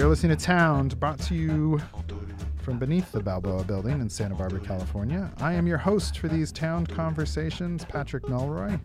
You're 0.00 0.08
listening 0.08 0.34
to 0.34 0.42
Town, 0.42 0.88
brought 0.88 1.18
to 1.18 1.34
you 1.34 1.78
from 2.62 2.78
beneath 2.78 3.12
the 3.12 3.20
Balboa 3.20 3.64
Building 3.64 4.00
in 4.00 4.08
Santa 4.08 4.34
Barbara, 4.34 4.58
California. 4.60 5.30
I 5.40 5.52
am 5.52 5.66
your 5.66 5.76
host 5.76 6.16
for 6.16 6.26
these 6.26 6.50
Town 6.50 6.86
Conversations, 6.86 7.84
Patrick 7.84 8.22
Melroy. 8.22 8.80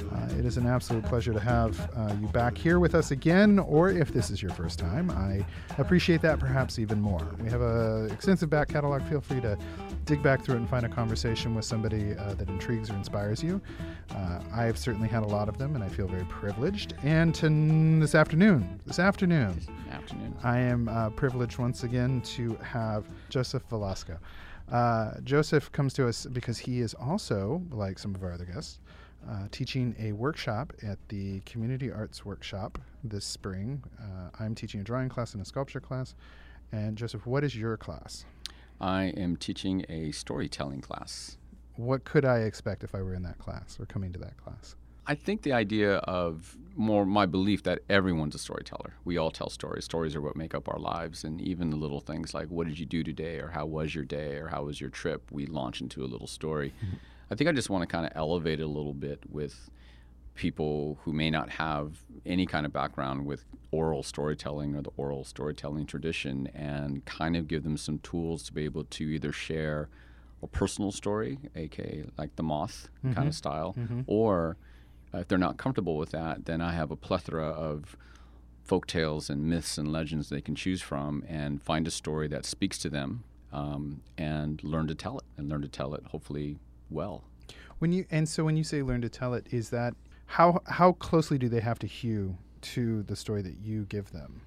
Uh, 0.00 0.38
it 0.38 0.46
is 0.46 0.58
an 0.58 0.68
absolute 0.68 1.04
pleasure 1.04 1.32
to 1.32 1.40
have 1.40 1.90
uh, 1.96 2.14
you 2.20 2.28
back 2.28 2.56
here 2.56 2.78
with 2.78 2.94
us 2.94 3.10
again, 3.10 3.58
or 3.58 3.90
if 3.90 4.12
this 4.12 4.30
is 4.30 4.40
your 4.40 4.52
first 4.52 4.78
time, 4.78 5.10
I 5.10 5.44
appreciate 5.78 6.22
that 6.22 6.38
perhaps 6.38 6.78
even 6.78 7.00
more. 7.00 7.26
We 7.42 7.50
have 7.50 7.62
an 7.62 8.08
extensive 8.12 8.48
back 8.48 8.68
catalog. 8.68 9.02
Feel 9.08 9.20
free 9.20 9.40
to 9.40 9.58
dig 10.04 10.22
back 10.22 10.44
through 10.44 10.54
it 10.54 10.58
and 10.58 10.68
find 10.68 10.86
a 10.86 10.88
conversation 10.88 11.54
with 11.54 11.64
somebody 11.64 12.14
uh, 12.16 12.34
that 12.34 12.48
intrigues 12.48 12.90
or 12.90 12.94
inspires 12.94 13.42
you. 13.42 13.60
Uh, 14.14 14.40
I 14.52 14.64
have 14.64 14.78
certainly 14.78 15.08
had 15.08 15.24
a 15.24 15.28
lot 15.28 15.48
of 15.48 15.58
them, 15.58 15.74
and 15.74 15.82
I 15.82 15.88
feel 15.88 16.06
very 16.06 16.26
privileged. 16.26 16.94
And 17.02 17.34
to, 17.36 17.48
this 18.00 18.14
afternoon, 18.14 18.80
this 18.86 19.00
afternoon, 19.00 19.60
afternoon. 20.10 20.34
I 20.42 20.58
am 20.58 20.88
uh, 20.88 21.10
privileged 21.10 21.58
once 21.58 21.84
again 21.84 22.20
to 22.22 22.56
have 22.56 23.04
Joseph 23.28 23.62
Velasco. 23.70 24.18
Uh, 24.70 25.12
Joseph 25.22 25.70
comes 25.70 25.92
to 25.94 26.08
us 26.08 26.26
because 26.26 26.58
he 26.58 26.80
is 26.80 26.94
also, 26.94 27.62
like 27.70 27.98
some 27.98 28.14
of 28.14 28.22
our 28.24 28.32
other 28.32 28.44
guests, 28.44 28.80
uh, 29.28 29.46
teaching 29.52 29.94
a 30.00 30.12
workshop 30.12 30.72
at 30.82 30.98
the 31.08 31.40
Community 31.40 31.92
Arts 31.92 32.24
Workshop 32.24 32.78
this 33.04 33.24
spring. 33.24 33.82
Uh, 34.00 34.30
I'm 34.40 34.54
teaching 34.54 34.80
a 34.80 34.84
drawing 34.84 35.08
class 35.08 35.34
and 35.34 35.42
a 35.42 35.46
sculpture 35.46 35.80
class. 35.80 36.14
And 36.72 36.96
Joseph, 36.96 37.26
what 37.26 37.44
is 37.44 37.56
your 37.56 37.76
class? 37.76 38.24
I 38.80 39.12
am 39.16 39.36
teaching 39.36 39.84
a 39.88 40.10
storytelling 40.12 40.80
class. 40.80 41.36
What 41.76 42.04
could 42.04 42.24
I 42.24 42.40
expect 42.40 42.82
if 42.82 42.94
I 42.94 43.02
were 43.02 43.14
in 43.14 43.22
that 43.22 43.38
class 43.38 43.76
or 43.78 43.86
coming 43.86 44.12
to 44.12 44.18
that 44.20 44.36
class? 44.38 44.74
I 45.06 45.14
think 45.14 45.42
the 45.42 45.52
idea 45.52 45.96
of 45.96 46.56
more 46.76 47.04
my 47.04 47.26
belief 47.26 47.62
that 47.64 47.80
everyone's 47.88 48.34
a 48.34 48.38
storyteller. 48.38 48.94
We 49.04 49.18
all 49.18 49.30
tell 49.30 49.50
stories. 49.50 49.84
Stories 49.84 50.14
are 50.14 50.20
what 50.20 50.36
make 50.36 50.54
up 50.54 50.68
our 50.68 50.78
lives, 50.78 51.24
and 51.24 51.40
even 51.40 51.70
the 51.70 51.76
little 51.76 52.00
things 52.00 52.32
like 52.34 52.48
"What 52.48 52.66
did 52.66 52.78
you 52.78 52.86
do 52.86 53.02
today?" 53.02 53.38
or 53.38 53.48
"How 53.48 53.66
was 53.66 53.94
your 53.94 54.04
day?" 54.04 54.36
or 54.36 54.48
"How 54.48 54.64
was 54.64 54.80
your 54.80 54.90
trip?" 54.90 55.30
We 55.30 55.46
launch 55.46 55.80
into 55.80 56.04
a 56.04 56.06
little 56.06 56.26
story. 56.26 56.72
Mm-hmm. 56.84 56.96
I 57.30 57.34
think 57.34 57.48
I 57.48 57.52
just 57.52 57.70
want 57.70 57.82
to 57.82 57.86
kind 57.86 58.06
of 58.06 58.12
elevate 58.14 58.60
it 58.60 58.64
a 58.64 58.66
little 58.66 58.94
bit 58.94 59.20
with 59.28 59.70
people 60.34 60.98
who 61.02 61.12
may 61.12 61.30
not 61.30 61.50
have 61.50 61.98
any 62.24 62.46
kind 62.46 62.66
of 62.66 62.72
background 62.72 63.26
with 63.26 63.44
oral 63.70 64.02
storytelling 64.02 64.74
or 64.74 64.82
the 64.82 64.90
oral 64.96 65.24
storytelling 65.24 65.86
tradition, 65.86 66.48
and 66.54 67.04
kind 67.04 67.36
of 67.36 67.46
give 67.46 67.62
them 67.62 67.76
some 67.76 67.98
tools 67.98 68.42
to 68.44 68.52
be 68.52 68.64
able 68.64 68.84
to 68.84 69.04
either 69.04 69.32
share 69.32 69.88
a 70.42 70.46
personal 70.46 70.90
story, 70.90 71.38
aka 71.54 72.04
like 72.16 72.36
the 72.36 72.42
moth 72.42 72.88
mm-hmm. 73.04 73.14
kind 73.14 73.28
of 73.28 73.34
style, 73.34 73.74
mm-hmm. 73.78 74.00
or 74.06 74.56
uh, 75.14 75.18
if 75.18 75.28
they're 75.28 75.38
not 75.38 75.56
comfortable 75.56 75.96
with 75.96 76.10
that, 76.10 76.46
then 76.46 76.60
I 76.60 76.72
have 76.72 76.90
a 76.90 76.96
plethora 76.96 77.48
of 77.48 77.96
folk 78.64 78.86
tales 78.86 79.28
and 79.28 79.44
myths 79.44 79.78
and 79.78 79.90
legends 79.90 80.28
they 80.28 80.40
can 80.40 80.54
choose 80.54 80.80
from 80.80 81.24
and 81.28 81.62
find 81.62 81.86
a 81.86 81.90
story 81.90 82.28
that 82.28 82.44
speaks 82.44 82.78
to 82.78 82.88
them 82.88 83.24
um, 83.52 84.02
and 84.16 84.62
learn 84.62 84.86
to 84.86 84.94
tell 84.94 85.18
it 85.18 85.24
and 85.36 85.48
learn 85.48 85.62
to 85.62 85.68
tell 85.68 85.94
it 85.94 86.04
hopefully 86.06 86.58
well. 86.88 87.24
When 87.78 87.92
you 87.92 88.04
and 88.10 88.28
so 88.28 88.44
when 88.44 88.56
you 88.56 88.64
say 88.64 88.82
learn 88.82 89.00
to 89.00 89.08
tell 89.08 89.34
it, 89.34 89.46
is 89.50 89.70
that 89.70 89.94
how 90.26 90.60
how 90.66 90.92
closely 90.92 91.38
do 91.38 91.48
they 91.48 91.60
have 91.60 91.78
to 91.80 91.86
hew 91.86 92.36
to 92.60 93.02
the 93.04 93.16
story 93.16 93.42
that 93.42 93.56
you 93.58 93.86
give 93.86 94.12
them? 94.12 94.42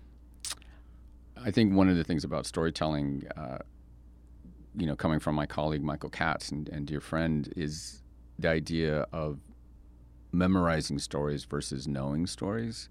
I 1.36 1.52
think 1.52 1.74
one 1.74 1.90
of 1.90 1.98
the 1.98 2.04
things 2.04 2.24
about 2.24 2.46
storytelling, 2.46 3.28
uh, 3.36 3.58
you 4.78 4.86
know, 4.86 4.96
coming 4.96 5.20
from 5.20 5.36
my 5.36 5.46
colleague 5.46 5.84
Michael 5.84 6.10
Katz 6.10 6.50
and, 6.50 6.70
and 6.70 6.86
dear 6.86 7.02
friend, 7.02 7.52
is 7.58 8.02
the 8.40 8.50
idea 8.50 9.08
of 9.12 9.40
memorizing 10.34 11.00
stories 11.00 11.46
versus 11.46 11.88
knowing 11.88 12.28
stories. 12.28 12.90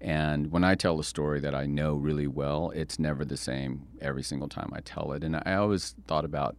And 0.00 0.50
when 0.50 0.64
I 0.64 0.74
tell 0.74 0.98
a 0.98 1.04
story 1.04 1.40
that 1.40 1.54
I 1.54 1.66
know 1.66 1.94
really 1.94 2.26
well, 2.26 2.70
it's 2.74 2.98
never 2.98 3.24
the 3.24 3.36
same 3.36 3.86
every 4.00 4.22
single 4.22 4.48
time 4.48 4.72
I 4.74 4.80
tell 4.80 5.12
it. 5.12 5.22
And 5.22 5.36
I 5.36 5.54
always 5.54 5.94
thought 6.06 6.24
about 6.24 6.56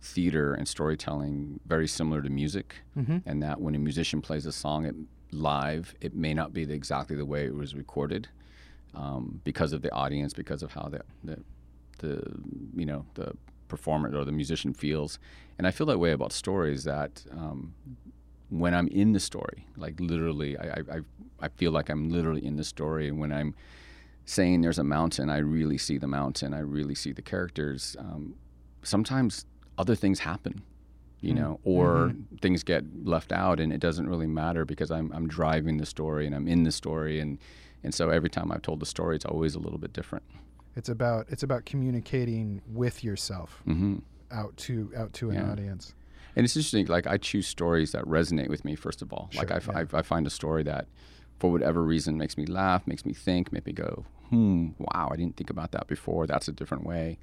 theater 0.00 0.54
and 0.54 0.68
storytelling 0.68 1.60
very 1.66 1.88
similar 1.88 2.22
to 2.22 2.30
music, 2.30 2.76
mm-hmm. 2.96 3.18
and 3.26 3.42
that 3.42 3.60
when 3.60 3.74
a 3.74 3.78
musician 3.78 4.22
plays 4.22 4.46
a 4.46 4.52
song 4.52 4.86
it, 4.86 4.94
live, 5.32 5.94
it 6.00 6.14
may 6.14 6.32
not 6.32 6.52
be 6.52 6.64
the, 6.64 6.74
exactly 6.74 7.16
the 7.16 7.26
way 7.26 7.44
it 7.44 7.54
was 7.54 7.74
recorded 7.74 8.28
um, 8.94 9.40
because 9.44 9.72
of 9.72 9.82
the 9.82 9.92
audience, 9.92 10.32
because 10.32 10.62
of 10.62 10.72
how 10.72 10.88
the, 10.88 11.02
the, 11.24 11.38
the 11.98 12.22
you 12.74 12.86
know 12.86 13.04
the 13.14 13.32
performer 13.68 14.14
or 14.16 14.24
the 14.24 14.32
musician 14.32 14.72
feels. 14.72 15.18
And 15.58 15.66
I 15.66 15.70
feel 15.70 15.86
that 15.88 15.98
way 15.98 16.12
about 16.12 16.32
stories 16.32 16.84
that 16.84 17.24
um, 17.30 17.74
when 18.50 18.74
I'm 18.74 18.88
in 18.88 19.12
the 19.12 19.20
story, 19.20 19.66
like 19.76 19.98
literally, 19.98 20.58
I, 20.58 20.82
I, 20.92 21.00
I 21.40 21.48
feel 21.48 21.70
like 21.70 21.88
I'm 21.88 22.10
literally 22.10 22.44
in 22.44 22.56
the 22.56 22.64
story. 22.64 23.08
And 23.08 23.18
when 23.18 23.32
I'm 23.32 23.54
saying 24.24 24.60
there's 24.60 24.78
a 24.78 24.84
mountain, 24.84 25.30
I 25.30 25.38
really 25.38 25.78
see 25.78 25.98
the 25.98 26.08
mountain. 26.08 26.52
I 26.52 26.60
really 26.60 26.94
see 26.94 27.12
the 27.12 27.22
characters. 27.22 27.96
Um, 27.98 28.34
sometimes 28.82 29.46
other 29.78 29.94
things 29.94 30.20
happen, 30.20 30.62
you 31.20 31.32
mm-hmm. 31.32 31.42
know, 31.42 31.60
or 31.64 32.08
mm-hmm. 32.08 32.36
things 32.36 32.62
get 32.62 32.84
left 33.04 33.32
out, 33.32 33.60
and 33.60 33.72
it 33.72 33.80
doesn't 33.80 34.08
really 34.08 34.26
matter 34.26 34.64
because 34.64 34.90
I'm 34.90 35.10
I'm 35.12 35.28
driving 35.28 35.78
the 35.78 35.86
story 35.86 36.26
and 36.26 36.34
I'm 36.34 36.48
in 36.48 36.64
the 36.64 36.72
story, 36.72 37.20
and 37.20 37.38
and 37.82 37.94
so 37.94 38.10
every 38.10 38.30
time 38.30 38.52
I've 38.52 38.62
told 38.62 38.80
the 38.80 38.86
story, 38.86 39.16
it's 39.16 39.24
always 39.24 39.54
a 39.54 39.58
little 39.58 39.78
bit 39.78 39.92
different. 39.92 40.24
It's 40.76 40.88
about 40.88 41.26
it's 41.28 41.42
about 41.42 41.64
communicating 41.64 42.62
with 42.66 43.02
yourself 43.02 43.62
mm-hmm. 43.66 43.98
out 44.30 44.56
to 44.58 44.92
out 44.96 45.12
to 45.14 45.30
an 45.30 45.36
yeah. 45.36 45.50
audience. 45.50 45.94
And 46.36 46.44
it's 46.44 46.56
interesting. 46.56 46.86
Like 46.86 47.06
I 47.06 47.16
choose 47.16 47.46
stories 47.46 47.92
that 47.92 48.04
resonate 48.04 48.48
with 48.48 48.64
me 48.64 48.74
first 48.74 49.02
of 49.02 49.12
all. 49.12 49.28
Sure, 49.32 49.42
like 49.42 49.50
I, 49.50 49.60
yeah. 49.72 49.84
I, 49.92 49.98
I, 49.98 50.02
find 50.02 50.26
a 50.26 50.30
story 50.30 50.62
that, 50.64 50.86
for 51.38 51.50
whatever 51.50 51.82
reason, 51.82 52.16
makes 52.18 52.36
me 52.36 52.46
laugh, 52.46 52.86
makes 52.86 53.04
me 53.04 53.12
think, 53.12 53.52
make 53.52 53.66
me 53.66 53.72
go, 53.72 54.04
hmm, 54.28 54.68
wow, 54.78 55.10
I 55.12 55.16
didn't 55.16 55.36
think 55.36 55.50
about 55.50 55.72
that 55.72 55.86
before. 55.86 56.26
That's 56.26 56.48
a 56.48 56.52
different 56.52 56.84
way, 56.84 57.18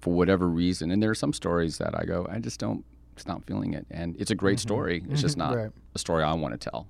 for 0.00 0.14
whatever 0.14 0.48
reason. 0.48 0.90
And 0.90 1.02
there 1.02 1.10
are 1.10 1.14
some 1.14 1.32
stories 1.32 1.78
that 1.78 1.98
I 1.98 2.04
go, 2.04 2.26
I 2.30 2.38
just 2.38 2.58
don't, 2.58 2.84
just 3.14 3.28
not 3.28 3.44
feeling 3.44 3.74
it. 3.74 3.86
And 3.90 4.20
it's 4.20 4.30
a 4.30 4.34
great 4.34 4.58
mm-hmm. 4.58 4.68
story. 4.68 4.96
It's 4.96 5.06
mm-hmm. 5.06 5.14
just 5.16 5.36
not 5.36 5.56
right. 5.56 5.70
a 5.94 5.98
story 5.98 6.24
I 6.24 6.32
want 6.34 6.58
to 6.58 6.70
tell. 6.70 6.88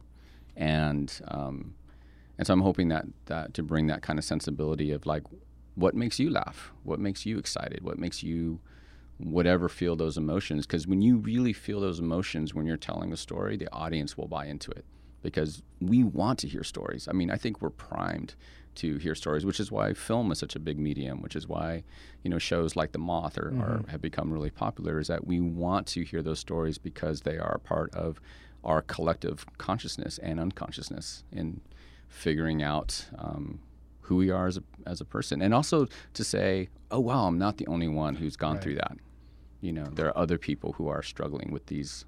And 0.57 1.13
um, 1.29 1.75
and 2.39 2.47
so 2.47 2.55
I'm 2.55 2.63
hoping 2.63 2.89
that 2.89 3.05
that 3.27 3.55
to 3.55 3.63
bring 3.63 3.87
that 3.89 4.03
kind 4.03 4.19
of 4.19 4.25
sensibility 4.25 4.93
of 4.93 5.07
like, 5.07 5.25
what 5.75 5.95
makes 5.95 6.19
you 6.19 6.31
laugh? 6.31 6.73
What 6.85 6.99
makes 6.99 7.27
you 7.27 7.39
excited? 7.39 7.83
What 7.83 7.99
makes 7.99 8.23
you 8.23 8.61
whatever 9.23 9.69
feel 9.69 9.97
those 9.97 10.17
emotions 10.17 10.67
because 10.67 10.87
when 10.87 11.03
you 11.03 11.17
really 11.17 11.53
feel 11.53 11.81
those 11.81 12.01
emotions 12.01 12.55
when 12.55 12.67
you're 12.67 12.77
telling 12.77 13.13
a 13.13 13.17
story 13.17 13.57
the 13.57 13.73
audience 13.73 14.17
will 14.17 14.29
buy 14.29 14.47
into 14.47 14.71
it 14.71 14.85
because 15.23 15.63
we 15.81 16.03
want 16.03 16.39
to 16.39 16.49
hear 16.49 16.65
stories 16.65 17.07
i 17.09 17.13
mean 17.13 17.31
i 17.31 17.37
think 17.37 17.61
we're 17.61 17.71
primed 17.71 18.35
to 18.75 18.97
hear 18.99 19.15
stories 19.15 19.45
which 19.45 19.61
is 19.61 19.71
why 19.71 19.93
film 19.93 20.31
is 20.31 20.39
such 20.39 20.57
a 20.57 20.59
big 20.59 20.79
medium 20.79 21.21
which 21.21 21.37
is 21.37 21.47
why 21.47 21.83
you 22.23 22.31
know 22.31 22.39
shows 22.39 22.77
like 22.77 22.93
the 22.93 22.99
moth 22.99 23.37
are, 23.37 23.51
mm-hmm. 23.51 23.61
are 23.61 23.85
have 23.89 24.01
become 24.01 24.33
really 24.33 24.51
popular 24.51 24.99
is 24.99 25.09
that 25.09 25.27
we 25.27 25.41
want 25.41 25.87
to 25.87 26.03
hear 26.05 26.23
those 26.23 26.39
stories 26.39 26.79
because 26.79 27.23
they 27.23 27.37
are 27.37 27.59
part 27.59 27.93
of 27.95 28.21
our 28.65 28.83
collective 28.83 29.45
consciousness 29.59 30.19
and 30.19 30.39
unconsciousness 30.39 31.25
in 31.33 31.61
figuring 32.09 32.63
out 32.63 33.07
um, 33.19 33.59
who 34.03 34.17
we 34.17 34.31
are 34.31 34.47
as 34.47 34.57
a, 34.57 34.63
as 34.87 35.01
a 35.01 35.05
person 35.05 35.43
and 35.43 35.53
also 35.53 35.87
to 36.15 36.25
say 36.25 36.69
oh 36.91 37.01
wow 37.01 37.27
i'm 37.27 37.39
not 37.39 37.59
the 37.59 37.67
only 37.67 37.89
one 37.89 38.17
who's 38.17 38.37
gone 38.37 38.55
right. 38.55 38.63
through 38.63 38.75
that 38.75 38.97
you 39.61 39.73
know 39.73 39.85
there 39.93 40.07
are 40.07 40.17
other 40.17 40.39
people 40.39 40.73
who 40.73 40.89
are 40.89 41.03
struggling 41.03 41.51
with 41.53 41.67
these 41.67 42.05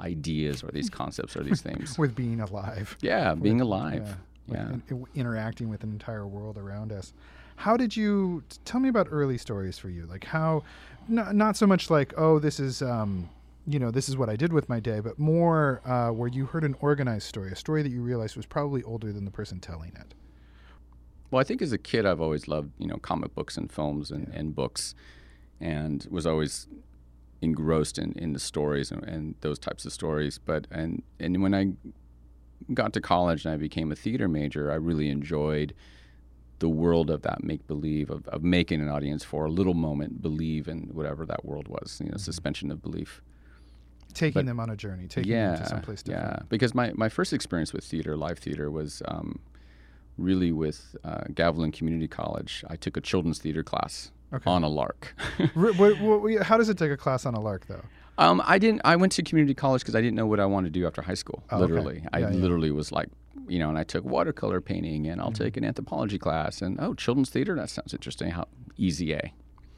ideas 0.00 0.62
or 0.62 0.70
these 0.72 0.90
concepts 0.90 1.36
or 1.36 1.42
these 1.42 1.62
things. 1.62 1.98
With 1.98 2.14
being 2.14 2.40
alive. 2.40 2.96
Yeah 3.00 3.32
with, 3.32 3.42
being 3.42 3.60
alive. 3.60 4.16
yeah, 4.46 4.54
yeah. 4.68 4.76
In, 4.90 5.06
interacting 5.14 5.70
with 5.70 5.82
an 5.82 5.90
entire 5.90 6.26
world 6.26 6.58
around 6.58 6.92
us. 6.92 7.14
How 7.56 7.76
did 7.78 7.96
you 7.96 8.42
tell 8.66 8.78
me 8.78 8.90
about 8.90 9.08
early 9.10 9.38
stories 9.38 9.78
for 9.78 9.88
you. 9.88 10.04
Like 10.04 10.24
how 10.24 10.64
not, 11.08 11.34
not 11.34 11.56
so 11.56 11.66
much 11.66 11.90
like 11.90 12.12
oh 12.16 12.38
this 12.38 12.60
is 12.60 12.82
um, 12.82 13.28
you 13.66 13.78
know 13.78 13.90
this 13.90 14.08
is 14.08 14.16
what 14.16 14.28
i 14.28 14.36
did 14.36 14.52
with 14.52 14.68
my 14.68 14.78
day 14.78 15.00
but 15.00 15.18
more 15.18 15.80
uh, 15.84 16.10
where 16.10 16.28
you 16.28 16.46
heard 16.46 16.64
an 16.64 16.76
organized 16.80 17.26
story 17.26 17.50
a 17.50 17.56
story 17.56 17.82
that 17.82 17.90
you 17.90 18.02
realized 18.02 18.36
was 18.36 18.46
probably 18.46 18.82
older 18.84 19.12
than 19.12 19.24
the 19.24 19.30
person 19.30 19.60
telling 19.60 19.92
it. 19.98 20.14
Well 21.30 21.40
i 21.40 21.44
think 21.44 21.62
as 21.62 21.72
a 21.72 21.78
kid 21.78 22.06
i've 22.06 22.20
always 22.20 22.46
loved 22.48 22.70
you 22.78 22.86
know 22.86 22.96
comic 22.98 23.34
books 23.34 23.56
and 23.56 23.70
films 23.70 24.10
and, 24.10 24.28
yeah. 24.28 24.38
and 24.40 24.54
books 24.54 24.94
and 25.60 26.06
was 26.10 26.26
always 26.26 26.68
engrossed 27.42 27.98
in, 27.98 28.12
in 28.12 28.32
the 28.32 28.38
stories 28.38 28.90
and, 28.90 29.04
and, 29.04 29.34
those 29.40 29.58
types 29.58 29.84
of 29.84 29.92
stories. 29.92 30.38
But 30.38 30.66
and 30.70 31.02
and 31.20 31.42
when 31.42 31.54
I 31.54 31.72
got 32.72 32.92
to 32.94 33.00
college 33.00 33.44
and 33.44 33.54
I 33.54 33.56
became 33.56 33.92
a 33.92 33.96
theater 33.96 34.28
major, 34.28 34.70
I 34.72 34.76
really 34.76 35.08
enjoyed 35.08 35.74
the 36.58 36.68
world 36.68 37.10
of 37.10 37.22
that 37.22 37.44
make 37.44 37.66
believe 37.66 38.10
of, 38.10 38.26
of 38.28 38.42
making 38.42 38.80
an 38.80 38.88
audience 38.88 39.22
for 39.22 39.44
a 39.44 39.50
little 39.50 39.74
moment 39.74 40.22
believe 40.22 40.68
in 40.68 40.88
whatever 40.92 41.26
that 41.26 41.44
world 41.44 41.68
was. 41.68 41.98
You 42.00 42.06
know, 42.06 42.12
mm-hmm. 42.12 42.18
suspension 42.18 42.70
of 42.70 42.82
belief. 42.82 43.22
Taking 44.14 44.40
but, 44.40 44.46
them 44.46 44.60
on 44.60 44.70
a 44.70 44.76
journey, 44.76 45.08
taking 45.08 45.30
yeah, 45.30 45.52
them 45.52 45.62
to 45.62 45.68
someplace 45.68 46.02
different. 46.02 46.36
Yeah, 46.38 46.42
because 46.48 46.74
my, 46.74 46.90
my 46.94 47.10
first 47.10 47.34
experience 47.34 47.74
with 47.74 47.84
theater, 47.84 48.16
live 48.16 48.38
theater, 48.38 48.70
was 48.70 49.02
um, 49.08 49.40
really 50.16 50.52
with 50.52 50.96
uh, 51.04 51.24
Gavilan 51.32 51.74
Community 51.74 52.08
College. 52.08 52.64
I 52.70 52.76
took 52.76 52.96
a 52.96 53.02
children's 53.02 53.40
theater 53.40 53.62
class 53.62 54.10
okay. 54.36 54.50
on 54.50 54.62
a 54.64 54.68
lark. 54.68 55.14
how 56.42 56.56
does 56.56 56.68
it 56.68 56.78
take 56.78 56.90
a 56.90 56.96
class 56.96 57.26
on 57.26 57.34
a 57.34 57.40
lark, 57.40 57.66
though? 57.66 57.84
Um, 58.18 58.40
I 58.46 58.58
didn't. 58.58 58.80
I 58.84 58.96
went 58.96 59.12
to 59.12 59.22
community 59.22 59.54
college 59.54 59.82
because 59.82 59.94
I 59.94 60.00
didn't 60.00 60.16
know 60.16 60.26
what 60.26 60.40
I 60.40 60.46
wanted 60.46 60.72
to 60.72 60.80
do 60.80 60.86
after 60.86 61.02
high 61.02 61.14
school. 61.14 61.42
Oh, 61.50 61.56
okay. 61.56 61.66
literally, 61.72 62.02
I 62.12 62.20
Yeah, 62.20 62.30
yeah. 62.30 62.36
literally 62.36 62.70
was 62.70 62.90
like, 62.90 63.08
you 63.46 63.58
know, 63.58 63.68
and 63.68 63.76
I 63.78 63.84
took 63.84 64.04
watercolor 64.04 64.60
painting, 64.62 65.06
and 65.06 65.20
I'll 65.20 65.30
Mm-hmm. 65.32 65.44
take 65.44 65.56
an 65.58 65.64
anthropology 65.64 66.18
class, 66.18 66.62
and 66.62 66.78
oh, 66.80 66.94
children's 66.94 67.28
theater. 67.30 67.54
That 67.56 67.68
sounds 67.68 67.92
interesting. 67.92 68.30
How 68.30 68.48
easy 68.78 69.12
A, 69.12 69.32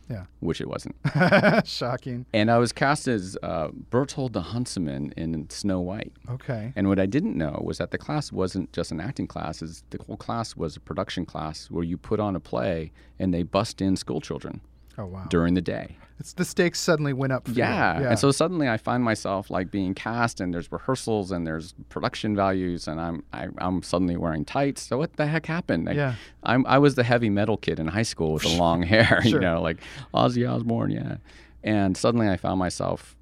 Yeah. 0.08 0.24
which 0.40 0.60
it 0.60 0.68
wasn't. 0.68 0.96
Shocking. 1.66 2.26
and 2.32 2.50
I 2.50 2.58
was 2.58 2.72
cast 2.72 3.08
as 3.08 3.36
uh, 3.42 3.68
Berthold 3.90 4.32
the 4.32 4.40
Huntsman 4.42 5.12
in 5.16 5.48
Snow 5.50 5.80
White. 5.80 6.12
Okay. 6.30 6.72
And 6.76 6.88
what 6.88 6.98
I 6.98 7.06
didn't 7.06 7.36
know 7.36 7.60
was 7.64 7.78
that 7.78 7.90
the 7.90 7.98
class 7.98 8.32
wasn't 8.32 8.72
just 8.72 8.90
an 8.90 9.00
acting 9.00 9.26
class; 9.26 9.60
is 9.62 9.82
the 9.90 9.98
whole 10.06 10.16
class 10.16 10.56
was 10.56 10.76
a 10.76 10.80
production 10.80 11.26
class 11.26 11.70
where 11.70 11.84
you 11.84 11.96
put 11.98 12.20
on 12.20 12.34
a 12.36 12.40
play 12.40 12.90
and 13.18 13.34
they 13.34 13.42
bust 13.42 13.80
in 13.82 13.96
school 13.96 14.20
children 14.20 14.60
Oh 14.98 15.06
wow. 15.06 15.26
during 15.30 15.54
the 15.54 15.60
day. 15.62 15.96
It's 16.20 16.32
the 16.32 16.44
stakes 16.44 16.80
suddenly 16.80 17.12
went 17.12 17.32
up. 17.32 17.46
Yeah. 17.52 18.00
Yeah. 18.00 18.08
And 18.10 18.18
so 18.18 18.32
suddenly 18.32 18.68
I 18.68 18.76
find 18.76 19.04
myself 19.04 19.50
like 19.50 19.70
being 19.70 19.94
cast 19.94 20.40
and 20.40 20.52
there's 20.52 20.72
rehearsals 20.72 21.30
and 21.30 21.46
there's 21.46 21.74
production 21.90 22.34
values 22.34 22.88
and 22.88 23.00
I'm 23.00 23.22
I, 23.32 23.46
I'm 23.58 23.84
suddenly 23.84 24.16
wearing 24.16 24.44
tights. 24.44 24.82
So 24.82 24.98
what 24.98 25.16
the 25.16 25.26
heck 25.28 25.46
happened? 25.46 25.84
Like, 25.86 25.94
Yeah. 25.96 26.14
I'm 26.42 26.66
I 26.66 26.78
was 26.78 26.96
the 26.96 27.04
heavy 27.04 27.30
metal 27.30 27.56
kid 27.56 27.78
in 27.78 27.86
high 27.86 28.02
school 28.02 28.32
with 28.32 28.42
the 28.42 28.56
long 28.58 28.82
hair, 28.82 29.20
Sure. 29.22 29.30
you 29.30 29.38
know, 29.38 29.62
like 29.62 29.76
Ozzy 30.12 30.48
Osbourne, 30.52 30.90
yeah. 30.90 31.18
And 31.62 31.96
suddenly 31.96 32.28
I 32.28 32.36
found 32.36 32.58
myself 32.58 33.16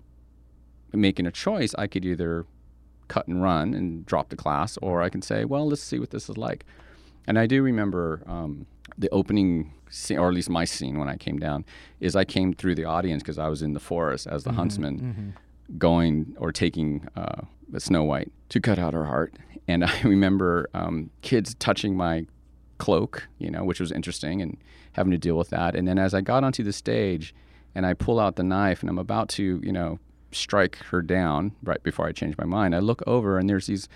making 0.94 1.26
a 1.26 1.30
choice. 1.30 1.74
I 1.76 1.86
could 1.88 2.04
either 2.06 2.46
cut 3.08 3.28
and 3.28 3.42
run 3.42 3.74
and 3.74 4.06
drop 4.06 4.30
the 4.30 4.36
class, 4.36 4.78
or 4.80 5.02
I 5.02 5.10
can 5.10 5.20
say, 5.22 5.44
well, 5.44 5.68
let's 5.68 5.82
see 5.82 5.98
what 5.98 6.10
this 6.10 6.28
is 6.30 6.36
like. 6.38 6.64
And 7.26 7.38
I 7.38 7.46
do 7.46 7.62
remember 7.62 8.22
um, 8.26 8.66
the 8.96 9.08
opening 9.10 9.72
scene, 9.90 10.18
or 10.18 10.28
at 10.28 10.34
least 10.34 10.50
my 10.50 10.64
scene 10.64 10.98
when 10.98 11.08
I 11.08 11.16
came 11.16 11.38
down, 11.38 11.64
is 12.00 12.16
I 12.16 12.24
came 12.24 12.52
through 12.52 12.74
the 12.74 12.84
audience 12.84 13.22
because 13.22 13.38
I 13.38 13.48
was 13.48 13.62
in 13.62 13.72
the 13.72 13.80
forest 13.80 14.26
as 14.26 14.44
the 14.44 14.52
huntsman, 14.52 15.34
going 15.78 16.36
or 16.38 16.52
taking 16.52 17.08
uh, 17.16 17.42
the 17.68 17.80
Snow 17.80 18.04
White 18.04 18.30
to 18.50 18.60
cut 18.60 18.78
out 18.78 18.94
her 18.94 19.04
heart. 19.06 19.34
And 19.68 19.84
I 19.92 20.00
remember 20.02 20.68
um, 20.74 21.10
kids 21.22 21.54
touching 21.54 21.96
my 21.96 22.26
cloak, 22.78 23.26
you 23.38 23.50
know, 23.50 23.64
which 23.64 23.80
was 23.80 23.90
interesting, 23.92 24.42
and 24.42 24.56
having 24.92 25.10
to 25.10 25.18
deal 25.18 25.36
with 25.36 25.50
that. 25.50 25.74
And 25.74 25.86
then 25.86 25.98
as 25.98 26.14
I 26.14 26.20
got 26.20 26.44
onto 26.44 26.62
the 26.62 26.72
stage, 26.72 27.34
and 27.74 27.84
I 27.84 27.94
pull 27.94 28.18
out 28.18 28.36
the 28.36 28.42
knife, 28.42 28.80
and 28.80 28.88
I'm 28.88 28.98
about 28.98 29.28
to, 29.30 29.60
you 29.62 29.72
know, 29.72 29.98
strike 30.32 30.76
her 30.90 31.02
down 31.02 31.52
right 31.62 31.82
before 31.82 32.06
I 32.06 32.12
change 32.12 32.36
my 32.38 32.44
mind, 32.44 32.74
I 32.74 32.78
look 32.78 33.02
over, 33.06 33.38
and 33.38 33.48
there's 33.48 33.66
these 33.66 33.88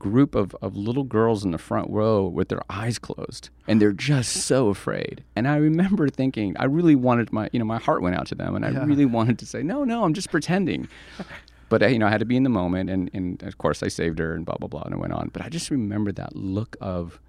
group 0.00 0.34
of, 0.34 0.56
of 0.62 0.74
little 0.76 1.04
girls 1.04 1.44
in 1.44 1.50
the 1.52 1.58
front 1.58 1.88
row 1.90 2.26
with 2.26 2.48
their 2.48 2.62
eyes 2.68 2.98
closed 2.98 3.50
and 3.68 3.80
they're 3.80 3.92
just 3.92 4.32
so 4.32 4.68
afraid. 4.68 5.22
And 5.36 5.46
i 5.46 5.56
remember 5.56 6.08
thinking 6.08 6.56
i 6.58 6.64
really 6.64 6.96
wanted 6.96 7.32
my 7.32 7.48
you 7.52 7.58
know 7.60 7.64
my 7.64 7.78
heart 7.78 8.00
went 8.02 8.16
out 8.16 8.26
to 8.28 8.34
them 8.34 8.56
and 8.56 8.64
i 8.64 8.70
Yeah. 8.70 8.84
really 8.84 9.04
wanted 9.04 9.38
to 9.40 9.46
say 9.46 9.62
no 9.62 9.84
no 9.84 10.02
i'm 10.04 10.14
just 10.14 10.30
pretending. 10.30 10.88
But 11.68 11.82
uh, 11.84 11.86
you 11.86 12.00
know 12.00 12.06
i 12.08 12.10
had 12.10 12.18
to 12.18 12.24
be 12.26 12.36
in 12.36 12.42
the 12.42 12.50
moment 12.62 12.90
and, 12.90 13.08
and 13.14 13.40
of 13.44 13.58
course 13.58 13.80
i 13.84 13.88
saved 13.88 14.18
her 14.18 14.34
and 14.34 14.44
blah 14.44 14.56
blah 14.58 14.66
blah 14.68 14.82
and 14.86 14.94
it 14.94 14.98
went 14.98 15.12
on. 15.12 15.28
But 15.32 15.42
i 15.42 15.48
just 15.48 15.70
remember 15.70 16.10
that 16.12 16.34
look 16.34 16.76
of 16.80 17.20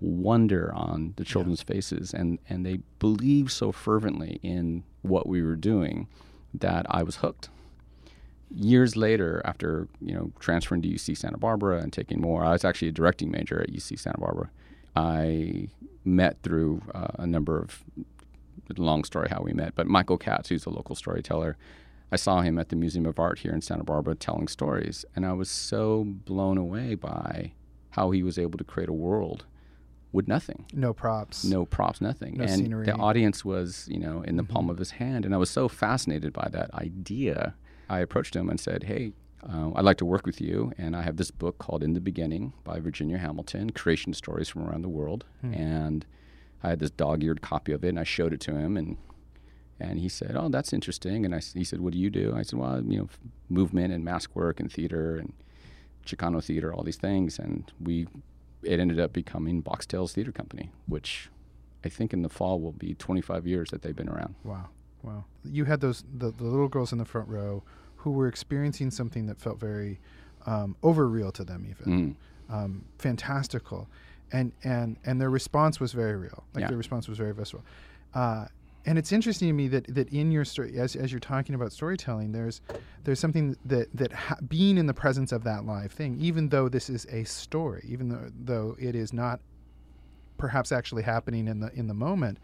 wonder 0.00 0.72
on 0.74 1.14
the 1.16 1.24
children's 1.24 1.62
faces 1.62 2.12
and 2.12 2.38
and 2.48 2.66
they 2.66 2.78
believed 2.98 3.50
so 3.50 3.70
fervently 3.72 4.40
in 4.42 4.82
what 5.02 5.26
we 5.28 5.42
were 5.42 5.56
doing 5.56 6.08
that 6.52 6.84
i 6.90 7.02
was 7.02 7.16
hooked 7.16 7.48
years 8.54 8.96
later, 8.96 9.42
after 9.44 9.88
you 10.00 10.14
know 10.14 10.32
transferring 10.40 10.82
to 10.82 10.88
UC 10.88 11.16
Santa 11.16 11.38
Barbara 11.38 11.80
and 11.80 11.92
taking 11.92 12.20
more, 12.20 12.44
I 12.44 12.52
was 12.52 12.64
actually 12.64 12.88
a 12.88 12.92
directing 12.92 13.30
major 13.30 13.60
at 13.60 13.70
UC 13.70 13.98
Santa 13.98 14.18
Barbara. 14.18 14.50
I 14.96 15.68
met 16.04 16.42
through 16.42 16.82
uh, 16.94 17.08
a 17.18 17.26
number 17.26 17.58
of 17.58 17.82
long 18.76 19.04
story 19.04 19.28
how 19.30 19.42
we 19.42 19.52
met, 19.52 19.74
but 19.74 19.86
Michael 19.86 20.18
Katz, 20.18 20.48
who's 20.48 20.66
a 20.66 20.70
local 20.70 20.94
storyteller, 20.94 21.56
I 22.12 22.16
saw 22.16 22.42
him 22.42 22.58
at 22.58 22.68
the 22.68 22.76
Museum 22.76 23.06
of 23.06 23.18
Art 23.18 23.40
here 23.40 23.52
in 23.52 23.60
Santa 23.60 23.84
Barbara 23.84 24.14
telling 24.14 24.48
stories, 24.48 25.04
and 25.16 25.26
I 25.26 25.32
was 25.32 25.50
so 25.50 26.04
blown 26.04 26.58
away 26.58 26.94
by 26.94 27.52
how 27.90 28.10
he 28.10 28.22
was 28.22 28.38
able 28.38 28.58
to 28.58 28.64
create 28.64 28.88
a 28.88 28.92
world 28.92 29.44
with 30.12 30.28
nothing 30.28 30.64
no 30.72 30.92
props. 30.92 31.44
no 31.44 31.66
props, 31.66 32.00
nothing. 32.00 32.36
No 32.36 32.44
and 32.44 32.52
scenery. 32.52 32.86
Mm-hmm. 32.86 32.96
the 32.96 33.02
audience 33.02 33.44
was, 33.44 33.88
you 33.90 33.98
know, 33.98 34.22
in 34.22 34.36
the 34.36 34.44
palm 34.44 34.70
of 34.70 34.78
his 34.78 34.92
hand. 34.92 35.24
And 35.24 35.34
I 35.34 35.38
was 35.38 35.50
so 35.50 35.68
fascinated 35.68 36.32
by 36.32 36.48
that 36.52 36.72
idea. 36.72 37.54
I 37.88 38.00
approached 38.00 38.34
him 38.34 38.48
and 38.48 38.58
said, 38.58 38.84
Hey, 38.84 39.12
uh, 39.48 39.70
I'd 39.74 39.84
like 39.84 39.98
to 39.98 40.04
work 40.04 40.26
with 40.26 40.40
you. 40.40 40.72
And 40.78 40.96
I 40.96 41.02
have 41.02 41.16
this 41.16 41.30
book 41.30 41.58
called 41.58 41.82
In 41.82 41.94
the 41.94 42.00
Beginning 42.00 42.52
by 42.64 42.80
Virginia 42.80 43.18
Hamilton 43.18 43.70
Creation 43.70 44.14
Stories 44.14 44.48
from 44.48 44.66
Around 44.66 44.82
the 44.82 44.88
World. 44.88 45.24
Hmm. 45.42 45.54
And 45.54 46.06
I 46.62 46.70
had 46.70 46.78
this 46.78 46.90
dog 46.90 47.22
eared 47.22 47.42
copy 47.42 47.72
of 47.72 47.84
it 47.84 47.88
and 47.88 48.00
I 48.00 48.04
showed 48.04 48.32
it 48.32 48.40
to 48.40 48.54
him. 48.54 48.76
And 48.76 48.96
and 49.80 49.98
he 49.98 50.08
said, 50.08 50.36
"Oh, 50.36 50.48
that's 50.48 50.72
interesting." 50.72 51.24
And 51.24 51.34
I, 51.34 51.40
he 51.40 51.64
said, 51.64 51.80
"What 51.80 51.92
do 51.92 51.98
you 51.98 52.10
do?" 52.10 52.34
I 52.36 52.42
said, 52.42 52.58
"Well, 52.58 52.82
you 52.82 52.98
know, 52.98 53.08
movement 53.48 53.92
and 53.92 54.04
mask 54.04 54.34
work 54.34 54.60
and 54.60 54.70
theater 54.70 55.16
and 55.16 55.32
Chicano 56.06 56.42
theater, 56.42 56.72
all 56.72 56.82
these 56.82 56.96
things." 56.96 57.38
And 57.38 57.70
we, 57.80 58.06
it 58.62 58.78
ended 58.78 59.00
up 59.00 59.12
becoming 59.12 59.60
Box 59.60 59.86
Tales 59.86 60.12
Theater 60.12 60.32
Company, 60.32 60.70
which 60.86 61.28
I 61.84 61.88
think 61.88 62.12
in 62.12 62.22
the 62.22 62.28
fall 62.28 62.60
will 62.60 62.72
be 62.72 62.94
25 62.94 63.46
years 63.46 63.70
that 63.70 63.82
they've 63.82 63.96
been 63.96 64.08
around. 64.08 64.36
Wow, 64.44 64.68
wow. 65.04 65.24
You 65.44 65.64
had 65.66 65.80
those 65.80 66.04
the, 66.16 66.30
the 66.30 66.44
little 66.44 66.68
girls 66.68 66.90
in 66.92 66.98
the 66.98 67.04
front 67.04 67.28
row 67.28 67.62
who 67.96 68.10
were 68.10 68.26
experiencing 68.28 68.90
something 68.90 69.26
that 69.26 69.38
felt 69.40 69.58
very 69.60 70.00
um, 70.46 70.76
over 70.82 71.08
real 71.08 71.30
to 71.32 71.44
them, 71.44 71.66
even 71.70 72.16
Mm. 72.50 72.54
um, 72.54 72.84
fantastical, 72.98 73.88
and 74.32 74.52
and 74.64 74.96
and 75.04 75.20
their 75.20 75.30
response 75.30 75.80
was 75.80 75.92
very 75.92 76.16
real. 76.16 76.44
Like 76.54 76.62
Yeah. 76.62 76.68
their 76.68 76.76
response 76.76 77.08
was 77.08 77.18
very 77.18 77.32
visceral. 77.32 77.62
Uh, 78.14 78.46
and 78.86 78.98
it's 78.98 79.12
interesting 79.12 79.48
to 79.48 79.54
me 79.54 79.68
that, 79.68 79.86
that 79.94 80.10
in 80.10 80.30
your 80.30 80.44
story, 80.44 80.78
as, 80.78 80.94
as 80.94 81.10
you're 81.10 81.18
talking 81.18 81.54
about 81.54 81.72
storytelling, 81.72 82.32
there's 82.32 82.60
there's 83.04 83.18
something 83.20 83.56
that 83.64 83.88
that 83.96 84.12
ha- 84.12 84.36
being 84.46 84.76
in 84.76 84.86
the 84.86 84.92
presence 84.94 85.32
of 85.32 85.42
that 85.44 85.64
live 85.64 85.90
thing, 85.92 86.18
even 86.20 86.50
though 86.50 86.68
this 86.68 86.90
is 86.90 87.06
a 87.06 87.24
story, 87.24 87.82
even 87.88 88.08
though 88.10 88.28
though 88.44 88.76
it 88.78 88.94
is 88.94 89.12
not 89.14 89.40
perhaps 90.36 90.72
actually 90.72 91.02
happening 91.02 91.48
in 91.48 91.60
the 91.60 91.70
in 91.72 91.86
the 91.86 91.94
moment, 91.94 92.38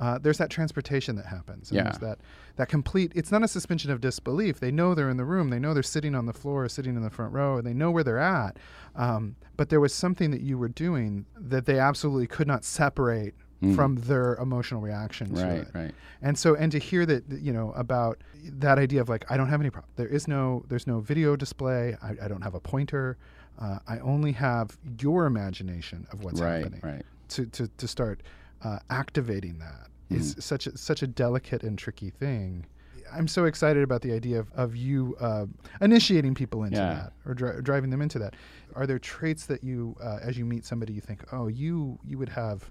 uh, 0.00 0.18
there's 0.18 0.38
that 0.38 0.50
transportation 0.50 1.14
that 1.16 1.26
happens. 1.26 1.70
And 1.70 1.76
Yeah. 1.76 1.92
That 2.00 2.18
that 2.56 2.68
complete. 2.68 3.12
It's 3.14 3.30
not 3.30 3.42
a 3.44 3.48
suspension 3.48 3.90
of 3.90 4.00
disbelief. 4.00 4.58
They 4.60 4.72
know 4.72 4.94
they're 4.94 5.08
in 5.10 5.16
the 5.16 5.24
room. 5.24 5.50
They 5.50 5.58
know 5.60 5.72
they're 5.74 5.82
sitting 5.82 6.14
on 6.14 6.26
the 6.26 6.32
floor, 6.32 6.68
sitting 6.68 6.96
in 6.96 7.02
the 7.02 7.10
front 7.10 7.32
row, 7.32 7.56
and 7.58 7.66
they 7.66 7.72
know 7.74 7.90
where 7.90 8.02
they're 8.04 8.18
at. 8.18 8.56
Um, 8.96 9.36
but 9.56 9.68
there 9.68 9.80
was 9.80 9.94
something 9.94 10.30
that 10.32 10.40
you 10.40 10.58
were 10.58 10.68
doing 10.68 11.26
that 11.38 11.66
they 11.66 11.78
absolutely 11.78 12.26
could 12.26 12.48
not 12.48 12.64
separate 12.64 13.34
Mm. 13.62 13.76
from 13.76 13.96
their 13.96 14.36
emotional 14.36 14.80
reaction 14.80 15.34
to 15.34 15.42
Right, 15.44 15.52
it. 15.60 15.68
right. 15.74 15.94
And 16.22 16.38
so, 16.38 16.54
and 16.54 16.72
to 16.72 16.78
hear 16.78 17.04
that, 17.04 17.24
you 17.30 17.52
know, 17.52 17.72
about 17.72 18.16
that 18.58 18.78
idea 18.78 19.02
of 19.02 19.10
like, 19.10 19.30
I 19.30 19.36
don't 19.36 19.50
have 19.50 19.60
any 19.60 19.68
problem. 19.68 19.92
There 19.96 20.08
is 20.08 20.26
no, 20.26 20.64
there's 20.68 20.86
no 20.86 21.00
video 21.00 21.36
display. 21.36 21.94
I, 22.02 22.16
I 22.24 22.26
don't 22.28 22.40
have 22.40 22.54
a 22.54 22.60
pointer. 22.60 23.18
Uh, 23.60 23.78
I 23.86 23.98
only 23.98 24.32
have 24.32 24.78
your 24.98 25.26
imagination 25.26 26.06
of 26.10 26.24
what's 26.24 26.40
right, 26.40 26.62
happening 26.64 26.80
right. 26.82 27.02
to, 27.28 27.44
to, 27.48 27.68
to 27.76 27.86
start 27.86 28.22
uh, 28.62 28.78
activating 28.90 29.58
that 29.58 29.88
is 30.10 30.36
such 30.40 30.66
a, 30.66 30.76
such 30.76 31.02
a 31.02 31.06
delicate 31.06 31.62
and 31.62 31.78
tricky 31.78 32.10
thing. 32.10 32.66
I'm 33.12 33.28
so 33.28 33.44
excited 33.44 33.82
about 33.82 34.02
the 34.02 34.12
idea 34.12 34.38
of, 34.40 34.50
of 34.54 34.76
you 34.76 35.16
uh, 35.20 35.46
initiating 35.80 36.34
people 36.34 36.64
into 36.64 36.76
Yeah. 36.78 36.94
that 36.94 37.12
or 37.26 37.34
dri- 37.34 37.62
driving 37.62 37.90
them 37.90 38.02
into 38.02 38.18
that. 38.20 38.34
Are 38.74 38.86
there 38.86 38.98
traits 38.98 39.46
that 39.46 39.62
you, 39.64 39.96
uh, 40.02 40.18
as 40.22 40.36
you 40.38 40.44
meet 40.44 40.64
somebody, 40.64 40.92
you 40.92 41.00
think, 41.00 41.22
oh, 41.32 41.46
you 41.48 41.98
you 42.04 42.18
would 42.18 42.28
have 42.28 42.70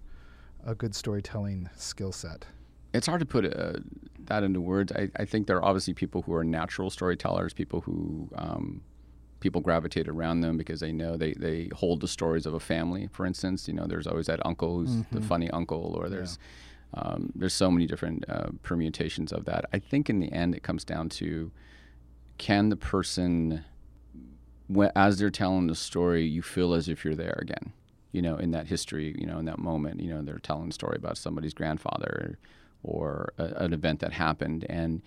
a 0.66 0.76
good 0.76 0.96
storytelling 0.96 1.70
skill 1.76 2.12
set? 2.12 2.46
it's 2.92 3.06
hard 3.06 3.20
to 3.20 3.26
put 3.26 3.46
uh, 3.46 3.74
that 4.26 4.42
into 4.44 4.60
words. 4.60 4.92
I, 4.94 5.10
I 5.16 5.24
think 5.26 5.46
there 5.46 5.58
are 5.58 5.64
obviously 5.64 5.94
people 5.94 6.24
who 6.24 6.34
are 6.34 6.44
natural 6.44 6.90
storytellers, 6.90 7.54
people 7.54 7.82
who 7.82 8.28
um, 8.36 8.82
people 9.40 9.62
gravitate 9.62 10.08
around 10.08 10.42
them 10.42 10.58
because 10.58 10.80
they 10.80 10.92
know 10.92 11.18
they, 11.18 11.34
they 11.34 11.70
hold 11.74 12.02
the 12.02 12.08
stories 12.08 12.46
of 12.46 12.54
a 12.54 12.60
family. 12.60 13.08
For 13.12 13.26
instance, 13.26 13.68
you 13.68 13.74
know, 13.74 13.86
there's 13.86 14.08
always 14.08 14.28
that 14.28 14.46
uncle 14.46 14.80
who's 14.80 14.96
the 15.12 15.22
funny 15.22 15.50
uncle, 15.52 15.96
or 15.98 16.10
there's 16.10 16.38
um, 16.94 17.32
there's 17.36 17.54
so 17.54 17.70
many 17.70 17.86
different 17.86 18.26
uh, 18.28 18.48
permutations 18.64 19.32
of 19.32 19.46
that. 19.46 19.66
I 19.72 19.80
think 19.80 20.10
in 20.10 20.20
the 20.20 20.32
end, 20.32 20.56
it 20.56 20.64
comes 20.64 20.84
down 20.84 21.10
to 21.10 21.52
can 22.38 22.70
the 22.70 22.76
person, 22.76 23.64
as 24.96 25.20
they're 25.20 25.30
telling 25.30 25.68
the 25.68 25.76
story, 25.76 26.26
you 26.26 26.42
feel 26.42 26.74
as 26.74 26.88
if 26.90 27.06
you're 27.06 27.16
there 27.16 27.38
again. 27.42 27.74
You 28.12 28.24
know, 28.24 28.38
in 28.38 28.52
that 28.52 28.68
history, 28.68 29.16
you 29.20 29.28
know, 29.28 29.38
in 29.38 29.46
that 29.46 29.60
moment, 29.60 30.00
you 30.02 30.10
know, 30.10 30.24
they're 30.24 30.40
telling 30.40 30.70
a 30.70 30.74
story 30.74 30.98
about 30.98 31.18
somebody's 31.18 31.54
grandfather 31.54 32.40
or 32.82 33.34
a, 33.38 33.44
an 33.66 33.74
event 33.74 34.00
that 34.00 34.14
happened, 34.14 34.66
and 34.68 35.04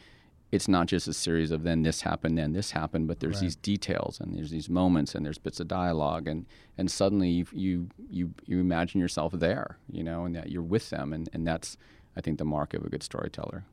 it's 0.53 0.69
not 0.69 0.87
just 0.87 1.09
a 1.09 1.13
series 1.15 1.51
of 1.51 1.63
then 1.65 1.83
this 1.83 2.03
happened, 2.03 2.37
then 2.39 2.53
this 2.53 2.71
happened, 2.73 3.09
but 3.09 3.21
there's 3.21 3.37
Right. 3.37 3.47
these 3.47 3.57
details 3.57 4.21
and 4.21 4.37
there's 4.37 4.51
these 4.51 4.69
moments 4.69 5.15
and 5.15 5.25
there's 5.25 5.39
bits 5.39 5.59
of 5.61 5.67
dialogue, 5.67 6.29
and 6.29 6.47
and 6.79 6.91
suddenly 6.91 7.31
you 7.31 7.47
you 7.53 7.89
you, 8.11 8.35
you 8.47 8.61
imagine 8.61 9.01
yourself 9.01 9.33
there, 9.33 9.79
you 9.91 10.05
know, 10.05 10.25
and 10.27 10.37
that 10.37 10.51
you're 10.51 10.63
with 10.63 10.91
them, 10.91 11.13
and, 11.13 11.29
and 11.33 11.47
that's 11.47 11.77
I 12.17 12.21
think 12.21 12.39
the 12.39 12.45
mark 12.45 12.75
of 12.75 12.85
a 12.85 12.91
good 12.91 13.03
storyteller. 13.03 13.65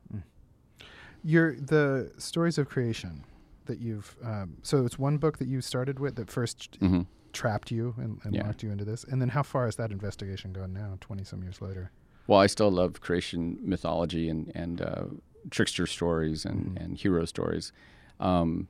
Your 1.21 1.55
the 1.55 2.11
stories 2.17 2.57
of 2.57 2.69
creation 2.69 3.25
that 3.65 3.79
you've 3.79 4.15
um, 4.23 4.57
so 4.63 4.85
it's 4.85 4.97
one 4.97 5.17
book 5.17 5.37
that 5.39 5.47
you 5.49 5.59
started 5.61 5.99
with 5.99 6.15
that 6.15 6.31
first 6.31 6.77
hmm 6.79 7.01
trapped 7.31 7.69
you 7.69 7.93
and, 7.97 8.19
and 8.23 8.33
Yeah. 8.33 8.43
locked 8.43 8.63
you 8.63 8.71
into 8.71 8.85
this, 8.85 9.03
and 9.03 9.21
then 9.21 9.29
how 9.29 9.43
far 9.43 9.65
has 9.65 9.75
that 9.75 9.91
investigation 9.91 10.51
gone 10.53 10.73
now, 10.73 10.97
twenty 11.01 11.23
some 11.25 11.43
years 11.43 11.61
later? 11.61 11.91
Well, 12.25 12.39
I 12.39 12.47
still 12.47 12.71
love 12.71 13.01
creation 13.01 13.59
mythology 13.61 14.29
and 14.29 14.49
and 14.55 14.81
uh, 14.81 15.03
trickster 15.49 15.87
stories 15.87 16.45
and, 16.45 16.77
Mhm. 16.77 16.83
and 16.83 16.97
hero 16.97 17.25
stories. 17.25 17.71
um, 18.19 18.67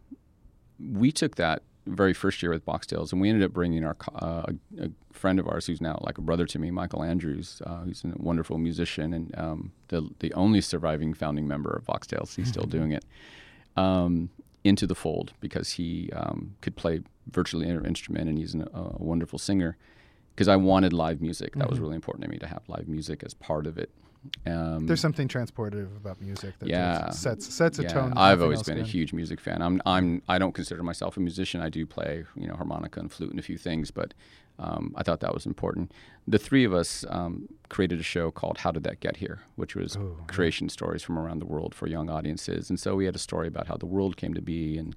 we 0.80 1.12
took 1.12 1.36
that 1.36 1.64
very 1.88 2.14
first 2.14 2.42
year 2.42 2.52
with 2.52 2.66
Boxtales, 2.66 3.12
and 3.12 3.20
we 3.20 3.30
ended 3.30 3.44
up 3.44 3.52
bringing 3.52 3.84
our 3.84 3.98
uh, 4.16 4.44
a, 4.78 4.86
a, 4.86 4.92
friend 5.12 5.40
of 5.40 5.48
ours 5.48 5.66
who's 5.66 5.82
now 5.82 6.00
like 6.02 6.18
a 6.18 6.22
brother 6.22 6.46
to 6.46 6.60
me, 6.60 6.72
Michael 6.72 7.04
Andrews, 7.04 7.62
uh, 7.66 7.80
who's 7.80 8.04
a 8.04 8.14
wonderful 8.16 8.58
musician 8.58 9.14
and 9.14 9.38
um, 9.38 9.72
the 9.88 10.08
the 10.20 10.32
only 10.34 10.62
surviving 10.62 11.14
founding 11.14 11.48
member 11.48 11.72
of 11.72 11.86
Boxtales. 11.86 12.36
He's 12.36 12.48
still 12.48 12.66
doing 12.66 12.92
it. 12.92 13.04
Um, 13.76 14.30
into 14.64 14.86
the 14.86 14.96
fold 14.96 15.34
because 15.40 15.72
he 15.72 16.10
um, 16.14 16.56
could 16.62 16.76
play 16.76 17.02
virtually 17.32 17.66
any 17.68 17.88
instrument 17.88 18.28
and 18.28 18.38
he's 18.38 18.54
an, 18.54 18.68
a 18.74 19.02
wonderful 19.02 19.40
singer. 19.40 19.78
Because 20.36 20.48
I 20.48 20.56
wanted 20.56 20.94
live 20.94 21.22
music, 21.22 21.54
that 21.54 21.60
mm-hmm. 21.60 21.70
was 21.70 21.80
really 21.80 21.96
important 21.96 22.24
to 22.24 22.30
me 22.30 22.38
to 22.38 22.48
have 22.48 22.62
live 22.68 22.88
music 22.88 23.24
as 23.24 23.34
part 23.34 23.68
of 23.68 23.78
it. 23.78 23.90
Um, 24.46 24.86
There's 24.86 25.00
something 25.00 25.28
transportive 25.28 25.96
about 25.96 26.20
music 26.20 26.60
that 26.60 26.68
yeah, 26.68 27.10
sets 27.10 27.54
sets 27.54 27.80
a 27.80 27.84
yeah. 27.84 27.90
tone. 27.90 28.14
I've 28.18 28.42
always 28.42 28.64
been 28.64 28.76
can. 28.76 28.84
a 28.84 28.88
huge 28.88 29.14
music 29.14 29.40
fan. 29.40 29.62
I'm 29.62 29.82
I'm 29.86 30.22
I 30.28 30.38
don't 30.38 30.54
consider 30.54 30.84
myself 30.84 31.16
a 31.16 31.20
musician. 31.22 31.62
I 31.62 31.70
do 31.70 31.86
play 31.86 32.26
you 32.36 32.48
know 32.48 32.56
harmonica 32.56 33.00
and 33.00 33.12
flute 33.12 33.32
and 33.32 33.40
a 33.40 33.44
few 33.44 33.58
things, 33.58 33.92
but 33.92 34.14
um, 34.60 34.94
I 34.98 35.04
thought 35.04 35.22
that 35.22 35.34
was 35.34 35.46
important. 35.46 35.94
The 36.28 36.38
three 36.38 36.66
of 36.66 36.74
us 36.74 37.06
um, 37.10 37.48
created 37.70 38.00
a 38.00 38.04
show 38.04 38.30
called 38.30 38.60
How 38.60 38.72
Did 38.72 38.84
That 38.84 39.00
Get 39.00 39.18
Here, 39.18 39.40
which 39.56 39.76
was 39.76 39.96
Ooh, 39.96 40.18
creation 40.28 40.68
yeah. 40.68 40.74
stories 40.74 41.02
from 41.02 41.18
around 41.18 41.40
the 41.40 41.46
world 41.46 41.74
for 41.74 41.88
young 41.88 42.10
audiences. 42.10 42.70
And 42.70 42.78
so 42.78 42.96
we 42.96 43.06
had 43.06 43.16
a 43.16 43.20
story 43.20 43.48
about 43.48 43.68
how 43.68 43.78
the 43.78 43.86
world 43.86 44.18
came 44.18 44.34
to 44.34 44.42
be 44.42 44.78
and 44.78 44.96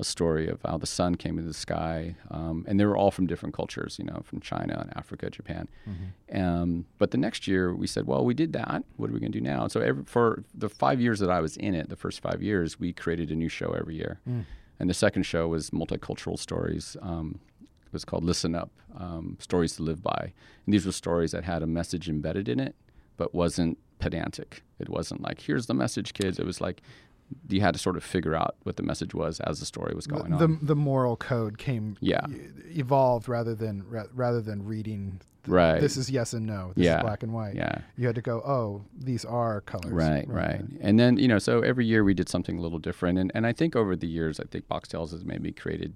a 0.00 0.04
story 0.04 0.48
of 0.48 0.60
how 0.62 0.78
the 0.78 0.86
sun 0.86 1.14
came 1.14 1.38
into 1.38 1.48
the 1.48 1.54
sky. 1.54 2.16
Um, 2.30 2.64
and 2.66 2.80
they 2.80 2.84
were 2.84 2.96
all 2.96 3.10
from 3.10 3.26
different 3.26 3.54
cultures, 3.54 3.96
you 3.98 4.04
know, 4.04 4.22
from 4.24 4.40
China 4.40 4.78
and 4.80 4.96
Africa, 4.96 5.30
Japan. 5.30 5.68
Mm-hmm. 5.88 6.42
Um, 6.42 6.86
but 6.98 7.10
the 7.10 7.18
next 7.18 7.46
year 7.46 7.74
we 7.74 7.86
said, 7.86 8.06
well, 8.06 8.24
we 8.24 8.34
did 8.34 8.52
that. 8.54 8.84
What 8.96 9.10
are 9.10 9.12
we 9.12 9.20
going 9.20 9.32
to 9.32 9.38
do 9.38 9.44
now? 9.44 9.62
And 9.62 9.72
so 9.72 9.80
every, 9.80 10.04
for 10.04 10.44
the 10.54 10.68
five 10.68 11.00
years 11.00 11.20
that 11.20 11.30
I 11.30 11.40
was 11.40 11.56
in 11.56 11.74
it, 11.74 11.88
the 11.88 11.96
first 11.96 12.20
five 12.20 12.42
years, 12.42 12.80
we 12.80 12.92
created 12.92 13.30
a 13.30 13.36
new 13.36 13.48
show 13.48 13.72
every 13.72 13.96
year. 13.96 14.20
Mm. 14.28 14.44
And 14.78 14.88
the 14.88 14.94
second 14.94 15.24
show 15.24 15.46
was 15.46 15.70
multicultural 15.70 16.38
stories. 16.38 16.96
Um, 17.02 17.38
it 17.60 17.92
was 17.92 18.04
called 18.04 18.24
Listen 18.24 18.54
Up 18.54 18.70
um, 18.98 19.36
Stories 19.40 19.76
to 19.76 19.82
Live 19.82 20.02
By. 20.02 20.32
And 20.64 20.74
these 20.74 20.86
were 20.86 20.92
stories 20.92 21.32
that 21.32 21.44
had 21.44 21.62
a 21.62 21.66
message 21.66 22.08
embedded 22.08 22.48
in 22.48 22.58
it, 22.58 22.74
but 23.16 23.34
wasn't 23.34 23.78
pedantic. 23.98 24.62
It 24.78 24.88
wasn't 24.88 25.20
like, 25.20 25.42
here's 25.42 25.66
the 25.66 25.74
message, 25.74 26.14
kids. 26.14 26.38
It 26.38 26.46
was 26.46 26.60
like, 26.60 26.80
you 27.48 27.60
had 27.60 27.74
to 27.74 27.80
sort 27.80 27.96
of 27.96 28.04
figure 28.04 28.34
out 28.34 28.56
what 28.62 28.76
the 28.76 28.82
message 28.82 29.14
was 29.14 29.40
as 29.40 29.60
the 29.60 29.66
story 29.66 29.94
was 29.94 30.06
going 30.06 30.30
the, 30.30 30.44
on. 30.44 30.58
The, 30.60 30.66
the 30.66 30.76
moral 30.76 31.16
code 31.16 31.58
came, 31.58 31.96
yeah. 32.00 32.26
evolved 32.68 33.28
rather 33.28 33.54
than 33.54 33.84
rather 33.88 34.40
than 34.40 34.64
reading. 34.64 35.20
The, 35.42 35.52
right. 35.52 35.80
This 35.80 35.96
is 35.96 36.10
yes 36.10 36.32
and 36.32 36.46
no. 36.46 36.72
This 36.76 36.84
yeah. 36.84 36.98
is 36.98 37.02
black 37.02 37.22
and 37.22 37.32
white. 37.32 37.54
Yeah. 37.54 37.78
You 37.96 38.06
had 38.06 38.14
to 38.16 38.22
go. 38.22 38.40
Oh, 38.40 38.82
these 38.96 39.24
are 39.24 39.62
colors. 39.62 39.92
Right, 39.92 40.28
right. 40.28 40.60
right. 40.60 40.64
And 40.80 40.98
then 40.98 41.16
you 41.16 41.28
know, 41.28 41.38
so 41.38 41.60
every 41.60 41.86
year 41.86 42.04
we 42.04 42.14
did 42.14 42.28
something 42.28 42.58
a 42.58 42.60
little 42.60 42.78
different, 42.78 43.18
and 43.18 43.32
and 43.34 43.46
I 43.46 43.52
think 43.52 43.74
over 43.74 43.96
the 43.96 44.08
years, 44.08 44.38
I 44.40 44.44
think 44.44 44.68
Boxtales 44.68 45.12
has 45.12 45.24
maybe 45.24 45.52
created 45.52 45.94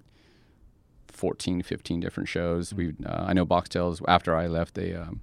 14, 1.07 1.61
15 1.61 1.99
different 1.99 2.29
shows. 2.29 2.69
Mm-hmm. 2.69 2.77
We 2.77 3.05
uh, 3.05 3.25
I 3.27 3.33
know 3.33 3.45
Boxtales 3.45 4.01
after 4.07 4.35
I 4.35 4.47
left, 4.47 4.75
they 4.75 4.93
um, 4.93 5.21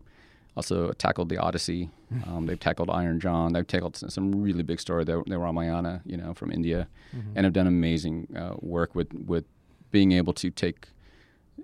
also 0.56 0.92
tackled 0.92 1.28
the 1.28 1.38
Odyssey. 1.38 1.90
Mm-hmm. 2.12 2.30
Um, 2.30 2.46
they've 2.46 2.60
tackled 2.60 2.90
Iron 2.90 3.20
John. 3.20 3.52
They've 3.52 3.66
tackled 3.66 3.96
some 3.96 4.42
really 4.42 4.62
big 4.62 4.80
story. 4.80 5.04
They, 5.04 5.14
they 5.26 5.36
were 5.36 5.44
Ramayana, 5.44 6.02
you 6.04 6.16
know, 6.16 6.34
from 6.34 6.52
India, 6.52 6.88
mm-hmm. 7.16 7.32
and 7.34 7.44
have 7.44 7.52
done 7.52 7.66
amazing 7.66 8.28
uh, 8.36 8.54
work 8.60 8.94
with 8.94 9.12
with 9.14 9.44
being 9.90 10.12
able 10.12 10.32
to 10.34 10.50
take 10.50 10.88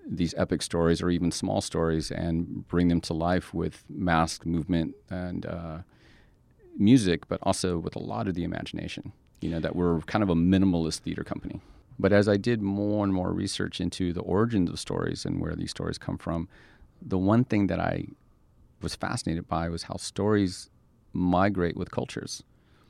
these 0.07 0.35
epic 0.37 0.63
stories 0.63 1.03
or 1.03 1.11
even 1.11 1.31
small 1.31 1.61
stories 1.61 2.11
and 2.11 2.67
bring 2.69 2.89
them 2.89 3.01
to 3.01 3.15
life 3.15 3.55
with 3.55 3.85
mask 3.89 4.45
movement 4.45 4.95
and 5.11 5.47
uh, 5.47 5.79
music, 6.77 7.27
but 7.29 7.39
also 7.43 7.79
with 7.79 7.97
a 7.97 7.99
lot 7.99 8.29
of 8.29 8.35
the 8.35 8.45
imagination. 8.45 9.13
You 9.41 9.51
know, 9.51 9.61
that 9.61 9.77
we're 9.77 10.01
kind 10.01 10.23
of 10.23 10.31
a 10.31 10.35
minimalist 10.35 10.99
theater 10.99 11.25
company. 11.25 11.61
But 11.99 12.13
as 12.13 12.29
I 12.29 12.37
did 12.37 12.63
more 12.63 13.05
and 13.05 13.13
more 13.13 13.33
research 13.33 13.81
into 13.81 14.13
the 14.13 14.21
origins 14.21 14.71
of 14.71 14.79
stories 14.79 15.25
and 15.25 15.41
where 15.41 15.55
these 15.55 15.71
stories 15.71 15.99
come 15.99 16.17
from, 16.17 16.49
the 17.03 17.19
one 17.19 17.45
thing 17.45 17.67
that 17.69 17.81
I 17.81 18.07
was 18.81 18.95
fascinated 18.95 19.49
by 19.49 19.69
was 19.69 19.85
how 19.85 19.97
stories 19.97 20.71
migrate 21.13 21.77
with 21.77 21.91
cultures. 21.91 22.43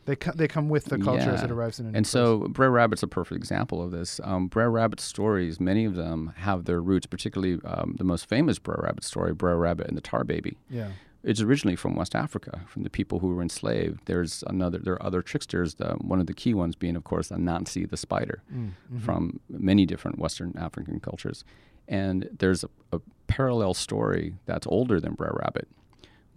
They, 0.09 0.17
co- 0.17 0.33
they 0.35 0.49
come 0.49 0.71
with 0.71 0.87
the 0.87 0.97
culture 0.97 1.27
yeah. 1.27 1.35
as 1.35 1.43
it 1.43 1.51
arrives 1.51 1.79
in 1.79 1.87
a 1.87 1.97
And 1.97 2.07
so 2.07 2.49
Brer 2.49 2.71
Rabbit's 2.71 3.03
a 3.03 3.07
perfect 3.07 3.37
example 3.37 3.83
of 3.83 3.91
this. 3.91 4.21
Um, 4.25 4.47
Brer 4.47 4.71
Rabbit 4.71 5.01
stories, 5.01 5.61
many 5.61 5.85
of 5.85 5.97
them 5.97 6.33
have 6.37 6.65
their 6.65 6.81
roots, 6.81 7.07
particularly 7.07 7.61
um, 7.67 7.95
the 7.99 8.05
most 8.05 8.27
famous 8.27 8.59
Brer 8.59 8.81
Rabbit 8.83 9.05
story, 9.05 9.35
Brer 9.35 9.59
Rabbit 9.59 9.87
and 9.87 9.99
the 9.99 10.01
Tar 10.01 10.25
Baby. 10.25 10.57
Yeah. 10.71 10.93
It's 11.25 11.43
originally 11.43 11.77
from 11.77 11.95
West 11.95 12.15
Africa, 12.15 12.63
from 12.69 12.85
the 12.85 12.91
people 12.91 13.19
who 13.19 13.35
were 13.35 13.43
enslaved. 13.43 14.01
There's 14.07 14.43
another. 14.47 14.79
There 14.79 14.95
are 14.95 15.03
other 15.03 15.21
tricksters. 15.21 15.75
The, 15.75 15.89
one 16.01 16.21
of 16.21 16.27
the 16.27 16.33
key 16.33 16.55
ones 16.55 16.75
being, 16.75 16.97
of 16.97 17.05
course, 17.05 17.29
Anansi 17.29 17.91
the 17.91 17.97
spider, 17.99 18.41
mm, 18.51 18.69
mm-hmm. 18.69 18.99
from 19.01 19.41
many 19.51 19.85
different 19.85 20.19
Western 20.19 20.55
African 20.57 21.01
cultures. 21.01 21.45
And 21.89 22.29
there's 22.39 22.65
a, 22.65 22.69
a 22.93 23.01
parallel 23.27 23.75
story 23.75 24.35
that's 24.47 24.67
older 24.67 25.01
than 25.01 25.15
Brer 25.15 25.37
Rabbit 25.43 25.69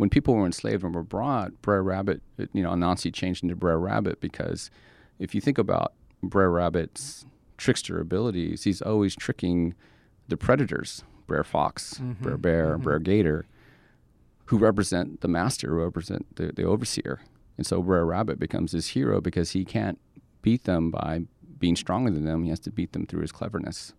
when 0.01 0.09
people 0.09 0.33
were 0.33 0.47
enslaved 0.47 0.83
and 0.83 0.95
were 0.95 1.03
brought, 1.03 1.61
Brer 1.61 1.83
Rabbit, 1.83 2.23
you 2.53 2.63
know, 2.63 2.71
Anansi 2.71 3.13
changed 3.13 3.43
into 3.43 3.55
Brer 3.55 3.77
Rabbit 3.77 4.19
because 4.19 4.71
if 5.19 5.35
you 5.35 5.41
think 5.41 5.59
about 5.59 5.93
Brer 6.23 6.49
Rabbit's 6.49 7.23
trickster 7.57 7.99
abilities, 7.99 8.63
he's 8.63 8.81
always 8.81 9.15
tricking 9.15 9.75
the 10.27 10.37
predators, 10.37 11.03
Brer 11.27 11.43
Fox, 11.43 11.99
mm-hmm. 11.99 12.23
Brer 12.23 12.37
Bear, 12.37 12.73
mm-hmm. 12.73 12.81
Brer 12.81 12.97
Gator, 12.97 13.45
who 14.45 14.57
represent 14.57 15.21
the 15.21 15.27
master, 15.27 15.69
who 15.69 15.83
represent 15.83 16.35
the, 16.35 16.51
the 16.51 16.63
overseer. 16.63 17.21
And 17.57 17.67
so 17.67 17.83
Brer 17.83 18.03
Rabbit 18.03 18.39
becomes 18.39 18.71
his 18.71 18.87
hero 18.87 19.21
because 19.21 19.51
he 19.51 19.63
can't 19.63 19.99
beat 20.41 20.63
them 20.63 20.89
by 20.89 21.25
being 21.59 21.75
stronger 21.75 22.09
than 22.09 22.25
them. 22.25 22.43
He 22.43 22.49
has 22.49 22.59
to 22.61 22.71
beat 22.71 22.93
them 22.93 23.05
through 23.05 23.21
his 23.21 23.31
cleverness. 23.31 23.93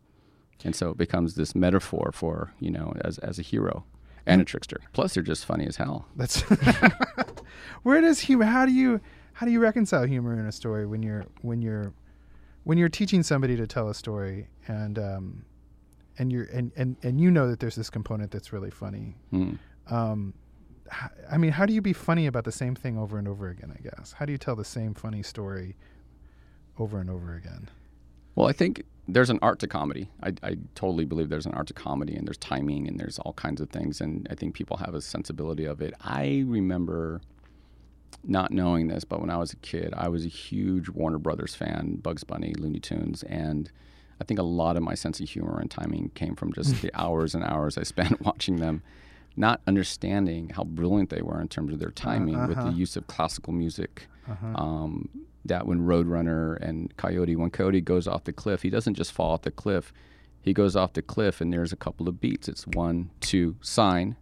And 0.64 0.74
so 0.74 0.90
it 0.90 0.96
becomes 0.96 1.34
this 1.34 1.54
metaphor 1.54 2.10
for, 2.12 2.52
you 2.60 2.70
know, 2.70 2.92
as, 3.04 3.18
as 3.18 3.38
a 3.38 3.42
hero 3.42 3.84
and 4.26 4.40
a 4.40 4.44
trickster. 4.44 4.80
Plus, 4.92 5.14
they're 5.14 5.22
just 5.22 5.44
funny 5.44 5.66
as 5.66 5.76
hell. 5.76 6.06
That's 6.16 6.40
where 7.82 8.00
does 8.00 8.20
humor? 8.20 8.44
How 8.44 8.66
do 8.66 8.72
you 8.72 9.00
how 9.34 9.46
do 9.46 9.52
you 9.52 9.60
reconcile 9.60 10.04
humor 10.04 10.38
in 10.38 10.46
a 10.46 10.52
story 10.52 10.86
when 10.86 11.02
you're 11.02 11.26
when 11.40 11.62
you're 11.62 11.92
when 12.64 12.78
you're 12.78 12.88
teaching 12.88 13.22
somebody 13.22 13.56
to 13.56 13.66
tell 13.66 13.88
a 13.88 13.94
story 13.94 14.48
and 14.68 14.98
um, 14.98 15.44
and 16.18 16.32
you're 16.32 16.44
and, 16.44 16.72
and 16.76 16.96
and 17.02 17.20
you 17.20 17.30
know 17.30 17.48
that 17.48 17.60
there's 17.60 17.74
this 17.74 17.90
component 17.90 18.30
that's 18.30 18.52
really 18.52 18.70
funny. 18.70 19.16
Mm. 19.32 19.58
Um, 19.88 20.34
I 21.30 21.38
mean, 21.38 21.52
how 21.52 21.64
do 21.64 21.72
you 21.72 21.80
be 21.80 21.94
funny 21.94 22.26
about 22.26 22.44
the 22.44 22.52
same 22.52 22.74
thing 22.74 22.98
over 22.98 23.18
and 23.18 23.26
over 23.26 23.48
again? 23.48 23.74
I 23.76 23.80
guess. 23.82 24.12
How 24.12 24.26
do 24.26 24.32
you 24.32 24.38
tell 24.38 24.54
the 24.54 24.64
same 24.64 24.94
funny 24.94 25.22
story 25.22 25.76
over 26.78 27.00
and 27.00 27.10
over 27.10 27.34
again? 27.34 27.68
Well, 28.34 28.46
I 28.46 28.52
think 28.52 28.84
there's 29.08 29.30
an 29.30 29.38
art 29.42 29.58
to 29.60 29.66
comedy. 29.66 30.08
I, 30.22 30.32
I, 30.42 30.56
totally 30.74 31.04
believe 31.04 31.28
there's 31.28 31.46
an 31.46 31.54
art 31.54 31.66
to 31.68 31.74
comedy, 31.74 32.14
and 32.14 32.26
there's 32.26 32.38
timing, 32.38 32.86
and 32.86 33.00
there's 33.00 33.18
all 33.18 33.32
kinds 33.32 33.60
of 33.60 33.68
things. 33.70 34.00
And 34.00 34.26
I 34.30 34.34
think 34.34 34.54
people 34.54 34.76
have 34.76 34.94
a 34.94 35.00
sensibility 35.00 35.64
of 35.64 35.80
it. 35.80 35.94
I 36.00 36.44
remember 36.46 37.20
not 38.24 38.52
knowing 38.52 38.88
this, 38.88 39.04
but 39.04 39.20
when 39.20 39.30
I 39.30 39.36
was 39.36 39.52
a 39.52 39.56
kid, 39.56 39.92
I 39.96 40.08
was 40.08 40.24
a 40.24 40.28
huge 40.28 40.88
Warner 40.88 41.18
Brothers 41.18 41.54
fan, 41.54 41.96
Bugs 41.96 42.22
Bunny, 42.24 42.54
Looney 42.56 42.78
Tunes, 42.78 43.22
and 43.24 43.70
I 44.20 44.24
think 44.24 44.38
a 44.38 44.44
lot 44.44 44.76
of 44.76 44.84
my 44.84 44.94
sense 44.94 45.18
of 45.18 45.28
humor 45.28 45.58
and 45.58 45.70
timing 45.70 46.12
came 46.14 46.36
from 46.36 46.52
just 46.52 46.80
the 46.80 46.90
hours 47.00 47.34
and 47.34 47.42
hours 47.42 47.76
I 47.76 47.82
spent 47.82 48.20
watching 48.24 48.56
them, 48.56 48.82
not 49.36 49.60
understanding 49.66 50.50
how 50.50 50.62
brilliant 50.62 51.10
they 51.10 51.22
were 51.22 51.40
in 51.40 51.48
terms 51.48 51.72
of 51.72 51.80
their 51.80 51.90
timing 51.90 52.36
uh-huh. 52.36 52.46
with 52.48 52.56
the 52.58 52.62
uh-huh. 52.64 52.76
use 52.76 52.96
of 52.96 53.08
classical 53.08 53.52
music. 53.52 54.06
Uh-huh. 54.30 54.46
Um, 54.54 55.08
that 55.44 55.66
when 55.66 55.80
Roadrunner 55.80 56.60
and 56.60 56.96
Coyote, 56.96 57.36
when 57.36 57.50
Coyote 57.50 57.80
goes 57.80 58.06
off 58.06 58.24
the 58.24 58.32
cliff, 58.32 58.62
he 58.62 58.70
doesn't 58.70 58.94
just 58.94 59.12
fall 59.12 59.32
off 59.32 59.42
the 59.42 59.50
cliff. 59.50 59.92
He 60.40 60.52
goes 60.52 60.74
off 60.74 60.92
the 60.92 61.02
cliff, 61.02 61.40
and 61.40 61.52
there's 61.52 61.72
a 61.72 61.76
couple 61.76 62.08
of 62.08 62.20
beats. 62.20 62.48
It's 62.48 62.66
one, 62.66 63.10
two, 63.20 63.56
sign, 63.60 64.16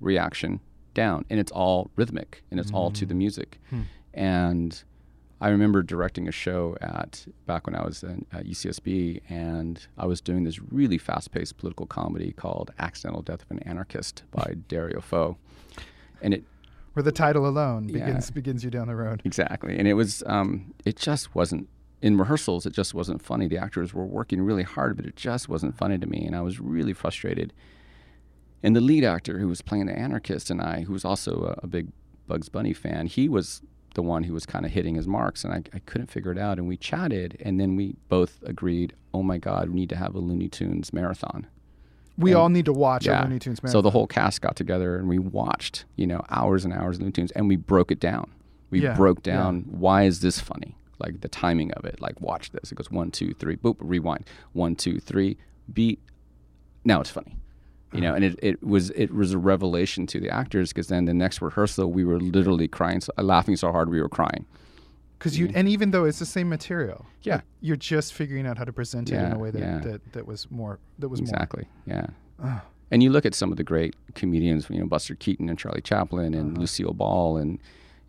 reaction, 0.00 0.60
down, 0.94 1.24
and 1.28 1.38
it's 1.38 1.52
all 1.52 1.90
rhythmic, 1.96 2.42
and 2.50 2.58
it's 2.58 2.70
mm. 2.70 2.74
all 2.74 2.90
to 2.92 3.06
the 3.06 3.14
mm. 3.14 3.18
music. 3.18 3.60
Hmm. 3.70 3.82
And 4.14 4.82
I 5.40 5.50
remember 5.50 5.82
directing 5.82 6.28
a 6.28 6.32
show 6.32 6.76
at 6.80 7.26
back 7.44 7.66
when 7.66 7.76
I 7.76 7.84
was 7.84 8.02
in, 8.02 8.24
at 8.32 8.46
UCSB, 8.46 9.20
and 9.28 9.86
I 9.98 10.06
was 10.06 10.20
doing 10.22 10.44
this 10.44 10.60
really 10.60 10.98
fast-paced 10.98 11.58
political 11.58 11.86
comedy 11.86 12.32
called 12.32 12.72
"Accidental 12.78 13.22
Death 13.22 13.42
of 13.42 13.50
an 13.50 13.58
Anarchist" 13.60 14.22
by 14.30 14.54
Dario 14.68 15.00
Fo, 15.00 15.36
and 16.22 16.32
it 16.32 16.44
where 16.96 17.02
the 17.02 17.12
title 17.12 17.46
alone 17.46 17.86
begins 17.88 18.30
yeah. 18.30 18.34
begins 18.34 18.64
you 18.64 18.70
down 18.70 18.86
the 18.86 18.96
road. 18.96 19.20
Exactly, 19.26 19.76
and 19.78 19.86
it 19.86 19.92
was 19.92 20.22
um, 20.24 20.72
it 20.86 20.96
just 20.96 21.34
wasn't 21.34 21.68
in 22.00 22.16
rehearsals. 22.16 22.64
It 22.64 22.72
just 22.72 22.94
wasn't 22.94 23.20
funny. 23.20 23.48
The 23.48 23.58
actors 23.58 23.92
were 23.92 24.06
working 24.06 24.40
really 24.40 24.62
hard, 24.62 24.96
but 24.96 25.04
it 25.04 25.14
just 25.14 25.46
wasn't 25.46 25.76
funny 25.76 25.98
to 25.98 26.06
me, 26.06 26.24
and 26.24 26.34
I 26.34 26.40
was 26.40 26.58
really 26.58 26.94
frustrated. 26.94 27.52
And 28.62 28.74
the 28.74 28.80
lead 28.80 29.04
actor 29.04 29.38
who 29.38 29.46
was 29.46 29.60
playing 29.60 29.86
the 29.86 29.92
anarchist 29.92 30.48
and 30.48 30.62
I, 30.62 30.84
who 30.84 30.94
was 30.94 31.04
also 31.04 31.54
a, 31.58 31.64
a 31.64 31.66
big 31.66 31.88
Bugs 32.26 32.48
Bunny 32.48 32.72
fan, 32.72 33.08
he 33.08 33.28
was 33.28 33.60
the 33.92 34.00
one 34.00 34.24
who 34.24 34.32
was 34.32 34.46
kind 34.46 34.64
of 34.64 34.72
hitting 34.72 34.94
his 34.94 35.06
marks, 35.06 35.44
and 35.44 35.52
I, 35.52 35.62
I, 35.74 35.80
couldn't 35.80 36.06
figure 36.06 36.32
it 36.32 36.38
out. 36.38 36.56
And 36.56 36.66
we 36.66 36.78
chatted, 36.78 37.36
and 37.44 37.60
then 37.60 37.76
we 37.76 37.96
both 38.08 38.38
agreed, 38.42 38.94
"Oh 39.12 39.22
my 39.22 39.36
God, 39.36 39.68
we 39.68 39.74
need 39.74 39.90
to 39.90 39.96
have 39.96 40.14
a 40.14 40.18
Looney 40.18 40.48
Tunes 40.48 40.94
marathon." 40.94 41.46
We 42.18 42.30
and, 42.30 42.40
all 42.40 42.48
need 42.48 42.64
to 42.64 42.72
watch 42.72 43.06
yeah. 43.06 43.22
Looney 43.22 43.38
Tunes 43.38 43.62
marathon. 43.62 43.78
So 43.78 43.82
the 43.82 43.90
whole 43.90 44.06
cast 44.06 44.40
got 44.40 44.56
together 44.56 44.96
and 44.96 45.08
we 45.08 45.18
watched, 45.18 45.84
you 45.96 46.06
know, 46.06 46.24
hours 46.30 46.64
and 46.64 46.72
hours 46.72 46.96
of 46.96 47.02
Looney 47.02 47.12
Tunes, 47.12 47.30
and 47.32 47.48
we 47.48 47.56
broke 47.56 47.90
it 47.90 48.00
down. 48.00 48.30
We 48.70 48.80
yeah. 48.80 48.94
broke 48.94 49.22
down 49.22 49.58
yeah. 49.58 49.76
why 49.76 50.04
is 50.04 50.20
this 50.20 50.40
funny? 50.40 50.76
like 50.98 51.20
the 51.20 51.28
timing 51.28 51.72
of 51.72 51.84
it. 51.84 52.00
Like 52.00 52.20
watch 52.20 52.50
this. 52.50 52.72
It 52.72 52.76
goes 52.76 52.90
one, 52.90 53.10
two, 53.10 53.34
three, 53.34 53.56
boop, 53.56 53.76
rewind. 53.78 54.26
One, 54.52 54.76
two, 54.76 54.98
three, 54.98 55.36
beat. 55.72 56.00
Now 56.84 57.00
it's 57.00 57.10
funny. 57.10 57.36
You 57.92 58.00
know, 58.00 58.08
uh-huh. 58.08 58.16
and 58.16 58.24
it, 58.24 58.38
it 58.42 58.62
was 58.62 58.90
it 58.90 59.14
was 59.14 59.32
a 59.32 59.38
revelation 59.38 60.06
to 60.08 60.20
the 60.20 60.28
actors 60.28 60.72
because 60.72 60.88
then 60.88 61.04
the 61.04 61.14
next 61.14 61.40
rehearsal 61.40 61.90
we 61.90 62.04
were 62.04 62.20
literally 62.20 62.68
crying, 62.68 63.00
so, 63.00 63.12
laughing 63.16 63.56
so 63.56 63.70
hard 63.70 63.88
we 63.90 64.00
were 64.00 64.08
crying. 64.08 64.44
Because 65.18 65.38
you, 65.38 65.50
and 65.54 65.68
even 65.68 65.90
though 65.92 66.04
it's 66.04 66.18
the 66.18 66.26
same 66.26 66.48
material, 66.48 67.06
Yeah. 67.22 67.40
you're 67.60 67.76
just 67.76 68.12
figuring 68.12 68.46
out 68.46 68.58
how 68.58 68.64
to 68.64 68.72
present 68.72 69.10
it 69.10 69.14
in 69.14 69.32
a 69.32 69.38
way 69.38 69.50
that, 69.50 69.58
yeah. 69.60 69.78
that, 69.78 70.12
that 70.12 70.26
was 70.26 70.50
more 70.50 70.78
that 70.98 71.08
was 71.08 71.20
more 71.20 71.28
Exactly. 71.30 71.68
Yeah. 71.86 72.06
more. 72.42 72.62
And 72.90 73.02
you 73.02 73.10
look 73.10 73.24
at 73.26 73.34
some 73.34 73.50
of 73.50 73.56
the 73.56 73.64
great 73.64 73.96
comedians, 74.14 74.68
you 74.70 74.78
know, 74.78 74.86
Buster 74.86 75.14
Keaton 75.14 75.48
and 75.48 75.58
Charlie 75.58 75.80
Chaplin 75.80 76.34
and 76.34 76.52
Uh-huh. 76.52 76.60
Lucille 76.60 76.92
Ball, 76.92 77.38
and 77.38 77.58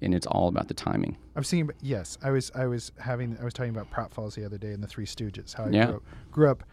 and 0.02 0.14
it's 0.14 0.28
all 0.28 0.48
about 0.48 0.68
the 0.68 0.76
timing. 0.76 1.18
I'm 1.36 1.44
seeing. 1.44 1.72
Yes, 1.82 2.20
I 2.22 2.30
was. 2.30 2.52
I 2.54 2.68
was 2.68 2.92
having. 3.00 3.36
I 3.42 3.44
was 3.44 3.54
talking 3.54 3.72
about 3.76 3.90
Pratfalls 3.90 4.36
the 4.36 4.46
other 4.46 4.60
day 4.60 4.72
in 4.74 4.82
the 4.82 4.86
Three 4.88 5.06
Stooges. 5.08 5.56
How 5.56 5.64
I 5.66 5.70
Yeah. 5.70 5.86
grew, 5.88 5.96
up, 5.96 6.04
grew 6.32 6.52
up 6.52 6.64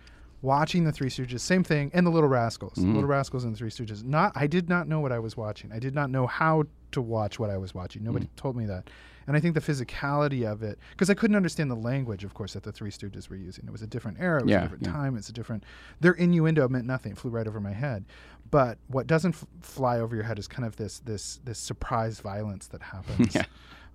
watching 0.43 0.85
the 0.85 0.93
Three 0.93 1.09
Stooges. 1.09 1.41
Same 1.41 1.65
thing, 1.65 1.91
and 1.95 2.05
the 2.07 2.11
Little 2.11 2.29
Rascals. 2.29 2.75
Mhm. 2.75 2.93
Little 2.95 3.09
Rascals 3.09 3.45
and 3.45 3.55
the 3.55 3.59
Three 3.59 3.71
Stooges. 3.71 4.05
Not. 4.05 4.33
I 4.35 4.47
did 4.47 4.69
not 4.69 4.87
know 4.89 5.01
what 5.01 5.11
I 5.13 5.19
was 5.21 5.39
watching. 5.39 5.73
I 5.73 5.79
did 5.79 5.95
not 5.95 6.11
know 6.11 6.27
how 6.27 6.65
to 6.93 7.01
watch 7.01 7.39
what 7.39 7.49
I 7.49 7.57
was 7.57 7.75
watching. 7.75 8.05
Nobody 8.05 8.27
Mm. 8.27 8.37
told 8.37 8.57
me 8.57 8.67
that. 8.67 8.91
And 9.27 9.37
I 9.37 9.41
think 9.41 9.55
the 9.55 9.61
physicality 9.61 10.51
of 10.51 10.63
it, 10.63 10.79
because 10.91 11.09
I 11.11 11.15
couldn't 11.15 11.37
understand 11.37 11.71
the 11.71 11.75
language, 11.77 12.25
of 12.25 12.35
course, 12.35 12.53
that 12.55 12.63
the 12.63 12.73
Three 12.73 12.91
Stooges 12.91 13.29
were 13.29 13.37
using. 13.37 13.65
It 13.67 13.71
was 13.73 13.83
a 13.83 13.87
different 13.87 14.19
era. 14.21 14.41
It 14.41 14.45
was 14.45 14.51
Yeah, 14.51 14.59
a 14.59 14.63
different 14.63 14.87
yeah. 14.87 14.93
time. 14.93 15.17
It's 15.17 15.29
a 15.29 15.33
different. 15.33 15.65
Their 16.01 16.13
innuendo 16.13 16.69
meant 16.69 16.87
nothing. 16.87 17.13
It 17.13 17.19
flew 17.19 17.31
right 17.31 17.47
over 17.47 17.61
my 17.61 17.73
head. 17.73 18.05
But 18.51 18.79
what 18.89 19.07
doesn't 19.07 19.35
f- 19.35 19.47
fly 19.63 19.99
over 20.01 20.15
your 20.15 20.25
head 20.25 20.39
is 20.39 20.47
kind 20.47 20.67
of 20.67 20.77
this 20.77 20.99
this 21.01 21.41
this 21.45 21.59
surprise 21.59 22.21
violence 22.21 22.67
that 22.69 22.83
happens 22.83 23.35
Yeah. 23.35 23.45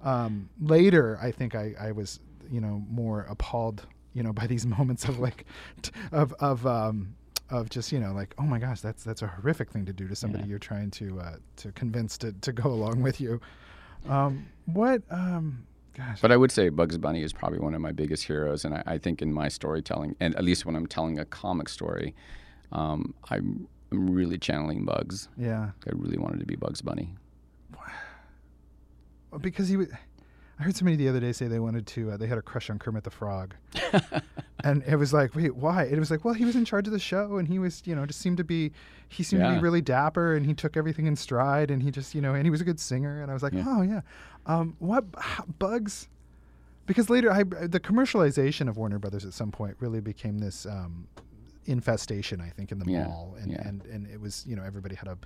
um, 0.01 0.49
later 0.59 1.17
i 1.21 1.31
think 1.31 1.55
I, 1.55 1.73
I 1.79 1.91
was 1.91 2.19
you 2.51 2.59
know 2.61 2.83
more 2.89 3.25
appalled 3.29 3.85
you 4.13 4.23
know 4.23 4.33
by 4.33 4.47
these 4.47 4.65
moments 4.77 5.05
of 5.05 5.19
like 5.19 5.45
t- 5.81 5.91
of 6.11 6.33
of 6.39 6.65
um, 6.65 7.15
of 7.49 7.69
just 7.69 7.91
you 7.91 7.99
know 7.99 8.11
like 8.13 8.33
oh 8.37 8.43
my 8.43 8.59
gosh 8.59 8.81
that's 8.81 9.03
that's 9.03 9.21
a 9.21 9.27
horrific 9.27 9.69
thing 9.71 9.85
to 9.85 9.93
do 9.93 10.07
to 10.07 10.15
somebody 10.15 10.43
Yeah. 10.43 10.49
you're 10.49 10.59
trying 10.59 10.91
to 10.91 11.19
uh, 11.19 11.35
to 11.57 11.71
convince 11.73 12.17
to, 12.19 12.33
to 12.33 12.51
go 12.51 12.69
along 12.71 13.01
with 13.01 13.21
you 13.21 13.39
um, 14.07 14.45
what 14.65 15.01
um, 15.09 15.65
gosh 15.95 16.21
But 16.21 16.31
I 16.31 16.37
would 16.37 16.51
say 16.51 16.69
Bugs 16.69 16.97
Bunny 16.97 17.23
is 17.23 17.33
probably 17.33 17.59
one 17.59 17.73
of 17.73 17.81
my 17.81 17.91
biggest 17.91 18.23
heroes, 18.23 18.65
and 18.65 18.75
I, 18.75 18.83
I 18.85 18.97
think 18.97 19.21
in 19.21 19.33
my 19.33 19.47
storytelling, 19.47 20.15
and 20.19 20.35
at 20.35 20.43
least 20.43 20.65
when 20.65 20.75
I'm 20.75 20.87
telling 20.87 21.19
a 21.19 21.25
comic 21.25 21.69
story, 21.69 22.15
um, 22.71 23.13
I'm, 23.29 23.67
I'm 23.91 24.09
really 24.09 24.37
channeling 24.37 24.85
Bugs. 24.85 25.29
yeah 25.37 25.71
I 25.87 25.89
really 25.93 26.17
wanted 26.17 26.39
to 26.39 26.45
be 26.45 26.55
Bugs 26.55 26.81
Bunny. 26.81 27.13
because 29.41 29.67
he 29.67 29.77
was 29.77 29.87
I 30.59 30.63
heard 30.63 30.75
somebody 30.75 30.97
the 30.97 31.07
other 31.07 31.21
day 31.21 31.31
say 31.31 31.47
they 31.47 31.59
wanted 31.59 31.87
to. 31.87 32.11
Uh, 32.11 32.17
they 32.17 32.27
had 32.27 32.37
a 32.37 32.41
crush 32.41 32.69
on 32.69 32.79
Kermit 32.79 33.05
the 33.05 33.09
Frog, 33.09 33.55
and 34.63 34.83
it 34.85 34.97
was 34.97 35.13
like, 35.13 35.33
wait, 35.33 35.55
why? 35.55 35.83
It 35.83 35.97
was 35.97 36.11
like, 36.11 36.25
well, 36.25 36.33
he 36.33 36.43
was 36.43 36.55
in 36.57 36.65
charge 36.65 36.85
of 36.85 36.91
the 36.91 36.99
show, 36.99 37.37
and 37.37 37.47
he 37.47 37.59
was, 37.59 37.81
you 37.85 37.95
know, 37.95 38.05
just 38.05 38.19
seemed 38.19 38.37
to 38.37 38.43
be, 38.43 38.71
he 39.07 39.23
seemed 39.23 39.41
to 39.41 39.53
be 39.55 39.59
really 39.61 39.79
dapper, 39.81 40.35
and 40.35 40.45
he 40.45 40.53
took 40.53 40.75
everything 40.75 41.05
in 41.05 41.15
stride, 41.15 41.71
and 41.71 41.81
he 41.81 41.91
just, 41.91 42.13
you 42.13 42.19
know, 42.19 42.33
and 42.33 42.45
he 42.45 42.49
was 42.49 42.59
a 42.59 42.65
good 42.65 42.79
singer, 42.79 43.21
and 43.21 43.31
I 43.31 43.33
was 43.33 43.41
like, 43.41 43.53
Yeah. 43.53 43.63
oh 43.67 43.81
yeah, 43.83 44.01
um, 44.47 44.75
what 44.79 45.05
how, 45.17 45.45
bugs? 45.59 46.09
Because 46.87 47.09
later, 47.09 47.31
I 47.31 47.43
the 47.43 47.79
commercialization 47.79 48.67
of 48.67 48.75
Warner 48.75 48.99
Brothers 48.99 49.23
at 49.23 49.33
some 49.33 49.51
point 49.51 49.77
really 49.79 50.01
became 50.01 50.39
this 50.39 50.65
um, 50.65 51.07
infestation, 51.67 52.41
I 52.41 52.49
think, 52.49 52.71
in 52.71 52.79
the 52.79 52.91
Yeah, 52.91 53.05
mall, 53.05 53.37
and, 53.39 53.51
yeah. 53.51 53.65
and 53.67 53.85
and 53.85 54.07
it 54.07 54.19
was, 54.19 54.45
you 54.47 54.55
know, 54.55 54.63
everybody 54.63 54.95
had 54.95 55.07
a, 55.07 55.17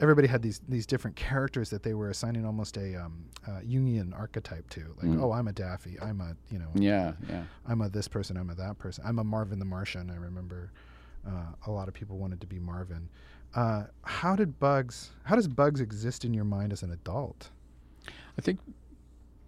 everybody 0.00 0.28
had 0.28 0.42
these 0.42 0.60
these 0.68 0.86
different 0.86 1.16
characters 1.16 1.70
that 1.70 1.82
they 1.82 1.94
were 1.94 2.10
assigning 2.10 2.44
almost 2.44 2.76
a 2.76 2.96
um, 2.96 3.24
uh, 3.46 3.60
Jungian 3.60 4.16
archetype 4.18 4.68
to, 4.70 4.80
like, 5.02 5.10
Mm. 5.12 5.22
oh, 5.22 5.32
I'm 5.32 5.48
a 5.48 5.52
Daffy, 5.52 5.96
I'm 6.00 6.20
a, 6.20 6.36
you 6.50 6.58
know, 6.58 6.68
Yeah, 6.74 7.12
yeah. 7.28 7.44
I'm 7.66 7.80
a 7.80 7.88
this 7.88 8.08
person, 8.08 8.36
I'm 8.36 8.50
a 8.50 8.54
that 8.56 8.78
person. 8.78 9.04
I'm 9.06 9.18
a 9.18 9.24
Marvin 9.24 9.58
the 9.58 9.64
Martian. 9.64 10.10
I 10.10 10.16
remember 10.16 10.70
uh, 11.26 11.52
a 11.66 11.70
lot 11.70 11.88
of 11.88 11.94
people 11.94 12.18
wanted 12.18 12.40
to 12.40 12.46
be 12.46 12.58
Marvin. 12.58 13.08
Uh, 13.54 13.84
how 14.02 14.36
did 14.36 14.58
Bugs? 14.58 15.10
How 15.24 15.34
does 15.36 15.48
Bugs 15.48 15.80
exist 15.80 16.24
in 16.24 16.34
your 16.34 16.44
mind 16.44 16.72
as 16.72 16.82
an 16.82 16.90
adult? 16.92 17.50
I 18.38 18.42
think 18.42 18.60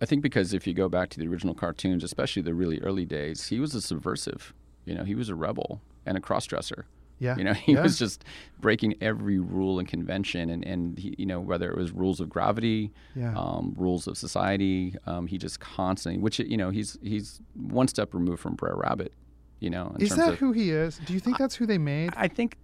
I 0.01 0.07
think 0.07 0.22
because 0.22 0.55
if 0.55 0.66
you 0.66 0.72
go 0.75 0.88
back 0.88 1.09
to 1.11 1.18
the 1.18 1.27
original 1.27 1.55
cartoons, 1.55 2.05
especially 2.05 2.40
the 2.42 2.55
really 2.55 2.81
early 2.81 3.05
days, 3.05 3.49
he 3.49 3.59
was 3.61 3.75
a 3.75 3.83
subversive. 3.83 4.55
You 4.87 4.94
know, 4.94 5.05
he 5.05 5.14
was 5.14 5.29
a 5.29 5.35
rebel 5.35 5.81
and 6.07 6.16
a 6.16 6.20
crossdresser. 6.20 6.85
Yeah, 7.20 7.37
You 7.37 7.44
know, 7.44 7.52
he 7.66 7.72
yeah. 7.72 7.83
was 7.83 7.98
just 7.98 8.24
breaking 8.61 8.94
every 9.00 9.38
rule 9.38 9.78
and 9.78 9.88
convention, 9.88 10.50
and 10.50 10.64
and 10.64 10.98
he, 10.98 11.14
you 11.18 11.26
know 11.26 11.40
whether 11.40 11.70
it 11.70 11.76
was 11.76 11.90
rules 11.92 12.20
of 12.20 12.28
gravity, 12.28 12.92
Yeah. 13.16 13.35
um, 13.37 13.74
rules 13.76 14.07
of 14.07 14.16
society. 14.16 14.94
Um, 15.07 15.26
he 15.26 15.37
just 15.38 15.59
constantly, 15.61 16.20
which 16.20 16.38
you 16.38 16.57
know, 16.57 16.70
he's 16.70 16.96
he's 17.02 17.40
one 17.54 17.88
step 17.88 18.14
removed 18.14 18.40
from 18.40 18.54
Brer 18.54 18.76
Rabbit. 18.76 19.12
You 19.61 19.70
know, 19.70 19.92
in 19.96 20.02
Is 20.02 20.14
that 20.14 20.35
of, 20.35 20.38
who 20.38 20.52
he 20.52 20.70
is? 20.70 21.00
Do 21.04 21.12
you 21.12 21.18
think 21.20 21.37
that's 21.38 21.57
who 21.57 21.66
they 21.66 21.78
made? 21.78 22.11
I 22.16 22.28
think 22.28 22.57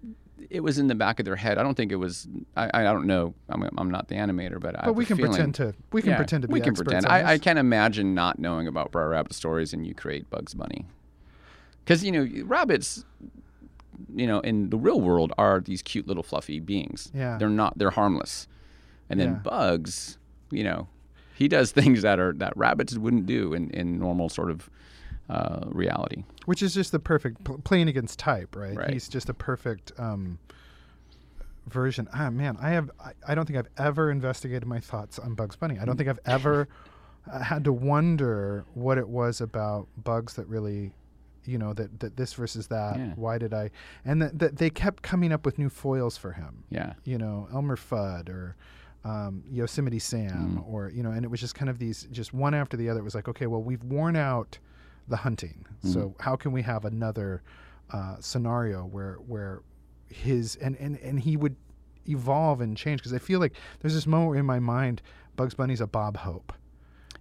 it 0.51 0.61
was 0.61 0.79
in 0.79 0.87
the 0.87 0.95
back 0.95 1.19
of 1.19 1.25
their 1.25 1.35
head. 1.35 1.59
I 1.59 1.65
don't 1.65 1.75
think 1.75 1.91
it 1.91 1.97
was. 1.97 2.29
I, 2.57 2.71
I 2.73 2.83
don't 2.85 3.07
know. 3.09 3.35
I'm, 3.49 3.69
I'm 3.77 3.91
not 3.91 4.07
the 4.07 4.15
animator, 4.15 4.61
but 4.61 4.79
I 4.79 4.85
but 4.85 4.93
we 4.95 5.05
can 5.05 5.17
feeling- 5.17 5.33
pretend 5.33 5.55
to. 5.57 5.75
We 5.91 6.03
can 6.03 6.11
Yeah, 6.13 6.17
pretend 6.19 6.43
to 6.43 6.49
be 6.49 6.53
we 6.53 6.61
can 6.61 6.75
pretend. 6.75 7.07
I, 7.07 7.33
I 7.33 7.39
can't 7.39 7.59
imagine 7.59 8.15
not 8.15 8.39
knowing 8.39 8.69
about 8.69 8.93
Brer 8.93 9.09
Rabbit 9.09 9.33
stories 9.35 9.73
and 9.73 9.85
you 9.85 9.95
create 9.95 10.31
Bugs 10.31 10.55
Bunny, 10.55 10.87
because 11.85 12.05
you 12.05 12.13
know 12.13 12.29
rabbits, 12.47 13.05
you 14.15 14.27
know, 14.27 14.41
in 14.41 14.71
the 14.71 14.77
real 14.79 15.01
world 15.01 15.33
are 15.39 15.61
these 15.61 15.83
cute 15.83 16.07
little 16.07 16.23
fluffy 16.23 16.61
beings. 16.61 17.11
Yeah. 17.15 17.37
they're 17.39 17.49
not. 17.49 17.77
They're 17.79 17.91
harmless, 17.91 18.49
and 19.11 19.19
then 19.21 19.29
Yeah. 19.29 19.35
Bugs, 19.51 20.19
you 20.51 20.65
know, 20.65 20.89
he 21.35 21.49
does 21.49 21.73
things 21.81 22.03
that 22.03 22.19
are 22.19 22.33
that 22.35 22.57
rabbits 22.57 22.97
wouldn't 22.97 23.27
do 23.27 23.55
in 23.55 23.71
in 23.71 23.99
normal 23.99 24.29
sort 24.29 24.51
of 24.51 24.69
uh, 25.31 25.61
reality. 25.67 26.25
Which 26.47 26.63
is 26.63 26.75
just 26.75 26.93
the 26.93 26.99
perfect 26.99 27.43
pl- 27.45 27.59
playing 27.65 27.89
against 27.89 28.19
type, 28.19 28.55
right? 28.55 28.77
Right. 28.77 28.91
He's 28.93 29.09
just 29.09 29.29
a 29.31 29.35
perfect 29.35 29.93
um, 29.99 30.39
version. 31.69 32.09
Ah, 32.13 32.31
man, 32.31 32.57
I 32.61 32.71
have. 32.71 32.91
I, 33.01 33.13
I 33.29 33.35
don't 33.35 33.47
think 33.47 33.59
I've 33.59 33.71
ever 33.79 34.11
investigated 34.11 34.67
my 34.67 34.81
thoughts 34.81 35.19
on 35.19 35.35
Bugs 35.35 35.57
Bunny. 35.57 35.79
I 35.79 35.85
don't 35.85 35.97
think 35.97 36.09
I've 36.09 36.21
ever 36.27 36.69
uh, 37.33 37.39
had 37.41 37.65
to 37.65 37.73
wonder 37.73 38.65
what 38.75 38.99
it 38.99 39.09
was 39.09 39.41
about 39.41 39.89
Bugs 40.03 40.35
that 40.35 40.47
really, 40.47 40.93
you 41.47 41.59
know, 41.59 41.73
that 41.75 42.01
that 42.01 42.17
this 42.17 42.33
versus 42.35 42.67
that. 42.69 42.97
Yeah. 42.99 43.13
Why 43.17 43.39
did 43.39 43.53
I? 43.55 43.71
And 44.05 44.21
that, 44.23 44.39
that 44.39 44.57
they 44.57 44.71
kept 44.71 45.03
coming 45.03 45.33
up 45.33 45.45
with 45.45 45.59
new 45.59 45.69
foils 45.71 46.17
for 46.17 46.33
him. 46.33 46.65
Yeah, 46.71 46.95
You 47.05 47.19
know, 47.19 47.49
Elmer 47.53 47.77
Fudd 47.77 48.29
or. 48.29 48.57
Um, 49.07 49.45
Yosemite 49.51 49.99
Sam, 49.99 50.57
Mm. 50.65 50.67
or 50.67 50.89
you 50.89 51.03
know, 51.03 51.11
and 51.11 51.27
it 51.27 51.29
was 51.29 51.39
just 51.39 51.55
kind 51.55 51.69
of 51.69 51.79
these, 51.79 52.05
just 52.11 52.33
one 52.33 52.55
after 52.55 52.75
the 52.75 52.89
other. 52.89 53.01
It 53.01 53.03
was 53.03 53.15
like, 53.15 53.29
okay, 53.29 53.47
well, 53.47 53.63
we've 53.63 53.85
worn 53.85 54.17
out 54.17 54.59
the 55.09 55.17
hunting. 55.19 55.67
So 55.83 55.99
Mm-hmm. 55.99 56.23
how 56.23 56.37
can 56.37 56.53
we 56.53 56.63
have 56.63 56.87
another 56.87 57.43
uh, 57.91 58.17
scenario 58.21 58.87
where 58.87 59.17
where 59.27 59.61
his 60.09 60.57
and, 60.57 60.75
and 60.79 60.97
and 61.01 61.21
he 61.21 61.37
would 61.37 61.55
evolve 62.09 62.63
and 62.63 62.79
change? 62.79 63.01
Because 63.01 63.13
I 63.13 63.19
feel 63.19 63.41
like 63.41 63.53
there's 63.81 63.93
this 63.93 64.07
moment 64.07 64.39
in 64.39 64.47
my 64.47 64.59
mind, 64.59 65.03
Bugs 65.37 65.53
Bunny's 65.53 65.83
a 65.83 65.87
Bob 65.87 66.17
Hope. 66.17 66.55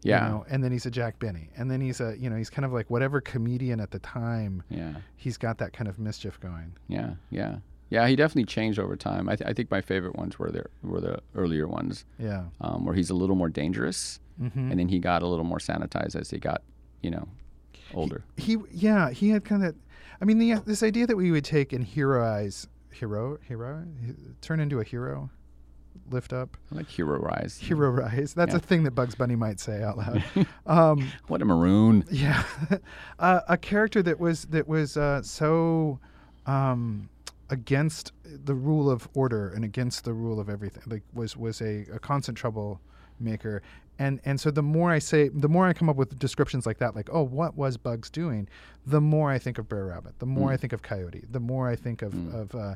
You 0.05 0.11
yeah, 0.11 0.27
know, 0.27 0.45
and 0.49 0.63
then 0.63 0.71
he's 0.71 0.85
a 0.85 0.91
Jack 0.91 1.19
Benny, 1.19 1.49
and 1.57 1.69
then 1.71 1.79
he's 1.81 2.01
a 2.01 2.15
you 2.17 2.29
know 2.29 2.35
he's 2.35 2.49
kind 2.49 2.65
of 2.65 2.73
like 2.73 2.89
whatever 2.89 3.21
comedian 3.21 3.79
at 3.79 3.91
the 3.91 3.99
time. 3.99 4.63
yeah. 4.69 4.95
He's 5.15 5.37
got 5.37 5.57
that 5.59 5.73
kind 5.73 5.87
of 5.87 5.97
mischief 5.99 6.39
going. 6.39 6.73
Yeah, 6.87 7.13
yeah, 7.29 7.57
yeah. 7.89 8.07
He 8.07 8.15
definitely 8.15 8.45
changed 8.45 8.79
over 8.79 8.95
time. 8.95 9.29
I, 9.29 9.35
th- 9.35 9.49
I 9.49 9.53
think 9.53 9.71
my 9.71 9.81
favorite 9.81 10.15
ones 10.15 10.37
were 10.37 10.51
the 10.51 10.65
were 10.81 10.99
the 11.01 11.19
earlier 11.35 11.67
ones, 11.67 12.05
Yeah. 12.19 12.45
um, 12.61 12.85
where 12.85 12.95
he's 12.95 13.09
a 13.09 13.15
little 13.15 13.35
more 13.35 13.49
dangerous, 13.49 14.19
hmm 14.37 14.47
and 14.71 14.79
then 14.79 14.89
he 14.89 14.99
got 14.99 15.23
a 15.23 15.27
little 15.27 15.45
more 15.45 15.59
sanitized 15.59 16.15
as 16.19 16.29
he 16.31 16.39
got, 16.39 16.61
you 17.01 17.11
know, 17.11 17.27
older. 17.93 18.23
he 18.37 18.57
yeah 18.71 19.09
he 19.11 19.29
had 19.29 19.45
kind 19.45 19.63
of 19.63 19.75
i 20.21 20.25
mean 20.25 20.39
the 20.39 20.55
this 20.65 20.81
idea 20.81 21.05
that 21.05 21.15
we 21.15 21.29
would 21.31 21.45
take 21.45 21.71
and 21.73 21.83
heroize 21.85 22.67
hero 22.91 23.37
hero 23.47 23.85
turn 24.41 24.59
into 24.59 24.79
a 24.79 24.83
hero 24.83 25.29
lift 26.11 26.33
up 26.33 26.57
I 26.71 26.75
like 26.75 26.87
Hero 26.87 27.19
Rise. 27.19 27.57
hero 27.57 27.89
rise 27.89 28.33
that's 28.33 28.51
Yeah. 28.51 28.57
a 28.57 28.61
thing 28.61 28.83
that 28.83 28.91
bugs 28.91 29.15
bunny 29.15 29.35
might 29.35 29.59
say 29.59 29.81
out 29.81 29.97
loud 29.97 30.23
um 30.65 31.07
What 31.27 31.41
a 31.41 31.45
maroon. 31.45 32.03
yeah 32.11 32.43
uh, 33.19 33.41
a 33.47 33.57
character 33.57 34.03
that 34.03 34.19
was 34.19 34.45
that 34.45 34.67
was 34.67 34.97
uh, 34.97 35.21
so 35.23 35.99
um 36.45 37.09
against 37.49 38.11
the 38.45 38.53
rule 38.55 38.89
of 38.89 39.07
order 39.13 39.49
and 39.49 39.63
against 39.63 40.05
the 40.05 40.13
rule 40.13 40.39
of 40.39 40.49
everything 40.49 40.83
like 40.87 41.03
was 41.13 41.37
was 41.37 41.61
a, 41.61 41.85
a 41.93 41.99
constant 41.99 42.37
trouble 42.37 42.79
maker 43.19 43.61
and 43.99 44.19
and 44.25 44.39
so 44.39 44.49
the 44.49 44.63
more 44.63 44.91
i 44.91 44.97
say 44.99 45.29
the 45.29 45.47
more 45.49 45.67
i 45.67 45.73
come 45.73 45.87
up 45.89 45.95
with 45.95 46.17
descriptions 46.17 46.65
like 46.65 46.79
that 46.79 46.95
like 46.95 47.09
oh 47.11 47.21
what 47.21 47.55
was 47.55 47.77
bugs 47.77 48.09
doing 48.09 48.47
the 48.87 48.99
more 48.99 49.29
i 49.29 49.37
think 49.37 49.57
of 49.57 49.67
Brer 49.69 49.85
rabbit 49.87 50.17
the 50.19 50.25
more 50.25 50.49
Mm. 50.49 50.53
i 50.53 50.57
think 50.57 50.73
of 50.73 50.81
coyote 50.81 51.23
the 51.29 51.39
more 51.39 51.69
i 51.69 51.75
think 51.75 52.01
of 52.01 52.13
Mm. 52.13 52.33
of 52.33 52.55
uh, 52.55 52.75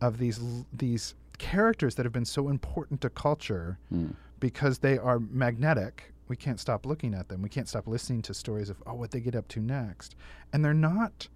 of 0.00 0.18
these 0.18 0.40
these 0.72 1.14
characters 1.52 1.96
that 1.96 2.04
have 2.06 2.12
been 2.12 2.24
so 2.24 2.48
important 2.48 3.00
to 3.00 3.10
culture 3.10 3.78
Mm. 3.92 4.14
because 4.38 4.78
they 4.78 4.96
are 4.98 5.18
magnetic. 5.18 6.12
We 6.28 6.36
can't 6.36 6.60
stop 6.60 6.86
looking 6.86 7.14
at 7.14 7.28
them. 7.28 7.42
We 7.42 7.48
can't 7.48 7.68
stop 7.68 7.86
listening 7.86 8.22
to 8.22 8.32
stories 8.34 8.70
of 8.70 8.76
oh 8.86 8.94
what 8.94 9.10
they 9.10 9.20
get 9.20 9.34
up 9.34 9.48
to 9.48 9.60
next. 9.60 10.14
And 10.52 10.64
they're 10.64 10.72
not 10.92 11.28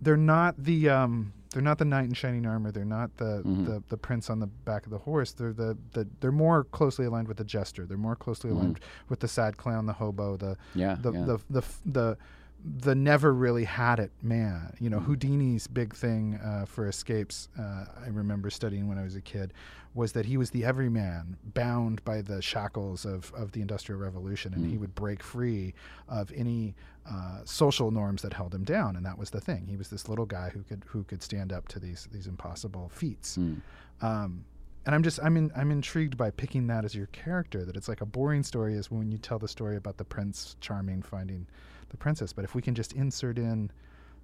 they're 0.00 0.16
not 0.16 0.62
the 0.62 0.88
um 0.88 1.32
they're 1.52 1.62
not 1.62 1.78
the 1.78 1.84
knight 1.86 2.04
in 2.04 2.12
shining 2.12 2.44
armor. 2.46 2.70
They're 2.70 2.84
not 2.84 3.16
the, 3.16 3.42
Mhm. 3.44 3.64
the 3.66 3.82
the 3.88 3.96
prince 3.96 4.28
on 4.28 4.38
the 4.38 4.46
back 4.46 4.84
of 4.84 4.90
the 4.90 4.98
horse. 4.98 5.32
They're 5.32 5.54
the, 5.54 5.76
the 5.92 6.06
they're 6.20 6.30
more 6.30 6.64
closely 6.64 7.06
aligned 7.06 7.26
with 7.26 7.38
the 7.38 7.44
jester. 7.44 7.86
They're 7.86 7.96
more 7.96 8.16
closely 8.16 8.50
aligned 8.50 8.80
with 9.08 9.20
the 9.20 9.28
sad 9.28 9.56
clown, 9.56 9.86
the 9.86 9.94
hobo, 9.94 10.36
the 10.36 10.56
Yeah. 10.74 10.96
the 11.00 11.12
yeah. 11.12 11.24
the 11.24 11.38
the 11.50 11.58
f- 11.60 11.80
the 11.86 12.18
the 12.64 12.94
never 12.94 13.32
really 13.32 13.64
had 13.64 13.98
it 14.00 14.10
man. 14.22 14.74
You 14.80 14.88
Mm. 14.88 14.92
know, 14.92 15.00
Houdini's 15.00 15.66
big 15.68 15.94
thing 15.94 16.34
uh, 16.36 16.64
for 16.66 16.86
escapes. 16.88 17.48
Uh, 17.58 17.84
I 18.04 18.08
remember 18.08 18.50
studying 18.50 18.88
when 18.88 18.98
I 18.98 19.04
was 19.04 19.14
a 19.14 19.20
kid 19.20 19.52
was 19.94 20.12
that 20.12 20.26
he 20.26 20.36
was 20.36 20.50
the 20.50 20.64
everyman, 20.64 21.36
bound 21.54 22.04
by 22.04 22.20
the 22.22 22.42
shackles 22.42 23.04
of 23.06 23.32
of 23.34 23.52
the 23.52 23.60
Industrial 23.60 24.00
Revolution, 24.00 24.52
and 24.54 24.66
he 24.66 24.76
Mm. 24.76 24.80
would 24.80 24.94
break 24.94 25.22
free 25.22 25.72
of 26.08 26.32
any 26.32 26.74
uh, 27.06 27.40
social 27.44 27.90
norms 27.90 28.20
that 28.22 28.34
held 28.34 28.54
him 28.54 28.64
down. 28.64 28.94
And 28.96 29.06
that 29.06 29.16
was 29.18 29.30
the 29.30 29.40
thing. 29.40 29.66
He 29.66 29.76
was 29.76 29.88
this 29.88 30.08
little 30.08 30.26
guy 30.26 30.50
who 30.50 30.62
could 30.62 30.84
who 30.88 31.04
could 31.04 31.22
stand 31.22 31.52
up 31.52 31.68
to 31.68 31.78
these 31.78 32.06
these 32.12 32.26
impossible 32.26 32.90
feats. 32.90 33.38
Mm. 33.38 33.60
Um, 34.02 34.44
and 34.84 34.94
I'm 34.94 35.02
just 35.02 35.18
I'm 35.22 35.36
in, 35.36 35.50
I'm 35.56 35.70
intrigued 35.70 36.16
by 36.16 36.30
picking 36.32 36.66
that 36.66 36.84
as 36.84 36.94
your 36.94 37.06
character. 37.06 37.64
That 37.64 37.76
it's 37.76 37.88
like 37.88 38.00
a 38.00 38.06
boring 38.06 38.42
story 38.42 38.74
is 38.74 38.90
when 38.90 39.10
you 39.10 39.18
tell 39.18 39.38
the 39.38 39.48
story 39.48 39.76
about 39.76 39.96
the 39.96 40.04
prince 40.04 40.56
charming 40.60 41.02
finding 41.02 41.46
the 41.90 41.96
princess. 41.96 42.32
But 42.32 42.44
if 42.44 42.54
we 42.54 42.62
can 42.62 42.74
just 42.74 42.92
insert 42.92 43.38
in 43.38 43.70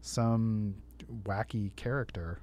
some 0.00 0.74
wacky 1.24 1.74
character 1.76 2.40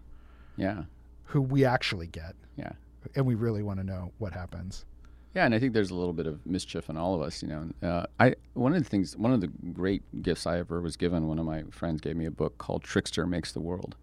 Yeah. 0.58 0.84
who 1.26 1.42
we 1.42 1.64
actually 1.66 2.08
get, 2.08 2.36
Yeah. 2.58 2.74
and 3.16 3.26
we 3.26 3.36
really 3.36 3.64
want 3.64 3.80
to 3.80 3.84
know 3.86 4.12
what 4.18 4.34
happens. 4.34 4.86
Yeah, 5.34 5.46
and 5.46 5.56
I 5.56 5.60
think 5.60 5.74
there's 5.74 5.92
a 5.92 5.96
little 5.96 6.12
bit 6.14 6.28
of 6.28 6.46
mischief 6.46 6.90
in 6.90 6.98
all 6.98 7.16
of 7.16 7.22
us. 7.22 7.42
You 7.42 7.48
know, 7.48 7.70
uh, 7.82 8.06
I 8.20 8.36
one 8.54 8.74
of 8.76 8.84
the 8.84 8.90
things, 8.90 9.16
one 9.16 9.32
of 9.32 9.40
the 9.40 9.48
great 9.48 10.04
gifts 10.22 10.46
I 10.46 10.58
ever 10.60 10.82
was 10.82 10.98
given. 10.98 11.28
One 11.28 11.40
of 11.40 11.46
my 11.46 11.64
friends 11.72 12.02
gave 12.02 12.18
me 12.18 12.26
a 12.26 12.32
book 12.32 12.58
called 12.58 12.84
"Trickster 12.84 13.26
Makes 13.26 13.54
the 13.54 13.62
World," 13.62 13.96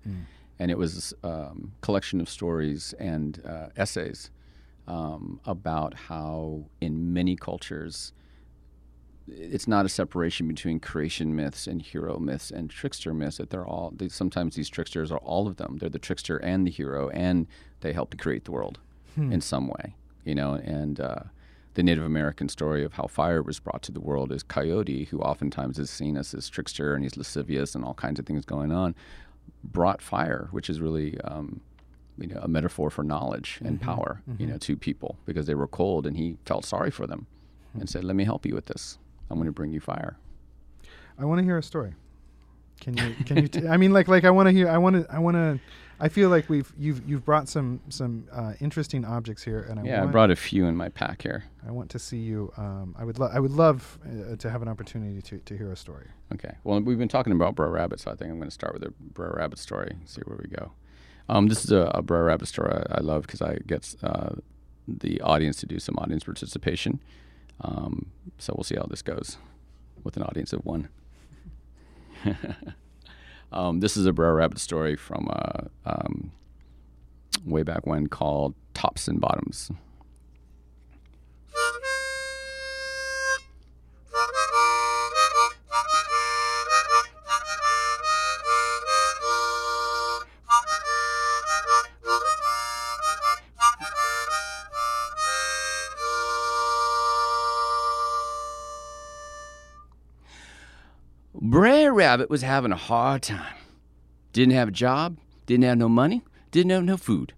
and 0.59 0.71
it 0.71 0.79
was 0.79 1.13
um, 1.23 1.73
collection 1.83 2.23
of 2.23 2.31
stories 2.31 2.95
and 2.99 3.45
uh, 3.45 3.69
essays 3.77 4.31
um, 4.87 5.39
about 5.45 5.93
how, 5.93 6.65
in 6.81 7.13
many 7.13 7.37
cultures, 7.37 8.15
it's 9.31 9.69
not 9.69 9.85
a 9.85 9.89
separation 9.89 10.49
between 10.49 10.81
creation 10.81 11.35
myths 11.35 11.67
and 11.67 11.83
hero 11.83 12.19
myths 12.19 12.51
and 12.51 12.71
trickster 12.71 13.13
myths. 13.15 13.39
That 13.39 13.51
they're 13.51 13.67
all. 13.67 13.93
They, 13.95 14.09
sometimes 14.09 14.55
these 14.55 14.69
tricksters 14.69 15.11
are 15.11 15.19
all 15.19 15.47
of 15.47 15.57
them. 15.57 15.79
They're 15.79 15.89
the 15.89 15.99
trickster 15.99 16.37
and 16.39 16.67
the 16.67 16.71
hero, 16.71 17.09
and 17.11 17.47
they 17.81 17.93
help 17.93 18.11
to 18.11 18.17
create 18.17 18.45
the 18.45 18.53
world 18.53 18.79
in 19.33 19.41
some 19.41 19.67
way. 19.69 19.97
You 20.25 20.35
know, 20.35 20.55
and 20.55 21.01
uh, 21.01 21.23
the 21.75 21.83
Native 21.83 22.05
American 22.05 22.49
story 22.49 22.85
of 22.85 22.93
how 22.95 23.07
fire 23.07 23.43
was 23.43 23.59
brought 23.59 23.83
to 23.83 23.93
the 23.93 24.01
world 24.01 24.31
is 24.33 24.43
Coyote, 24.43 25.05
who 25.05 25.21
oftentimes 25.21 25.79
is 25.79 25.91
seen 25.91 26.17
as 26.17 26.31
this 26.33 26.49
trickster 26.49 26.95
and 26.95 27.03
he's 27.03 27.17
lascivious 27.17 27.75
and 27.75 27.85
all 27.85 27.95
kinds 27.95 28.19
of 28.21 28.27
things 28.27 28.45
going 28.45 28.71
on, 28.73 28.95
brought 29.65 30.01
fire, 30.03 30.49
which 30.51 30.71
is 30.71 30.81
really. 30.81 31.21
Um, 31.23 31.61
you 32.21 32.27
know, 32.27 32.41
a 32.43 32.49
metaphor 32.49 32.91
for 32.91 33.05
knowledge 33.05 33.61
and 33.65 33.81
power, 33.81 34.23
you 34.39 34.47
know, 34.49 34.59
to 34.59 34.77
people 34.77 35.17
because 35.25 35.47
they 35.47 35.55
were 35.55 35.69
cold, 35.69 36.05
and 36.05 36.17
he 36.17 36.37
felt 36.47 36.65
sorry 36.65 36.91
for 36.91 37.07
them, 37.07 37.29
and 37.79 37.89
said, 37.89 38.03
"Let 38.03 38.17
me 38.17 38.25
help 38.25 38.45
you 38.45 38.57
with 38.57 38.67
this. 38.67 38.99
I'm 39.31 39.37
going 39.37 39.47
to 39.47 39.53
bring 39.53 39.73
you 39.73 39.81
fire." 39.81 40.17
I 41.19 41.25
want 41.25 41.39
to 41.39 41.45
hear 41.45 41.59
a 41.59 41.63
story. 41.63 41.95
Can 42.81 42.97
you? 42.97 43.15
Can 43.25 43.39
you? 43.39 43.49
T- 43.49 43.67
I 43.67 43.77
mean, 43.77 43.93
like, 43.93 44.09
like 44.09 44.25
I 44.25 44.31
want 44.31 44.47
to 44.47 44.53
hear. 44.53 44.69
I 44.69 44.79
want 44.79 44.97
to. 44.97 45.15
I 45.15 45.19
want 45.19 45.37
to. 45.37 45.59
I 46.01 46.09
feel 46.09 46.29
like 46.29 46.49
we've 46.49 46.73
you've 46.79 47.03
you've 47.09 47.25
brought 47.25 47.49
some 47.49 47.81
some 47.89 48.29
uh, 48.33 48.53
interesting 48.61 49.05
objects 49.05 49.43
here, 49.43 49.67
and 49.69 49.81
I 49.81 49.83
yeah, 49.83 50.05
I 50.05 50.07
brought 50.07 50.31
a 50.31 50.37
few 50.37 50.67
in 50.67 50.77
my 50.77 50.89
pack 50.89 51.23
here. 51.23 51.45
I 51.67 51.73
want 51.73 51.91
to 51.91 51.99
see 51.99 52.19
you. 52.19 52.53
Um, 52.57 52.95
I 52.97 53.05
would. 53.05 53.19
Lo- 53.19 53.31
I 53.33 53.41
would 53.41 53.51
love 53.51 53.99
uh, 54.05 54.37
to 54.37 54.51
have 54.51 54.63
an 54.63 54.69
opportunity 54.69 55.21
to, 55.23 55.39
to 55.39 55.59
hear 55.59 55.73
a 55.73 55.77
story. 55.77 56.07
Okay. 56.35 56.55
Well, 56.63 56.81
we've 56.81 56.99
been 56.99 57.09
talking 57.09 57.33
about 57.33 57.57
Brer 57.57 57.71
Rabbit, 57.71 57.99
so 57.99 58.13
I 58.13 58.15
think 58.15 58.31
I'm 58.31 58.39
going 58.39 58.49
to 58.49 58.55
start 58.55 58.75
with 58.75 58.85
a 58.85 58.93
Brer 59.01 59.35
Rabbit 59.37 59.59
story. 59.59 59.97
See 60.05 60.23
where 60.25 60.39
we 60.41 60.49
go. 60.49 60.71
Um, 61.29 61.49
this 61.49 61.65
is 61.65 61.73
a, 61.73 61.91
a 61.95 62.01
Brer 62.03 62.25
Rabbit 62.25 62.47
story 62.47 62.73
I, 62.73 62.99
I 62.99 63.01
love 63.01 63.23
because 63.23 63.43
I 63.43 63.59
get 63.67 63.93
uh, 64.05 64.37
the 64.87 65.21
audience 65.23 65.57
to 65.59 65.67
do 65.67 65.81
some 65.81 65.97
audience 65.99 66.23
participation. 66.23 67.01
Um, 67.61 68.07
so 68.39 68.55
we'll 68.57 68.65
see 68.65 68.77
how 68.77 68.87
this 68.89 69.03
goes 69.03 69.37
with 70.05 70.17
an 70.17 70.23
audience 70.23 70.53
of 70.53 70.65
one. 70.65 70.89
um, 73.53 73.81
this 73.81 73.97
is 73.97 74.07
a 74.07 74.13
Brer 74.13 74.35
Rabbit 74.35 74.59
story 74.59 74.97
from 74.97 75.29
uh, 75.31 75.63
um, 75.85 76.33
way 77.45 77.63
back 77.63 77.87
when 77.87 78.07
called 78.07 78.55
Tops 78.75 79.09
and 79.09 79.21
Bottoms. 79.21 79.71
Rabbit 101.99 102.31
was 102.31 102.43
having 102.43 102.71
a 102.71 102.77
hard 102.77 103.23
time. 103.23 103.57
Didn't 104.33 104.55
have 104.55 104.69
a 104.69 104.71
job, 104.71 105.17
didn't 105.47 105.65
have 105.65 105.79
no 105.79 105.89
money, 105.89 106.23
didn't 106.53 106.71
have 106.71 106.85
no 106.85 106.97
food. 106.97 107.33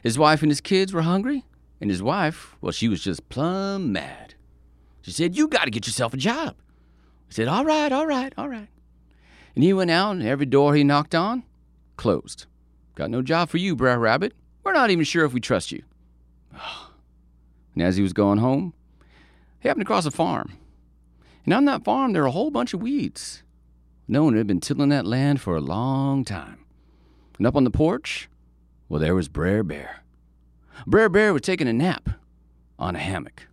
His 0.00 0.16
wife 0.16 0.42
and 0.42 0.50
his 0.52 0.60
kids 0.60 0.92
were 0.92 1.02
hungry, 1.02 1.44
and 1.80 1.90
his 1.90 2.00
wife, 2.00 2.54
well, 2.60 2.70
she 2.70 2.86
was 2.86 3.02
just 3.02 3.28
plumb 3.28 3.90
mad. 3.90 4.34
She 5.02 5.10
said, 5.10 5.36
You 5.36 5.48
got 5.48 5.64
to 5.64 5.72
get 5.72 5.88
yourself 5.88 6.14
a 6.14 6.16
job. 6.16 6.54
He 7.26 7.34
said, 7.34 7.48
All 7.48 7.64
right, 7.64 7.90
all 7.90 8.06
right, 8.06 8.32
all 8.38 8.48
right. 8.48 8.68
And 9.56 9.64
he 9.64 9.72
went 9.72 9.90
out, 9.90 10.12
and 10.12 10.22
every 10.22 10.46
door 10.46 10.76
he 10.76 10.84
knocked 10.84 11.16
on 11.16 11.42
closed. 11.96 12.46
Got 12.94 13.10
no 13.10 13.22
job 13.22 13.48
for 13.48 13.58
you, 13.58 13.74
Brer 13.74 13.98
Rabbit. 13.98 14.34
We're 14.62 14.72
not 14.72 14.90
even 14.90 15.04
sure 15.04 15.24
if 15.24 15.32
we 15.32 15.40
trust 15.40 15.72
you. 15.72 15.82
And 17.74 17.86
as 17.86 17.96
he 17.96 18.02
was 18.02 18.12
going 18.12 18.38
home, 18.38 18.74
he 19.60 19.68
happened 19.68 19.82
across 19.82 20.04
a 20.04 20.10
farm. 20.10 20.58
And 21.44 21.54
on 21.54 21.64
that 21.66 21.84
farm, 21.84 22.12
there 22.12 22.22
were 22.22 22.28
a 22.28 22.32
whole 22.32 22.50
bunch 22.50 22.74
of 22.74 22.82
weeds. 22.82 23.44
No 24.10 24.24
one 24.24 24.36
had 24.36 24.46
been 24.46 24.60
tilling 24.60 24.88
that 24.88 25.06
land 25.06 25.40
for 25.40 25.54
a 25.54 25.60
long 25.60 26.24
time. 26.24 26.64
And 27.36 27.46
up 27.46 27.54
on 27.54 27.64
the 27.64 27.70
porch, 27.70 28.30
well, 28.88 28.98
there 28.98 29.14
was 29.14 29.28
Brer 29.28 29.62
Bear. 29.62 30.02
Brer 30.86 31.10
Bear 31.10 31.34
was 31.34 31.42
taking 31.42 31.68
a 31.68 31.74
nap 31.74 32.08
on 32.78 32.96
a 32.96 32.98
hammock. 32.98 33.46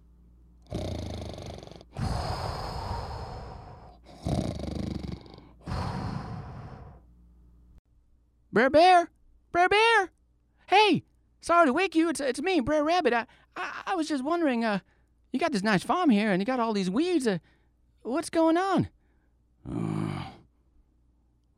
Brer 8.53 8.69
Bear, 8.69 9.09
Brer 9.51 9.67
Bear, 9.67 10.11
hey, 10.67 11.03
sorry 11.41 11.65
to 11.65 11.73
wake 11.73 11.93
you. 11.93 12.07
It's 12.07 12.21
it's 12.21 12.41
me, 12.41 12.61
Brer 12.61 12.85
Rabbit. 12.85 13.11
I 13.11 13.25
I, 13.57 13.81
I 13.87 13.95
was 13.95 14.07
just 14.07 14.23
wondering. 14.23 14.63
Uh, 14.63 14.79
you 15.33 15.39
got 15.39 15.51
this 15.51 15.63
nice 15.63 15.83
farm 15.83 16.09
here, 16.09 16.31
and 16.31 16.41
you 16.41 16.45
got 16.45 16.61
all 16.61 16.71
these 16.71 16.89
weeds. 16.89 17.27
Uh, 17.27 17.39
what's 18.03 18.29
going 18.29 18.55
on? 18.55 18.87
Oh, 19.69 19.94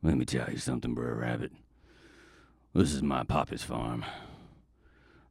let 0.08 0.16
me 0.16 0.24
tell 0.24 0.50
you 0.50 0.56
something, 0.56 0.94
Brer 0.94 1.14
Rabbit. 1.14 1.52
This 2.74 2.94
is 2.94 3.02
my 3.02 3.24
papa's 3.24 3.62
farm. 3.62 4.06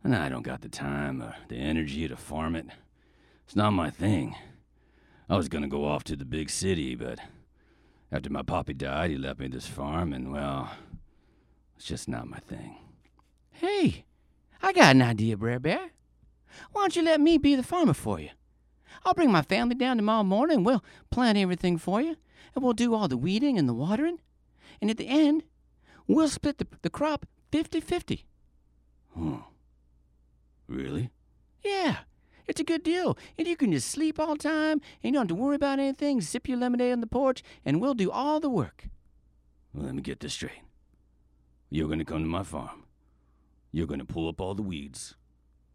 And 0.03 0.15
I 0.15 0.29
don't 0.29 0.43
got 0.43 0.61
the 0.61 0.69
time 0.69 1.19
or 1.19 1.35
the 1.49 1.55
energy 1.55 2.07
to 2.07 2.15
farm 2.15 2.55
it. 2.55 2.67
It's 3.43 3.55
not 3.55 3.71
my 3.71 3.89
thing. 3.89 4.35
I 5.27 5.35
was 5.35 5.49
gonna 5.49 5.67
go 5.67 5.85
off 5.85 6.03
to 6.05 6.15
the 6.15 6.25
big 6.25 6.51
city, 6.51 6.93
but 6.93 7.17
after 8.11 8.29
my 8.29 8.43
pappy 8.43 8.75
died, 8.75 9.09
he 9.09 9.17
left 9.17 9.39
me 9.39 9.47
this 9.47 9.65
farm, 9.65 10.13
and 10.13 10.31
well, 10.31 10.69
it's 11.75 11.85
just 11.85 12.07
not 12.07 12.27
my 12.27 12.37
thing. 12.37 12.77
Hey, 13.49 14.05
I 14.61 14.73
got 14.73 14.95
an 14.95 15.01
idea, 15.01 15.37
Brer 15.37 15.59
Bear. 15.59 15.89
Why 16.71 16.83
don't 16.83 16.95
you 16.95 17.01
let 17.01 17.19
me 17.19 17.39
be 17.39 17.55
the 17.55 17.63
farmer 17.63 17.95
for 17.95 18.19
you? 18.19 18.29
I'll 19.03 19.15
bring 19.15 19.31
my 19.31 19.41
family 19.41 19.73
down 19.73 19.97
tomorrow 19.97 20.23
morning, 20.23 20.57
and 20.57 20.65
we'll 20.67 20.83
plant 21.09 21.39
everything 21.39 21.79
for 21.79 21.99
you, 21.99 22.15
and 22.53 22.63
we'll 22.63 22.73
do 22.73 22.93
all 22.93 23.07
the 23.07 23.17
weeding 23.17 23.57
and 23.57 23.67
the 23.67 23.73
watering. 23.73 24.19
And 24.81 24.89
at 24.89 24.97
the 24.97 25.07
end, 25.07 25.43
we'll 26.07 26.29
split 26.29 26.57
the, 26.57 26.67
the 26.81 26.89
crop 26.89 27.25
50 27.51 27.79
50. 27.79 28.25
Huh. 29.15 29.37
Really? 30.67 31.11
Yeah. 31.63 31.97
It's 32.47 32.61
a 32.61 32.63
good 32.63 32.83
deal. 32.83 33.17
And 33.37 33.47
you 33.47 33.57
can 33.57 33.71
just 33.71 33.89
sleep 33.89 34.19
all 34.19 34.33
the 34.35 34.43
time, 34.43 34.81
and 35.03 35.03
you 35.03 35.11
don't 35.11 35.29
have 35.29 35.37
to 35.37 35.43
worry 35.43 35.55
about 35.55 35.79
anything. 35.79 36.21
Sip 36.21 36.47
your 36.47 36.57
lemonade 36.57 36.93
on 36.93 37.01
the 37.01 37.07
porch, 37.07 37.43
and 37.65 37.81
we'll 37.81 37.93
do 37.93 38.09
all 38.09 38.39
the 38.39 38.49
work. 38.49 38.87
Well, 39.73 39.85
let 39.85 39.95
me 39.95 40.01
get 40.01 40.21
this 40.21 40.33
straight. 40.33 40.63
You're 41.69 41.87
going 41.87 41.99
to 41.99 42.05
come 42.05 42.23
to 42.23 42.29
my 42.29 42.43
farm. 42.43 42.85
You're 43.71 43.87
going 43.87 43.99
to 43.99 44.05
pull 44.05 44.29
up 44.29 44.39
all 44.39 44.55
the 44.55 44.61
weeds, 44.61 45.15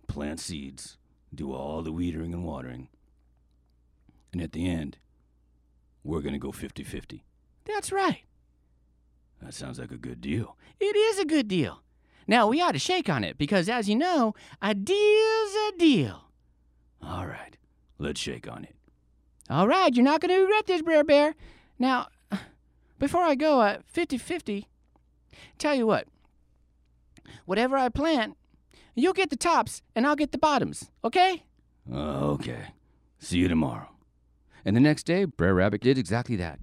plant 0.09 0.41
seeds, 0.41 0.97
do 1.35 1.53
all 1.53 1.83
the 1.83 1.93
weeding 1.93 2.33
and 2.33 2.45
watering. 2.45 2.89
And 4.33 4.41
at 4.41 4.53
the 4.53 4.67
end, 4.67 4.99
we're 6.03 6.23
going 6.23 6.33
to 6.33 6.39
go 6.39 6.53
50 6.53 6.83
50. 6.83 7.25
That's 7.67 7.93
right. 7.93 8.23
That 9.43 9.55
sounds 9.55 9.79
like 9.79 9.91
a 9.91 9.97
good 9.97 10.21
deal. 10.21 10.57
It 10.81 10.97
is 10.97 11.19
a 11.19 11.25
good 11.25 11.49
deal. 11.49 11.83
Now, 12.27 12.47
we 12.47 12.61
ought 12.61 12.73
to 12.73 12.79
shake 12.79 13.09
on 13.09 13.25
it 13.25 13.37
because, 13.37 13.69
as 13.69 13.89
you 13.89 13.97
know, 13.97 14.35
a 14.61 14.75
deal's 14.75 15.55
a 15.69 15.73
deal. 15.79 16.25
All 17.03 17.27
right, 17.27 17.57
let's 17.99 18.21
shake 18.21 18.49
on 18.49 18.65
it. 18.65 18.77
All 19.51 19.67
right, 19.67 19.93
you're 19.95 20.05
not 20.05 20.21
going 20.21 20.33
to 20.33 20.41
regret 20.41 20.67
this, 20.67 20.83
Brer 20.83 21.03
Bear. 21.03 21.35
Now, 21.79 22.07
before 22.99 23.23
I 23.23 23.35
go, 23.35 23.61
uh, 23.61 23.79
50 23.87 24.17
50, 24.19 24.69
Tell 25.59 25.75
you 25.75 25.87
what, 25.87 26.07
whatever 27.45 27.77
I 27.77 27.89
plant, 27.89 28.37
you'll 28.95 29.13
get 29.13 29.31
the 29.31 29.37
tops 29.37 29.83
and 29.95 30.07
I'll 30.07 30.17
get 30.17 30.33
the 30.33 30.39
bottoms, 30.39 30.91
okay? 31.05 31.45
Okay. 31.93 32.75
See 33.19 33.39
you 33.39 33.49
tomorrow. 33.49 33.89
And 34.65 34.77
the 34.77 34.81
next 34.81 35.05
day, 35.05 35.25
Brer 35.25 35.55
Rabbit 35.55 35.81
did 35.81 35.99
exactly 35.99 36.37
that. 36.37 36.61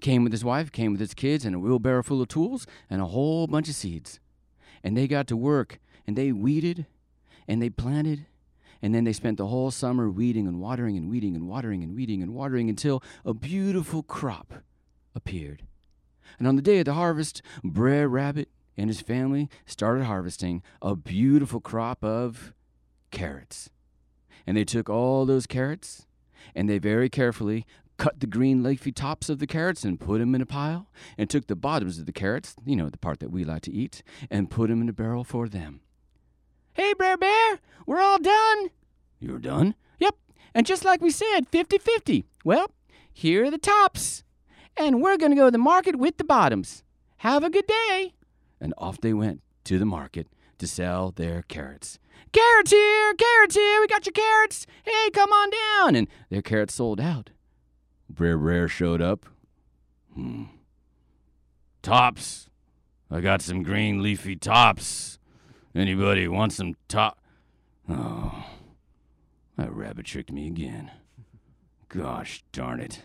Came 0.00 0.24
with 0.24 0.32
his 0.32 0.44
wife, 0.44 0.72
came 0.72 0.92
with 0.92 1.00
his 1.00 1.14
kids, 1.14 1.44
and 1.44 1.54
a 1.54 1.58
wheelbarrow 1.58 2.02
full 2.02 2.22
of 2.22 2.28
tools 2.28 2.66
and 2.90 3.00
a 3.00 3.06
whole 3.06 3.46
bunch 3.46 3.68
of 3.68 3.74
seeds. 3.74 4.20
And 4.82 4.96
they 4.96 5.06
got 5.06 5.26
to 5.28 5.36
work 5.36 5.78
and 6.06 6.16
they 6.16 6.32
weeded 6.32 6.86
and 7.46 7.62
they 7.62 7.70
planted 7.70 8.26
and 8.82 8.92
then 8.92 9.04
they 9.04 9.12
spent 9.12 9.38
the 9.38 9.46
whole 9.46 9.70
summer 9.70 10.10
weeding 10.10 10.48
and 10.48 10.60
watering 10.60 10.96
and 10.96 11.08
weeding 11.08 11.36
and 11.36 11.48
watering 11.48 11.84
and 11.84 11.94
weeding 11.94 12.20
and 12.20 12.34
watering 12.34 12.68
until 12.68 13.02
a 13.24 13.32
beautiful 13.32 14.02
crop 14.02 14.54
appeared. 15.14 15.62
And 16.38 16.48
on 16.48 16.56
the 16.56 16.62
day 16.62 16.80
of 16.80 16.86
the 16.86 16.94
harvest, 16.94 17.42
Brer 17.62 18.08
Rabbit 18.08 18.48
and 18.76 18.90
his 18.90 19.00
family 19.00 19.48
started 19.66 20.04
harvesting 20.04 20.62
a 20.80 20.96
beautiful 20.96 21.60
crop 21.60 22.02
of 22.02 22.52
carrots. 23.12 23.70
And 24.46 24.56
they 24.56 24.64
took 24.64 24.90
all 24.90 25.24
those 25.24 25.46
carrots 25.46 26.06
and 26.54 26.68
they 26.68 26.78
very 26.78 27.08
carefully 27.08 27.64
cut 27.96 28.20
the 28.20 28.26
green 28.26 28.62
leafy 28.62 28.92
tops 28.92 29.28
of 29.28 29.38
the 29.38 29.46
carrots 29.46 29.84
and 29.84 30.00
put 30.00 30.18
them 30.18 30.34
in 30.34 30.42
a 30.42 30.46
pile, 30.46 30.88
and 31.16 31.28
took 31.28 31.46
the 31.46 31.56
bottoms 31.56 31.98
of 31.98 32.06
the 32.06 32.12
carrots, 32.12 32.54
you 32.64 32.76
know, 32.76 32.88
the 32.88 32.98
part 32.98 33.20
that 33.20 33.30
we 33.30 33.44
like 33.44 33.62
to 33.62 33.72
eat, 33.72 34.02
and 34.30 34.50
put 34.50 34.68
them 34.68 34.80
in 34.80 34.88
a 34.88 34.92
barrel 34.92 35.24
for 35.24 35.48
them. 35.48 35.80
Hey, 36.74 36.94
Brer 36.94 37.16
Bear, 37.16 37.60
we're 37.86 38.00
all 38.00 38.18
done. 38.18 38.70
You're 39.20 39.38
done? 39.38 39.74
Yep. 39.98 40.16
And 40.54 40.66
just 40.66 40.84
like 40.84 41.00
we 41.00 41.10
said, 41.10 41.48
50 41.48 41.78
50. 41.78 42.24
Well, 42.44 42.70
here 43.12 43.44
are 43.44 43.50
the 43.50 43.58
tops. 43.58 44.24
And 44.76 45.02
we're 45.02 45.18
going 45.18 45.32
to 45.32 45.36
go 45.36 45.46
to 45.46 45.50
the 45.50 45.58
market 45.58 45.96
with 45.96 46.16
the 46.16 46.24
bottoms. 46.24 46.82
Have 47.18 47.44
a 47.44 47.50
good 47.50 47.66
day. 47.66 48.14
And 48.60 48.72
off 48.78 49.00
they 49.00 49.12
went 49.12 49.42
to 49.64 49.78
the 49.78 49.84
market 49.84 50.28
to 50.58 50.66
sell 50.66 51.10
their 51.10 51.42
carrots. 51.42 51.98
Carrots 52.32 52.70
here, 52.70 53.14
carrots 53.14 53.54
here, 53.54 53.80
we 53.80 53.86
got 53.86 54.06
your 54.06 54.12
carrots. 54.12 54.66
Hey, 54.82 55.10
come 55.10 55.30
on 55.30 55.50
down. 55.50 55.94
And 55.94 56.08
their 56.30 56.40
carrots 56.40 56.74
sold 56.74 57.00
out. 57.00 57.30
Brer 58.14 58.36
Bear 58.36 58.68
showed 58.68 59.00
up. 59.00 59.26
Hmm. 60.14 60.44
Tops. 61.82 62.48
I 63.10 63.20
got 63.20 63.42
some 63.42 63.62
green 63.62 64.02
leafy 64.02 64.36
tops. 64.36 65.18
Anybody 65.74 66.28
want 66.28 66.52
some 66.52 66.74
top? 66.88 67.18
Oh, 67.88 68.44
that 69.56 69.72
rabbit 69.72 70.06
tricked 70.06 70.30
me 70.30 70.46
again. 70.46 70.90
Gosh 71.88 72.44
darn 72.52 72.80
it. 72.80 73.02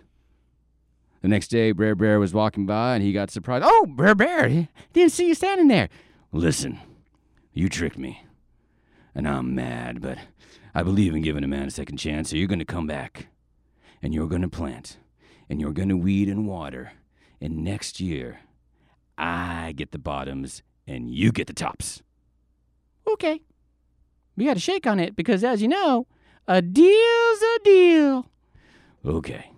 The 1.22 1.28
next 1.28 1.48
day, 1.48 1.72
Brer 1.72 1.96
Bear 1.96 2.20
was 2.20 2.34
walking 2.34 2.66
by 2.66 2.96
and 2.96 3.04
he 3.04 3.12
got 3.12 3.32
surprised. 3.32 3.66
Oh, 3.68 3.86
Brer 3.88 4.16
Bear, 4.16 4.68
didn't 4.94 5.12
see 5.12 5.28
you 5.28 5.36
standing 5.36 5.68
there. 5.68 5.90
Listen, 6.32 6.80
you 7.54 7.70
tricked 7.70 7.98
me. 7.98 8.24
And 9.16 9.28
I'm 9.28 9.56
mad, 9.56 10.02
but 10.02 10.20
I 10.76 10.84
believe 10.84 11.16
in 11.16 11.24
giving 11.24 11.44
a 11.44 11.48
man 11.48 11.68
a 11.68 11.72
second 11.72 11.98
chance, 11.98 12.30
so 12.30 12.36
you're 12.36 12.48
going 12.48 12.60
to 12.60 12.66
come 12.66 12.86
back. 12.86 13.28
And 14.08 14.14
you're 14.14 14.30
going 14.30 14.42
to 14.42 14.48
plant. 14.48 14.96
And 15.50 15.60
you're 15.60 15.74
going 15.74 15.90
to 15.90 15.98
weed 15.98 16.30
and 16.30 16.48
water. 16.48 16.94
And 17.42 17.62
next 17.62 18.00
year, 18.00 18.40
I 19.18 19.74
get 19.76 19.92
the 19.92 20.00
bottoms 20.00 20.64
and 20.88 21.14
you 21.14 21.34
get 21.34 21.48
the 21.48 21.54
tops. 21.54 22.02
Okay. 23.06 23.42
We 24.38 24.46
got 24.46 24.54
to 24.54 24.62
shake 24.62 24.88
on 24.88 25.02
it 25.02 25.14
because, 25.14 25.44
as 25.44 25.62
you 25.62 25.68
know, 25.68 26.08
a 26.48 26.62
deal's 26.62 27.42
a 27.42 27.60
deal. 27.66 28.32
Okay. 29.06 29.52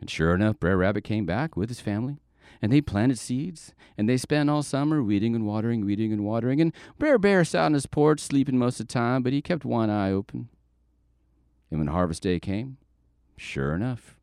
And 0.00 0.10
sure 0.10 0.34
enough, 0.34 0.58
Brer 0.58 0.76
Rabbit 0.76 1.04
came 1.04 1.24
back 1.24 1.56
with 1.56 1.68
his 1.68 1.78
family, 1.78 2.16
and 2.60 2.72
they 2.72 2.80
planted 2.80 3.20
seeds, 3.20 3.74
and 3.96 4.08
they 4.08 4.16
spent 4.16 4.50
all 4.50 4.64
summer 4.64 5.04
weeding 5.04 5.36
and 5.36 5.46
watering, 5.46 5.86
weeding 5.86 6.12
and 6.12 6.24
watering, 6.24 6.60
and 6.60 6.72
Brer 6.98 7.16
Bear 7.16 7.44
sat 7.44 7.66
on 7.66 7.74
his 7.74 7.86
porch 7.86 8.18
sleeping 8.18 8.58
most 8.58 8.80
of 8.80 8.88
the 8.88 8.92
time, 8.92 9.22
but 9.22 9.32
he 9.32 9.40
kept 9.40 9.64
one 9.64 9.88
eye 9.88 10.10
open. 10.10 10.48
And 11.70 11.78
when 11.78 11.86
harvest 11.86 12.24
day 12.24 12.40
came, 12.40 12.78
sure 13.36 13.74
enough, 13.74 14.16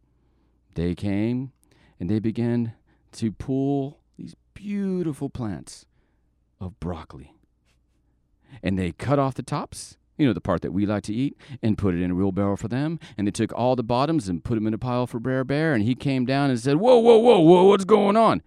day 0.74 0.95
came, 0.95 1.52
and 2.00 2.10
they 2.10 2.19
began 2.19 2.74
to 3.13 3.32
pull 3.32 4.00
these 4.17 4.36
beautiful 4.54 5.30
plants 5.30 5.86
of 6.60 6.80
broccoli 6.80 7.36
and 8.62 8.78
they 8.78 8.91
cut 8.91 9.19
off 9.19 9.36
the 9.36 9.43
tops, 9.43 9.97
you 10.17 10.26
know, 10.26 10.34
the 10.34 10.41
part 10.41 10.62
that 10.62 10.71
we 10.71 10.86
like 10.86 11.04
to 11.04 11.13
eat, 11.13 11.38
and 11.62 11.78
put 11.78 11.95
it 11.95 12.02
in 12.02 12.12
a 12.12 12.15
wheelbarrow 12.15 12.56
for 12.56 12.67
them. 12.67 13.00
And 13.17 13.28
they 13.28 13.32
took 13.32 13.54
all 13.54 13.76
the 13.76 13.84
bottoms 13.84 14.28
and 14.28 14.43
put 14.43 14.56
them 14.56 14.67
in 14.67 14.74
a 14.74 14.78
pile 14.78 15.08
for 15.08 15.19
Brer 15.19 15.43
Bear. 15.43 15.74
And 15.74 15.84
he 15.84 15.95
came 15.95 16.26
down 16.26 16.50
and 16.50 16.60
said, 16.60 16.78
Whoa, 16.78 17.00
whoa, 17.00 17.17
whoa, 17.17 17.39
whoa, 17.39 17.63
what's 17.63 17.86
going 17.86 18.17
on? 18.17 18.41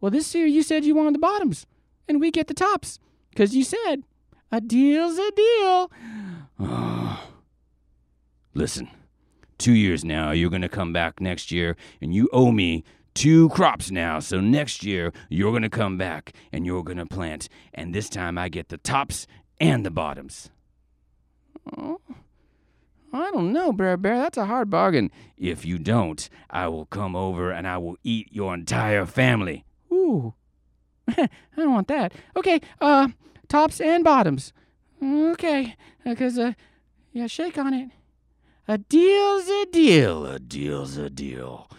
Well, 0.00 0.10
this 0.10 0.34
year 0.34 0.46
you 0.46 0.62
said 0.62 0.84
you 0.84 0.94
wanted 0.94 1.14
the 1.14 1.20
bottoms, 1.20 1.66
and 2.08 2.20
we 2.20 2.30
get 2.30 2.46
the 2.48 2.54
tops, 2.54 2.98
because 3.30 3.56
you 3.56 3.64
said 3.64 4.04
a 4.52 4.60
deal's 4.60 5.18
a 5.18 5.30
deal. 5.32 5.90
Listen, 8.54 8.88
two 9.58 9.74
years 9.74 10.04
now, 10.04 10.30
you're 10.30 10.50
going 10.50 10.62
to 10.62 10.68
come 10.68 10.92
back 10.92 11.20
next 11.20 11.50
year, 11.50 11.76
and 12.00 12.14
you 12.14 12.28
owe 12.32 12.52
me 12.52 12.84
two 13.16 13.48
crops 13.48 13.90
now. 13.90 14.20
So 14.20 14.40
next 14.40 14.84
year, 14.84 15.12
you're 15.28 15.50
going 15.50 15.62
to 15.62 15.70
come 15.70 15.96
back 15.96 16.34
and 16.52 16.66
you're 16.66 16.84
going 16.84 16.98
to 16.98 17.06
plant. 17.06 17.48
And 17.72 17.94
this 17.94 18.08
time 18.08 18.36
I 18.36 18.48
get 18.48 18.68
the 18.68 18.76
tops 18.76 19.26
and 19.58 19.84
the 19.84 19.90
bottoms. 19.90 20.50
Oh, 21.76 22.00
I 23.12 23.30
don't 23.30 23.52
know, 23.52 23.72
Brer 23.72 23.96
Bear. 23.96 24.18
That's 24.18 24.36
a 24.36 24.44
hard 24.44 24.68
bargain. 24.68 25.10
If 25.38 25.64
you 25.64 25.78
don't, 25.78 26.28
I 26.50 26.68
will 26.68 26.86
come 26.86 27.16
over 27.16 27.50
and 27.50 27.66
I 27.66 27.78
will 27.78 27.96
eat 28.04 28.28
your 28.30 28.52
entire 28.52 29.06
family. 29.06 29.64
Ooh, 29.90 30.34
I 31.08 31.28
don't 31.56 31.72
want 31.72 31.88
that. 31.88 32.12
Okay, 32.36 32.60
uh, 32.80 33.08
tops 33.48 33.80
and 33.80 34.04
bottoms. 34.04 34.52
Okay, 35.02 35.76
because, 36.04 36.38
uh, 36.38 36.52
yeah, 37.12 37.26
shake 37.26 37.56
on 37.56 37.72
it. 37.72 37.90
A 38.68 38.78
deal's 38.78 39.48
a 39.48 39.66
deal. 39.66 40.26
A 40.26 40.38
deal's 40.38 40.96
a 40.96 41.08
deal. 41.08 41.70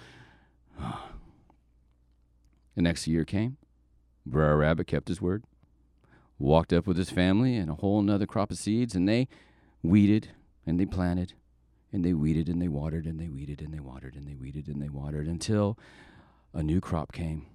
the 2.75 2.81
next 2.81 3.07
year 3.07 3.25
came. 3.25 3.57
Brer 4.25 4.57
Rabbit 4.57 4.87
kept 4.87 5.07
his 5.07 5.21
word 5.21 5.43
walked 6.39 6.73
up 6.73 6.85
with 6.85 6.97
his 6.97 7.09
family 7.09 7.55
and 7.55 7.69
a 7.69 7.75
whole 7.75 8.01
nother 8.01 8.25
crop 8.25 8.51
of 8.51 8.57
seeds, 8.57 8.95
and 8.95 9.07
they 9.07 9.27
weeded 9.83 10.29
and 10.65 10.79
they 10.79 10.85
planted 10.85 11.33
and 11.91 12.03
they 12.03 12.13
weeded 12.13 12.49
and 12.49 12.61
they 12.61 12.67
watered 12.67 13.05
and 13.05 13.19
they 13.19 13.29
weeded 13.29 13.61
and 13.61 13.73
they 13.73 13.79
watered 13.79 14.15
and 14.15 14.27
they 14.27 14.35
weeded 14.35 14.67
and 14.67 14.81
they 14.81 14.89
watered 14.89 15.27
until 15.27 15.77
a 16.53 16.61
new 16.61 16.81
crop 16.81 17.11
came. 17.11 17.45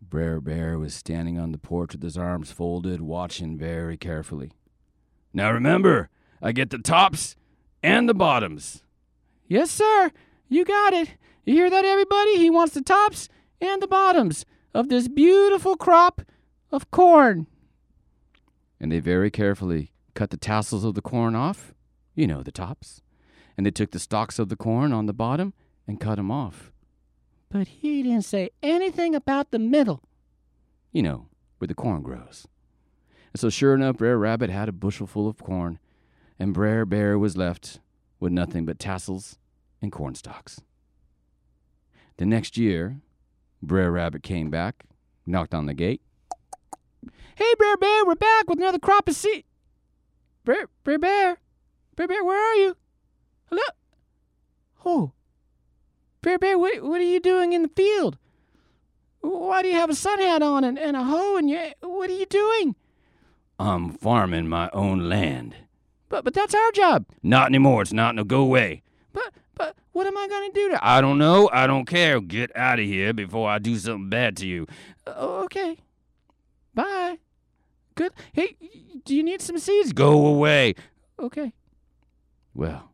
Brer 0.00 0.40
Bear 0.40 0.78
was 0.78 0.94
standing 0.94 1.38
on 1.38 1.52
the 1.52 1.58
porch 1.58 1.92
with 1.92 2.02
his 2.02 2.18
arms 2.18 2.50
folded, 2.50 3.00
watching 3.00 3.56
very 3.56 3.96
carefully. 3.96 4.50
Now 5.32 5.52
remember, 5.52 6.10
I 6.42 6.50
get 6.50 6.70
the 6.70 6.78
tops 6.78 7.36
and 7.82 8.08
the 8.08 8.14
bottoms. 8.14 8.82
Yes, 9.46 9.70
sir. 9.70 10.10
You 10.48 10.64
got 10.64 10.92
it. 10.92 11.14
You 11.44 11.54
hear 11.54 11.70
that, 11.70 11.84
everybody? 11.84 12.36
He 12.36 12.50
wants 12.50 12.74
the 12.74 12.82
tops 12.82 13.28
and 13.60 13.82
the 13.82 13.88
bottoms 13.88 14.44
of 14.74 14.88
this 14.88 15.08
beautiful 15.08 15.76
crop 15.76 16.22
of 16.70 16.90
corn 16.90 17.46
and 18.82 18.90
they 18.90 18.98
very 18.98 19.30
carefully 19.30 19.92
cut 20.14 20.30
the 20.30 20.36
tassels 20.36 20.84
of 20.84 20.94
the 20.94 21.00
corn 21.00 21.36
off, 21.36 21.72
you 22.16 22.26
know, 22.26 22.42
the 22.42 22.50
tops, 22.50 23.00
and 23.56 23.64
they 23.64 23.70
took 23.70 23.92
the 23.92 24.00
stalks 24.00 24.40
of 24.40 24.48
the 24.48 24.56
corn 24.56 24.92
on 24.92 25.06
the 25.06 25.12
bottom 25.12 25.54
and 25.86 26.00
cut 26.00 26.16
them 26.16 26.32
off. 26.32 26.72
But 27.48 27.68
he 27.68 28.02
didn't 28.02 28.24
say 28.24 28.50
anything 28.60 29.14
about 29.14 29.52
the 29.52 29.60
middle, 29.60 30.02
you 30.90 31.00
know, 31.00 31.28
where 31.58 31.68
the 31.68 31.74
corn 31.74 32.02
grows. 32.02 32.48
And 33.32 33.40
so, 33.40 33.50
sure 33.50 33.74
enough, 33.74 33.98
Brer 33.98 34.18
Rabbit 34.18 34.50
had 34.50 34.68
a 34.68 34.72
bushel 34.72 35.06
full 35.06 35.28
of 35.28 35.38
corn, 35.38 35.78
and 36.42 36.52
Brer 36.52 36.84
Bear 36.84 37.16
was 37.16 37.36
left 37.36 37.78
with 38.18 38.32
nothing 38.32 38.66
but 38.66 38.80
tassels 38.80 39.38
and 39.80 39.92
corn 39.92 40.16
stalks. 40.16 40.60
The 42.16 42.26
next 42.26 42.58
year, 42.58 42.96
Brer 43.62 43.92
Rabbit 43.92 44.24
came 44.24 44.50
back, 44.50 44.82
knocked 45.24 45.54
on 45.54 45.66
the 45.66 45.74
gate, 45.74 46.02
Hey, 47.36 47.54
Brer 47.56 47.76
Bear, 47.76 48.04
we're 48.04 48.16
back 48.16 48.50
with 48.50 48.58
another 48.58 48.80
crop 48.80 49.08
of 49.08 49.14
seed. 49.14 49.44
Brer, 50.44 50.68
Brer 50.82 50.98
Bear, 50.98 51.38
Brer 51.94 52.08
Bear, 52.08 52.24
where 52.24 52.40
are 52.40 52.56
you? 52.56 52.76
Hello? 53.48 53.62
Oh, 54.84 55.12
Brer 56.22 56.40
Bear, 56.40 56.58
what, 56.58 56.82
what 56.82 57.00
are 57.00 57.04
you 57.04 57.20
doing 57.20 57.52
in 57.52 57.62
the 57.62 57.68
field? 57.68 58.18
Why 59.20 59.62
do 59.62 59.68
you 59.68 59.74
have 59.74 59.90
a 59.90 59.94
sun 59.94 60.18
hat 60.18 60.42
on 60.42 60.64
and, 60.64 60.76
and 60.76 60.96
a 60.96 61.04
hoe 61.04 61.36
and 61.36 61.48
you, 61.48 61.70
what 61.82 62.10
are 62.10 62.16
you 62.16 62.26
doing? 62.26 62.74
I'm 63.60 63.92
farming 63.92 64.48
my 64.48 64.70
own 64.72 65.08
land. 65.08 65.54
But 66.12 66.24
but 66.24 66.34
that's 66.34 66.54
our 66.54 66.72
job. 66.72 67.06
Not 67.22 67.46
anymore. 67.46 67.80
It's 67.80 67.92
not. 67.94 68.14
No, 68.14 68.22
go 68.22 68.42
away. 68.42 68.82
But 69.14 69.32
but 69.54 69.76
what 69.92 70.06
am 70.06 70.18
I 70.18 70.28
gonna 70.28 70.52
do 70.52 70.68
to? 70.68 70.86
I 70.86 71.00
don't 71.00 71.16
know. 71.16 71.48
I 71.50 71.66
don't 71.66 71.86
care. 71.86 72.20
Get 72.20 72.54
out 72.54 72.78
of 72.78 72.84
here 72.84 73.14
before 73.14 73.48
I 73.48 73.58
do 73.58 73.76
something 73.76 74.10
bad 74.10 74.36
to 74.36 74.46
you. 74.46 74.66
Uh, 75.06 75.40
okay. 75.44 75.78
Bye. 76.74 77.16
Good. 77.94 78.12
Hey, 78.34 78.56
do 79.06 79.14
you 79.16 79.22
need 79.22 79.40
some 79.40 79.56
seeds? 79.56 79.94
Go 79.94 80.26
away. 80.26 80.74
Okay. 81.18 81.54
Well, 82.54 82.90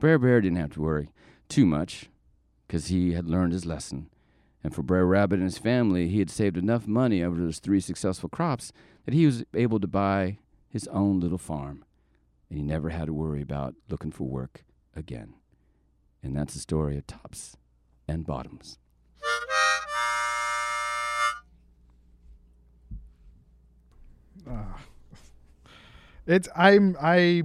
Brer 0.00 0.18
Bear 0.18 0.40
didn't 0.40 0.58
have 0.58 0.72
to 0.72 0.82
worry 0.82 1.10
too 1.48 1.64
much 1.64 2.10
because 2.66 2.88
he 2.88 3.12
had 3.12 3.28
learned 3.28 3.52
his 3.52 3.64
lesson 3.66 4.10
And 4.64 4.74
for 4.74 4.82
Brer 4.82 5.06
Rabbit 5.06 5.36
and 5.38 5.44
his 5.44 5.58
family, 5.58 6.08
he 6.08 6.18
had 6.18 6.30
saved 6.30 6.56
enough 6.56 6.88
money 6.88 7.22
over 7.22 7.38
those 7.38 7.60
three 7.60 7.80
successful 7.80 8.28
crops 8.28 8.72
that 9.04 9.14
he 9.14 9.26
was 9.26 9.44
able 9.54 9.78
to 9.78 9.86
buy 9.86 10.38
his 10.68 10.88
own 10.88 11.20
little 11.20 11.38
farm. 11.38 11.84
And 12.48 12.58
he 12.58 12.64
never 12.64 12.90
had 12.90 13.06
to 13.06 13.12
worry 13.12 13.42
about 13.42 13.74
looking 13.88 14.10
for 14.10 14.24
work 14.24 14.64
again. 14.96 15.34
And 16.22 16.36
that's 16.36 16.54
the 16.54 16.60
story 16.60 16.96
of 16.96 17.06
tops 17.06 17.56
and 18.08 18.26
bottoms. 18.26 18.78
Uh, 24.48 24.62
it's 26.26 26.48
I'm 26.56 26.96
I. 27.00 27.42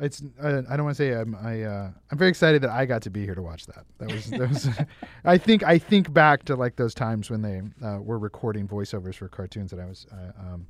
It's 0.00 0.22
uh, 0.42 0.62
I 0.68 0.76
don't 0.76 0.84
want 0.84 0.96
to 0.96 1.02
say 1.02 1.12
I'm 1.12 1.34
I 1.36 1.62
uh, 1.62 1.90
I'm 2.10 2.18
very 2.18 2.30
excited 2.30 2.62
that 2.62 2.70
I 2.70 2.84
got 2.84 3.02
to 3.02 3.10
be 3.10 3.24
here 3.24 3.34
to 3.34 3.42
watch 3.42 3.66
that. 3.66 3.84
That 3.98 4.12
was 4.12 4.30
that 4.30 4.48
was. 4.48 4.68
I 5.24 5.38
think 5.38 5.62
I 5.62 5.78
think 5.78 6.12
back 6.12 6.44
to 6.46 6.56
like 6.56 6.76
those 6.76 6.94
times 6.94 7.30
when 7.30 7.42
they 7.42 7.62
uh, 7.84 7.98
were 8.00 8.18
recording 8.18 8.66
voiceovers 8.66 9.14
for 9.14 9.28
cartoons 9.28 9.70
that 9.70 9.80
I 9.80 9.86
was. 9.86 10.06
Uh, 10.12 10.32
um, 10.40 10.66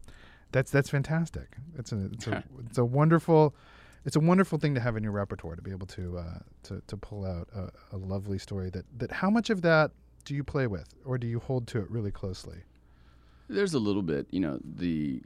that's 0.55 0.71
that's 0.71 0.89
fantastic. 0.89 1.57
It's 1.77 1.91
a 1.93 2.07
it's 2.13 2.27
a 2.29 2.45
it's 2.67 2.79
a 2.79 2.85
wonderful. 2.85 3.55
It's 4.07 4.17
a 4.17 4.21
wonderful 4.21 4.59
thing 4.59 4.75
to 4.75 4.81
have 4.81 4.99
in 4.99 5.03
your 5.03 5.13
repertoire 5.13 5.57
to 5.57 5.63
be 5.63 5.71
able 5.71 5.87
to 5.89 6.19
uh, 6.19 6.39
to 6.65 6.83
to 6.87 6.97
pull 6.97 7.25
out 7.25 7.49
a, 7.55 7.71
a 7.95 7.99
lovely 7.99 8.39
story 8.39 8.71
that 8.71 8.85
that 8.99 9.11
how 9.11 9.31
much 9.31 9.51
of 9.51 9.63
that 9.63 9.91
do 10.25 10.35
you 10.35 10.45
play 10.45 10.67
with 10.67 10.95
or 11.05 11.19
do 11.19 11.27
you 11.27 11.41
hold 11.41 11.67
to 11.69 11.79
it 11.81 11.91
really 11.91 12.11
closely? 12.13 12.59
There's 13.49 13.75
a 13.75 13.79
little 13.79 14.03
bit, 14.03 14.27
you 14.31 14.41
know, 14.41 14.61
the 14.63 15.23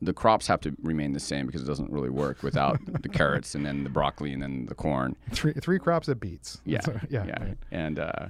the 0.00 0.12
crops 0.12 0.46
have 0.46 0.60
to 0.60 0.76
remain 0.82 1.12
the 1.14 1.20
same 1.20 1.46
because 1.46 1.62
it 1.62 1.66
doesn't 1.66 1.90
really 1.90 2.10
work 2.10 2.42
without 2.42 2.78
the 3.02 3.08
carrots 3.08 3.54
and 3.54 3.64
then 3.66 3.84
the 3.84 3.90
broccoli 3.90 4.32
and 4.32 4.42
then 4.42 4.66
the 4.66 4.74
corn. 4.74 5.16
Three 5.32 5.54
three 5.54 5.78
crops 5.78 6.08
of 6.08 6.20
beets. 6.20 6.60
Yeah, 6.64 6.80
So, 6.84 7.00
yeah, 7.10 7.24
yeah. 7.24 7.42
right. 7.42 7.58
And 7.72 7.98
uh, 7.98 8.26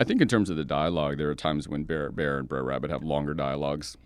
I 0.00 0.04
think 0.04 0.20
in 0.20 0.28
terms 0.28 0.50
of 0.50 0.56
the 0.56 0.64
dialogue, 0.64 1.18
there 1.18 1.30
are 1.30 1.34
times 1.34 1.68
when 1.68 1.84
Brer 1.84 2.10
Bear 2.10 2.38
and 2.38 2.48
Brer 2.48 2.64
Rabbit 2.64 2.90
have 2.90 3.02
longer 3.02 3.32
dialogues. 3.32 3.96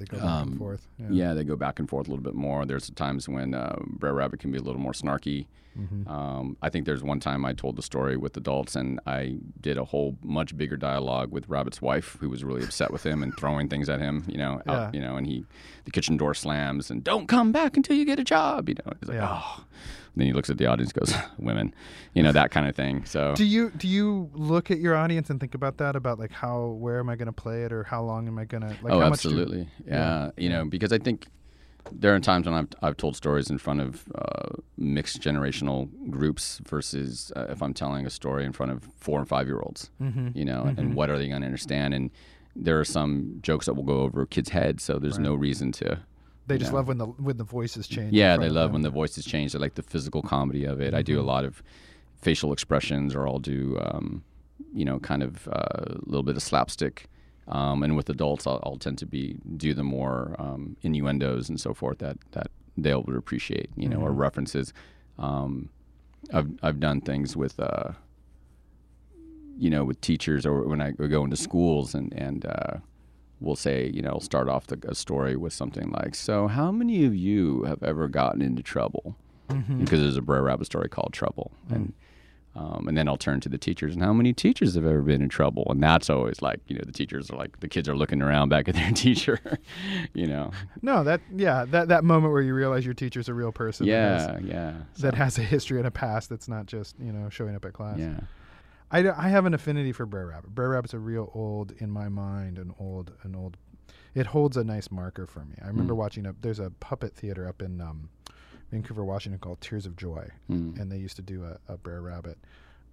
They 0.00 0.06
go 0.06 0.16
back 0.16 0.26
Um, 0.26 0.48
and 0.48 0.58
forth. 0.58 0.88
Yeah. 1.10 1.34
they 1.34 1.44
go 1.44 1.54
back 1.56 1.78
and 1.78 1.88
forth 1.88 2.08
a 2.08 2.10
little 2.10 2.24
bit 2.24 2.34
more. 2.34 2.64
There's 2.66 2.88
times 2.90 3.28
when 3.28 3.54
uh, 3.54 3.76
Brer 3.86 4.14
Rabbit 4.14 4.40
can 4.40 4.50
be 4.50 4.58
a 4.58 4.62
little 4.62 4.80
more 4.80 4.92
snarky. 4.92 5.46
Mm-hmm. 5.78 6.08
Um, 6.10 6.56
I 6.62 6.68
think 6.68 6.84
there's 6.86 7.02
one 7.02 7.20
time 7.20 7.44
I 7.44 7.52
told 7.52 7.76
the 7.76 7.82
story 7.82 8.16
with 8.16 8.36
adults, 8.36 8.74
and 8.74 8.98
I 9.06 9.36
did 9.60 9.78
a 9.78 9.84
whole 9.84 10.16
much 10.22 10.56
bigger 10.56 10.76
dialogue 10.76 11.30
with 11.30 11.48
Rabbit's 11.48 11.80
wife, 11.80 12.16
who 12.18 12.28
was 12.28 12.42
really 12.42 12.64
upset 12.64 12.90
with 12.90 13.04
him 13.06 13.22
and 13.22 13.36
throwing 13.36 13.68
things 13.68 13.88
at 13.88 14.00
him. 14.00 14.24
You 14.26 14.38
know, 14.38 14.62
out, 14.66 14.66
Yeah. 14.66 14.90
you 14.94 15.00
know, 15.00 15.16
and 15.16 15.26
he, 15.26 15.44
the 15.84 15.92
kitchen 15.92 16.16
door 16.16 16.34
slams, 16.34 16.90
and 16.90 17.04
don't 17.04 17.28
come 17.28 17.52
back 17.52 17.76
until 17.76 17.94
you 17.96 18.04
get 18.04 18.18
a 18.18 18.24
job. 18.24 18.68
You 18.68 18.76
know, 18.84 18.92
he's 18.98 19.08
like, 19.10 19.18
Yeah. 19.18 19.28
oh. 19.30 19.64
Then 20.16 20.26
he 20.26 20.32
looks 20.32 20.50
at 20.50 20.58
the 20.58 20.66
audience, 20.66 20.92
and 20.92 21.06
goes, 21.06 21.14
women, 21.38 21.72
you 22.14 22.22
know, 22.22 22.32
that 22.32 22.50
kind 22.50 22.68
of 22.68 22.74
thing. 22.74 23.04
So 23.04 23.34
Do 23.36 23.44
you 23.44 23.70
do 23.70 23.86
you 23.88 24.28
look 24.34 24.70
at 24.70 24.78
your 24.80 24.96
audience 24.96 25.30
and 25.30 25.38
think 25.40 25.54
about 25.54 25.78
that 25.78 25.94
about 25.96 26.18
like 26.18 26.32
how 26.32 26.66
where 26.78 26.98
am 26.98 27.08
I 27.08 27.16
going 27.16 27.26
to 27.26 27.32
play 27.32 27.64
it 27.64 27.72
or 27.72 27.84
how 27.84 28.02
long 28.02 28.26
am 28.26 28.38
I 28.38 28.44
going 28.44 28.62
to 28.62 28.68
like 28.82 28.92
oh, 28.92 29.00
how 29.00 29.08
much 29.08 29.22
do- 29.22 29.28
absolutely. 29.28 29.68
yeah. 29.86 29.94
Yeah, 30.26 30.30
You 30.36 30.48
know, 30.50 30.64
because 30.64 30.92
I 30.92 30.98
think 30.98 31.26
there 31.92 32.14
are 32.14 32.20
times 32.20 32.46
when 32.46 32.54
I've, 32.54 32.68
I've 32.82 32.96
told 32.96 33.16
stories 33.16 33.48
in 33.50 33.56
front 33.58 33.80
of 33.80 34.04
uh, 34.14 34.50
mixed 34.76 35.20
generational 35.22 35.88
groups 36.10 36.60
versus 36.68 37.32
uh, 37.36 37.46
if 37.48 37.62
I'm 37.62 37.72
telling 37.72 38.04
a 38.06 38.10
story 38.10 38.44
in 38.44 38.52
front 38.52 38.70
of 38.72 38.86
four 38.98 39.18
and 39.18 39.28
five 39.28 39.46
year 39.46 39.60
olds, 39.60 39.90
Mhm. 40.00 40.36
you 40.36 40.44
know, 40.44 40.72
and 40.76 40.94
what 40.94 41.08
are 41.08 41.16
they 41.18 41.28
going 41.28 41.40
to 41.40 41.46
understand? 41.46 41.94
And 41.94 42.10
there 42.54 42.78
are 42.78 42.84
some 42.84 43.38
jokes 43.42 43.66
that 43.66 43.74
will 43.74 43.84
go 43.84 44.00
over 44.00 44.26
kids' 44.26 44.50
heads, 44.50 44.82
so 44.82 44.98
there's 44.98 45.18
no 45.18 45.34
reason 45.34 45.72
to. 45.72 46.00
They 46.46 46.58
just 46.58 46.72
know. 46.72 46.78
love 46.78 46.88
when 46.88 46.98
the 46.98 47.06
when 47.06 47.36
the 47.36 47.44
voices 47.44 47.86
change. 47.86 48.12
Yeah, 48.12 48.36
they 48.36 48.48
love 48.48 48.72
when 48.72 48.82
the 48.82 48.90
voices 48.90 49.24
change. 49.24 49.52
They 49.52 49.58
like 49.58 49.74
the 49.74 49.82
physical 49.82 50.22
comedy 50.22 50.64
of 50.64 50.80
it. 50.80 50.94
I 50.94 51.02
do 51.02 51.20
a 51.20 51.22
lot 51.22 51.44
of 51.44 51.62
facial 52.20 52.52
expressions, 52.52 53.14
or 53.14 53.26
I'll 53.26 53.38
do, 53.38 53.78
um, 53.80 54.22
you 54.74 54.84
know, 54.84 54.98
kind 54.98 55.22
of 55.22 55.48
uh, 55.48 55.84
a 55.86 55.98
little 56.06 56.22
bit 56.22 56.36
of 56.36 56.42
slapstick. 56.42 57.06
Um, 57.48 57.82
and 57.82 57.96
with 57.96 58.08
adults, 58.10 58.46
I'll, 58.46 58.60
I'll 58.64 58.76
tend 58.76 58.98
to 58.98 59.06
be 59.06 59.36
do 59.56 59.74
the 59.74 59.82
more 59.84 60.36
um, 60.38 60.76
innuendos 60.82 61.48
and 61.48 61.60
so 61.60 61.74
forth 61.74 61.98
that 61.98 62.18
that 62.32 62.48
they'll 62.76 63.02
would 63.02 63.16
appreciate, 63.16 63.70
you 63.76 63.88
know, 63.88 64.00
or 64.00 64.12
references. 64.12 64.72
Um, 65.18 65.68
I've 66.32 66.50
I've 66.62 66.80
done 66.80 67.00
things 67.00 67.36
with. 67.36 67.58
Uh, 67.60 67.92
you 69.58 69.68
know, 69.68 69.84
with 69.84 70.00
teachers 70.00 70.46
or 70.46 70.62
when 70.62 70.80
I 70.80 70.92
go 70.92 71.22
into 71.22 71.36
schools 71.36 71.94
and 71.94 72.14
and 72.14 72.46
uh, 72.46 72.78
we'll 73.40 73.56
say, 73.56 73.90
you 73.92 74.02
know, 74.02 74.18
start 74.20 74.48
off 74.48 74.66
the, 74.66 74.78
a 74.88 74.94
story 74.94 75.36
with 75.36 75.52
something 75.52 75.90
like, 75.90 76.14
"So, 76.14 76.46
how 76.46 76.70
many 76.70 77.04
of 77.04 77.14
you 77.14 77.64
have 77.64 77.82
ever 77.82 78.06
gotten 78.08 78.42
into 78.42 78.62
trouble?" 78.62 79.16
Because 79.78 80.00
there's 80.00 80.16
a 80.16 80.22
Brer 80.22 80.42
Rabbit 80.44 80.66
story 80.66 80.88
called 80.88 81.12
Trouble, 81.12 81.50
and 81.68 81.92
um, 82.54 82.86
and 82.86 82.96
then 82.96 83.08
I'll 83.08 83.16
turn 83.16 83.40
to 83.40 83.48
the 83.48 83.58
teachers 83.58 83.94
and 83.94 84.02
how 84.02 84.12
many 84.12 84.32
teachers 84.32 84.74
have 84.76 84.84
ever 84.84 85.02
been 85.02 85.22
in 85.22 85.28
trouble, 85.28 85.66
and 85.70 85.82
that's 85.82 86.08
always 86.10 86.40
like, 86.42 86.60
you 86.68 86.74
know, 86.76 86.82
the 86.86 86.92
teachers 86.92 87.30
are 87.30 87.36
like, 87.36 87.58
the 87.60 87.68
kids 87.68 87.88
are 87.88 87.96
looking 87.96 88.22
around 88.22 88.48
back 88.48 88.68
at 88.68 88.74
their 88.76 88.90
teacher, 88.94 89.40
you 90.14 90.26
know, 90.26 90.50
No, 90.82 91.02
that 91.04 91.20
yeah, 91.34 91.64
that 91.66 91.88
that 91.88 92.04
moment 92.04 92.32
where 92.32 92.42
you 92.42 92.54
realize 92.54 92.84
your 92.84 92.94
teacher's 92.94 93.28
a 93.28 93.34
real 93.34 93.50
person. 93.52 93.86
that 93.86 93.92
has, 94.36 94.42
yeah, 94.44 94.54
yeah, 94.54 94.72
that 94.98 95.14
has 95.14 95.36
a 95.38 95.42
history 95.42 95.78
and 95.78 95.86
a 95.86 95.90
past 95.90 96.28
that's 96.28 96.46
not 96.48 96.66
just 96.66 96.94
you 97.00 97.12
know 97.12 97.28
showing 97.28 97.56
up 97.56 97.64
at 97.64 97.72
class. 97.72 97.98
yeah, 97.98 98.20
I, 98.90 99.08
I 99.10 99.28
have 99.28 99.46
an 99.46 99.54
affinity 99.54 99.92
for 99.92 100.06
Brer 100.06 100.26
Rabbit. 100.28 100.54
Brer 100.54 100.70
Rabbit's 100.70 100.94
a 100.94 100.98
real 100.98 101.30
old 101.34 101.72
in 101.78 101.90
my 101.90 102.08
mind, 102.08 102.58
an 102.58 102.74
old 102.78 103.12
an 103.22 103.34
old. 103.36 103.56
It 104.14 104.26
holds 104.26 104.56
a 104.56 104.64
nice 104.64 104.90
marker 104.90 105.26
for 105.26 105.44
me. 105.44 105.54
I 105.62 105.68
remember 105.68 105.94
Mm. 105.94 105.98
watching 105.98 106.26
a 106.26 106.34
there's 106.40 106.58
a 106.58 106.70
puppet 106.70 107.14
theater 107.14 107.46
up 107.48 107.62
in 107.62 107.80
um, 107.80 108.08
Vancouver, 108.72 109.04
Washington 109.04 109.38
called 109.38 109.60
Tears 109.60 109.86
of 109.86 109.96
Joy, 109.96 110.28
Mm. 110.50 110.80
and 110.80 110.90
they 110.90 110.98
used 110.98 111.16
to 111.16 111.22
do 111.22 111.44
a, 111.44 111.58
a 111.72 111.76
Brer 111.76 112.00
Rabbit 112.02 112.38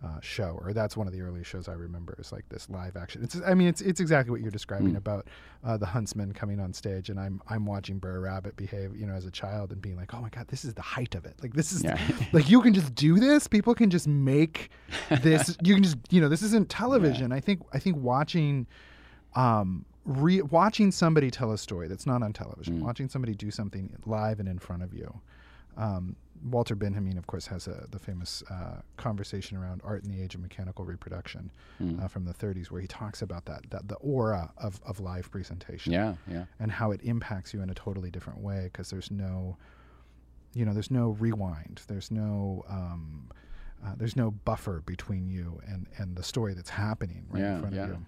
uh, 0.03 0.19
show, 0.21 0.59
or 0.61 0.73
that's 0.73 0.95
one 0.95 1.07
of 1.07 1.13
the 1.13 1.21
earliest 1.21 1.49
shows 1.49 1.67
I 1.67 1.73
remember. 1.73 2.15
It's 2.19 2.31
like 2.31 2.47
this 2.49 2.69
live 2.69 2.95
action. 2.95 3.23
It's 3.23 3.39
I 3.45 3.53
mean 3.55 3.67
it's 3.67 3.81
it's 3.81 3.99
exactly 3.99 4.29
what 4.31 4.41
you're 4.41 4.51
describing 4.51 4.93
Mm. 4.93 4.97
about 4.97 5.27
uh, 5.63 5.75
the 5.77 5.87
huntsman 5.87 6.33
coming 6.33 6.59
on 6.59 6.71
stage, 6.73 7.09
and 7.09 7.19
I'm 7.19 7.41
I'm 7.47 7.65
watching 7.65 7.97
Brer 7.97 8.19
Rabbit 8.21 8.55
behave, 8.55 8.95
you 8.95 9.07
know, 9.07 9.13
as 9.15 9.25
a 9.25 9.31
child 9.31 9.71
and 9.71 9.81
being 9.81 9.95
like, 9.95 10.13
oh 10.13 10.21
my 10.21 10.29
god, 10.29 10.47
this 10.49 10.63
is 10.65 10.75
the 10.75 10.81
height 10.83 11.15
of 11.15 11.25
it. 11.25 11.33
Like 11.41 11.53
this 11.53 11.71
is 11.71 11.83
Yeah. 11.83 11.99
like 12.31 12.47
you 12.49 12.61
can 12.61 12.73
just 12.75 12.93
do 12.93 13.19
this. 13.19 13.47
People 13.47 13.73
can 13.73 13.89
just 13.89 14.07
make 14.07 14.69
this. 15.23 15.57
you 15.63 15.73
can 15.73 15.83
just 15.83 15.97
you 16.11 16.21
know 16.21 16.29
this 16.29 16.43
isn't 16.43 16.69
television. 16.69 17.31
I 17.31 17.39
think 17.39 17.61
I 17.73 17.79
think 17.79 17.97
watching. 17.97 18.67
Um, 19.35 19.85
re- 20.05 20.41
watching 20.41 20.91
somebody 20.91 21.29
tell 21.29 21.51
a 21.51 21.57
story 21.57 21.87
that's 21.87 22.05
not 22.07 22.23
on 22.23 22.33
television, 22.33 22.79
Mm. 22.79 22.83
watching 22.83 23.09
somebody 23.09 23.35
do 23.35 23.51
something 23.51 23.95
live 24.05 24.39
and 24.39 24.47
in 24.47 24.57
front 24.57 24.81
of 24.83 24.93
you, 24.93 25.19
um, 25.77 26.15
Walter 26.51 26.75
Benjamin, 26.75 27.17
of 27.17 27.25
course, 27.25 27.47
has 27.47 27.67
a, 27.67 27.87
the 27.89 27.97
famous 27.97 28.43
uh, 28.51 28.81
conversation 28.97 29.57
around 29.57 29.81
art 29.83 30.03
in 30.03 30.11
the 30.11 30.21
age 30.21 30.35
of 30.35 30.41
mechanical 30.41 30.85
reproduction 30.85 31.51
Mm. 31.81 32.03
uh, 32.03 32.07
from 32.07 32.25
the 32.25 32.33
30s, 32.33 32.67
where 32.71 32.81
he 32.81 32.87
talks 32.87 33.21
about 33.21 33.45
that, 33.45 33.61
that 33.69 33.87
the 33.87 33.95
aura 33.95 34.51
of, 34.57 34.79
of 34.85 34.99
live 34.99 35.29
presentation 35.31 35.93
yeah, 35.93 36.15
yeah, 36.27 36.45
and 36.59 36.71
how 36.71 36.91
it 36.91 37.01
impacts 37.03 37.53
you 37.53 37.61
in 37.61 37.69
a 37.69 37.73
totally 37.75 38.09
different 38.11 38.39
way 38.39 38.61
because 38.71 38.89
there's 38.89 39.09
no, 39.11 39.57
you 40.53 40.65
know, 40.65 40.73
there's 40.73 40.91
no 40.91 41.09
rewind, 41.11 41.81
there's 41.87 42.09
no, 42.11 42.63
um, 42.69 43.29
uh, 43.85 43.93
there's 43.97 44.15
no 44.15 44.31
buffer 44.31 44.81
between 44.85 45.27
you 45.27 45.59
and, 45.67 45.87
and 45.97 46.15
the 46.15 46.23
story 46.23 46.53
that's 46.55 46.69
happening 46.71 47.25
right 47.29 47.41
Yeah, 47.41 47.55
in 47.55 47.59
front 47.61 47.75
yeah. 47.75 47.83
of 47.83 47.89
you. 47.89 48.05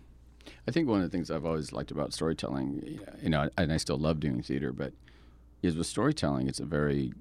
I 0.68 0.72
think 0.72 0.88
one 0.88 1.02
of 1.02 1.12
the 1.12 1.16
things 1.16 1.30
I've 1.30 1.46
always 1.46 1.72
liked 1.74 1.92
about 1.92 2.12
storytelling, 2.14 3.00
you 3.22 3.30
know, 3.30 3.50
and 3.58 3.72
I 3.74 3.78
still 3.78 3.98
love 4.00 4.20
doing 4.20 4.42
theater, 4.42 4.72
but 4.72 4.94
is 5.62 5.76
with 5.78 5.86
storytelling, 5.88 6.48
it's 6.48 6.60
a 6.60 6.66
very 6.66 7.14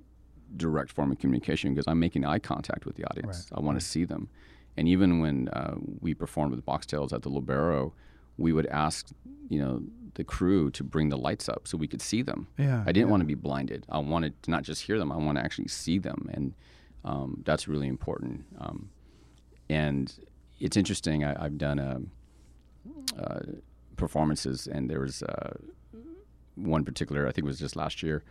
direct 0.57 0.93
form 0.93 1.11
of 1.13 1.19
communication 1.19 1.75
because 1.75 1.87
I'm 1.87 2.01
making 2.01 2.25
eye 2.25 2.39
contact 2.39 2.87
with 2.87 2.97
the 2.97 3.05
audience. 3.05 3.49
Right. 3.51 3.59
I 3.59 3.63
want 3.63 3.79
to 3.79 3.85
see 3.85 4.05
them. 4.05 4.29
And 4.77 4.89
even 4.89 5.21
when 5.21 5.49
uh, 5.49 5.75
we 6.01 6.15
performed 6.15 6.55
with 6.55 6.65
Boxtales 6.65 7.13
at 7.13 7.23
the 7.23 7.31
Lobero, 7.31 7.93
we 8.37 8.53
would 8.53 8.67
ask, 8.67 9.09
you 9.49 9.59
know, 9.59 9.83
the 10.15 10.25
crew 10.25 10.71
to 10.71 10.85
bring 10.85 11.09
the 11.11 11.17
lights 11.17 11.49
up 11.49 11.67
so 11.67 11.77
we 11.77 11.87
could 11.87 12.03
see 12.03 12.23
them. 12.23 12.49
Yeah, 12.57 12.83
I 12.87 12.93
didn't 12.93 13.09
yeah. 13.09 13.11
want 13.11 13.21
to 13.23 13.27
be 13.27 13.35
blinded. 13.35 13.87
I 13.89 13.99
wanted 13.99 14.41
to 14.45 14.51
not 14.51 14.63
just 14.63 14.83
hear 14.83 14.99
them, 14.99 15.13
I 15.13 15.17
want 15.17 15.39
to 15.39 15.45
actually 15.45 15.69
see 15.69 15.99
them. 15.99 16.29
And 16.33 16.55
um, 17.05 17.43
that's 17.45 17.69
really 17.69 17.89
important. 17.89 18.45
Um, 18.59 18.91
and 19.69 20.13
it's 20.61 20.77
interesting. 20.77 21.25
I, 21.25 21.45
I've 21.45 21.59
done 21.59 21.79
a, 21.79 22.01
uh, 23.21 23.41
performances, 23.97 24.67
and 24.67 24.89
there 24.89 25.01
was 25.01 25.23
uh, 25.23 25.55
one 26.55 26.85
particular, 26.85 27.27
I 27.27 27.33
think 27.33 27.45
it 27.45 27.49
was 27.49 27.59
just 27.59 27.77
last 27.77 28.03
year, 28.03 28.23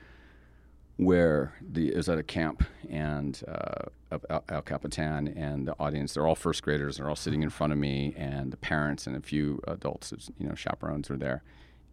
where 0.98 1.54
the, 1.62 1.90
it 1.90 1.96
was 1.96 2.10
at 2.10 2.18
a 2.18 2.24
camp 2.24 2.64
and 2.90 3.42
uh, 3.48 3.86
of 4.12 4.26
El, 4.30 4.44
El 4.50 4.62
Capitan, 4.64 5.28
and 5.30 5.68
the 5.68 5.76
audience, 5.80 6.14
they're 6.14 6.26
all 6.28 6.36
first 6.36 6.64
graders, 6.64 6.98
they're 6.98 7.08
all 7.10 7.16
sitting 7.16 7.44
in 7.44 7.50
front 7.50 7.72
of 7.74 7.80
me, 7.80 8.14
and 8.18 8.52
the 8.52 8.58
parents 8.58 9.06
and 9.08 9.16
a 9.16 9.22
few 9.22 9.62
adults, 9.68 10.12
you 10.40 10.48
know, 10.48 10.56
chaperones 10.56 11.10
were 11.10 11.18
there. 11.18 11.44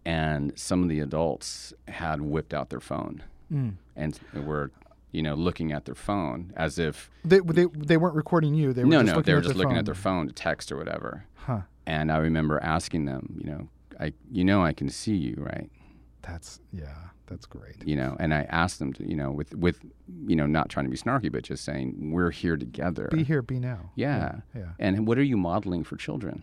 And 0.06 0.52
some 0.58 0.82
of 0.82 0.88
the 0.88 1.00
adults 1.00 1.72
had 1.88 2.20
whipped 2.22 2.52
out 2.54 2.70
their 2.70 2.80
phone 2.80 3.22
Mm. 3.52 3.74
and 3.94 4.18
were, 4.34 4.70
you 5.12 5.20
know, 5.22 5.34
looking 5.34 5.70
at 5.70 5.84
their 5.84 5.94
phone 5.94 6.50
as 6.56 6.78
if, 6.78 7.10
They, 7.24 7.40
they, 7.40 7.66
they 7.66 7.98
weren't 7.98 8.14
recording 8.16 8.54
you. 8.54 8.72
They 8.72 8.84
were 8.84 8.90
no, 8.90 9.00
just 9.02 9.06
no, 9.06 9.12
looking 9.16 9.26
they 9.26 9.34
were 9.34 9.40
just 9.42 9.54
looking 9.56 9.70
phone. 9.72 9.78
at 9.78 9.84
their 9.84 9.94
phone 9.94 10.26
to 10.28 10.32
text 10.32 10.72
or 10.72 10.76
whatever. 10.78 11.26
Huh. 11.34 11.60
And 11.86 12.10
I 12.10 12.16
remember 12.16 12.58
asking 12.62 13.04
them, 13.04 13.38
you 13.38 13.50
know, 13.50 13.68
I, 14.00 14.14
you 14.32 14.44
know, 14.44 14.64
I 14.64 14.72
can 14.72 14.88
see 14.88 15.14
you, 15.14 15.34
right? 15.38 15.70
That's 16.22 16.60
yeah, 16.72 16.94
that's 17.26 17.46
great. 17.46 17.76
You 17.86 17.96
know, 17.96 18.16
and 18.20 18.34
I 18.34 18.42
asked 18.42 18.78
them 18.78 18.92
to, 18.94 19.08
you 19.08 19.16
know, 19.16 19.30
with 19.30 19.54
with 19.54 19.80
you 20.26 20.36
know, 20.36 20.46
not 20.46 20.68
trying 20.68 20.86
to 20.86 20.90
be 20.90 20.96
snarky, 20.96 21.30
but 21.30 21.42
just 21.44 21.64
saying 21.64 22.10
we're 22.12 22.30
here 22.30 22.56
together. 22.56 23.08
Be 23.10 23.24
here, 23.24 23.42
be 23.42 23.58
now. 23.58 23.90
Yeah. 23.94 24.18
Yeah. 24.54 24.60
yeah. 24.60 24.68
And 24.78 25.06
what 25.06 25.18
are 25.18 25.22
you 25.22 25.36
modeling 25.36 25.84
for 25.84 25.96
children? 25.96 26.42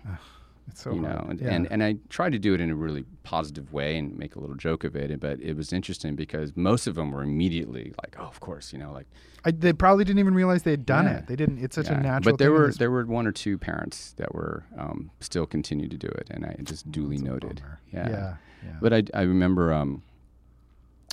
It's 0.67 0.84
so 0.84 0.93
you 0.93 1.03
hard. 1.03 1.15
know, 1.15 1.29
and, 1.32 1.41
yeah. 1.41 1.49
and 1.49 1.71
and 1.71 1.84
I 1.84 1.95
tried 2.09 2.32
to 2.34 2.39
do 2.39 2.53
it 2.53 2.61
in 2.61 2.69
a 2.69 2.75
really 2.75 3.03
positive 3.23 3.73
way 3.73 3.97
and 3.97 4.17
make 4.17 4.36
a 4.36 4.39
little 4.39 4.55
joke 4.55 4.84
of 4.84 4.95
it. 4.95 5.19
But 5.19 5.39
it 5.41 5.55
was 5.57 5.73
interesting 5.73 6.15
because 6.15 6.55
most 6.55 6.88
of 6.88 6.95
them 6.95 7.11
were 7.11 7.23
immediately 7.23 7.93
like, 8.01 8.15
"Oh, 8.19 8.25
of 8.25 8.39
course," 8.39 8.71
you 8.71 8.79
know, 8.79 8.91
like 8.91 9.07
I, 9.43 9.51
they 9.51 9.73
probably 9.73 10.05
didn't 10.05 10.19
even 10.19 10.36
realize 10.36 10.63
they'd 10.63 10.86
done 10.86 11.05
Yeah. 11.05 11.17
it. 11.17 11.27
They 11.27 11.36
didn't. 11.36 11.63
It's 11.63 11.75
such 11.75 11.88
a 11.88 11.97
natural. 11.97 12.34
But 12.34 12.38
there 12.39 12.51
were 12.51 12.71
there 12.71 12.91
were 12.91 13.05
one 13.05 13.25
or 13.25 13.32
two 13.32 13.57
parents 13.57 14.13
that 14.17 14.34
were 14.36 14.63
um, 14.77 15.09
still 15.19 15.45
continue 15.45 15.88
to 15.88 15.97
do 15.97 16.07
it, 16.07 16.27
and 16.29 16.45
I 16.45 16.55
just 16.63 16.91
duly 16.91 17.17
That's 17.17 17.27
noted. 17.27 17.61
Yeah. 17.91 18.09
yeah, 18.09 18.36
yeah. 18.63 18.77
But 18.82 18.93
I, 18.93 19.03
I 19.13 19.21
remember 19.23 19.73
um, 19.73 20.03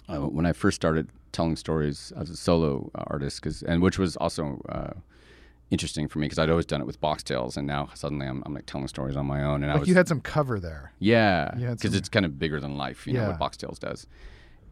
uh, 0.08 0.18
when 0.18 0.46
I 0.46 0.52
first 0.52 0.76
started 0.76 1.08
telling 1.32 1.56
stories 1.56 2.12
as 2.16 2.30
a 2.30 2.36
solo 2.36 2.90
artist, 2.94 3.42
cause, 3.42 3.62
and 3.62 3.82
which 3.82 3.98
was 3.98 4.16
also 4.16 4.60
uh, 4.68 4.92
interesting 5.70 6.08
for 6.08 6.18
me 6.18 6.26
because 6.26 6.38
I'd 6.38 6.48
always 6.50 6.66
done 6.66 6.80
it 6.80 6.86
with 6.86 7.00
Boxtales, 7.00 7.56
and 7.56 7.66
now 7.66 7.90
suddenly 7.94 8.26
I'm, 8.26 8.42
I'm 8.46 8.54
like 8.54 8.66
telling 8.66 8.88
stories 8.88 9.16
on 9.16 9.26
my 9.26 9.42
own. 9.44 9.62
And 9.62 9.70
I 9.70 9.74
like 9.74 9.80
was 9.80 9.88
you 9.88 9.94
had 9.94 10.08
some 10.08 10.20
cover 10.20 10.58
there. 10.58 10.92
yeah, 10.98 11.50
because 11.70 11.94
it's 11.94 12.08
kind 12.08 12.24
of 12.24 12.38
bigger 12.38 12.58
than 12.60 12.76
life, 12.76 13.06
you 13.06 13.12
know 13.12 13.28
what 13.28 13.38
Boxtales 13.38 13.78
does. 13.78 14.06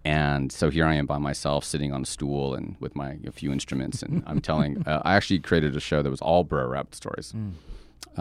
And 0.05 0.53
so 0.53 0.71
here 0.71 0.87
I 0.87 0.95
am 0.95 1.05
by 1.07 1.19
myself, 1.19 1.65
sitting 1.65 1.93
on 1.93 2.03
a 2.03 2.07
stool 2.07 2.55
and 2.55 2.77
with 2.79 2.95
my 2.95 3.19
a 3.27 3.33
few 3.33 3.53
instruments, 3.53 4.03
and 4.03 4.23
I'm 4.27 4.41
telling. 4.41 4.83
Uh, 4.87 5.03
I 5.05 5.15
actually 5.17 5.41
created 5.41 5.75
a 5.77 5.81
show 5.81 6.01
that 6.01 6.09
was 6.11 6.21
all 6.21 6.45
Brer 6.45 6.69
Rabbit 6.69 6.95
stories, 6.95 7.33
Mm. 7.35 7.53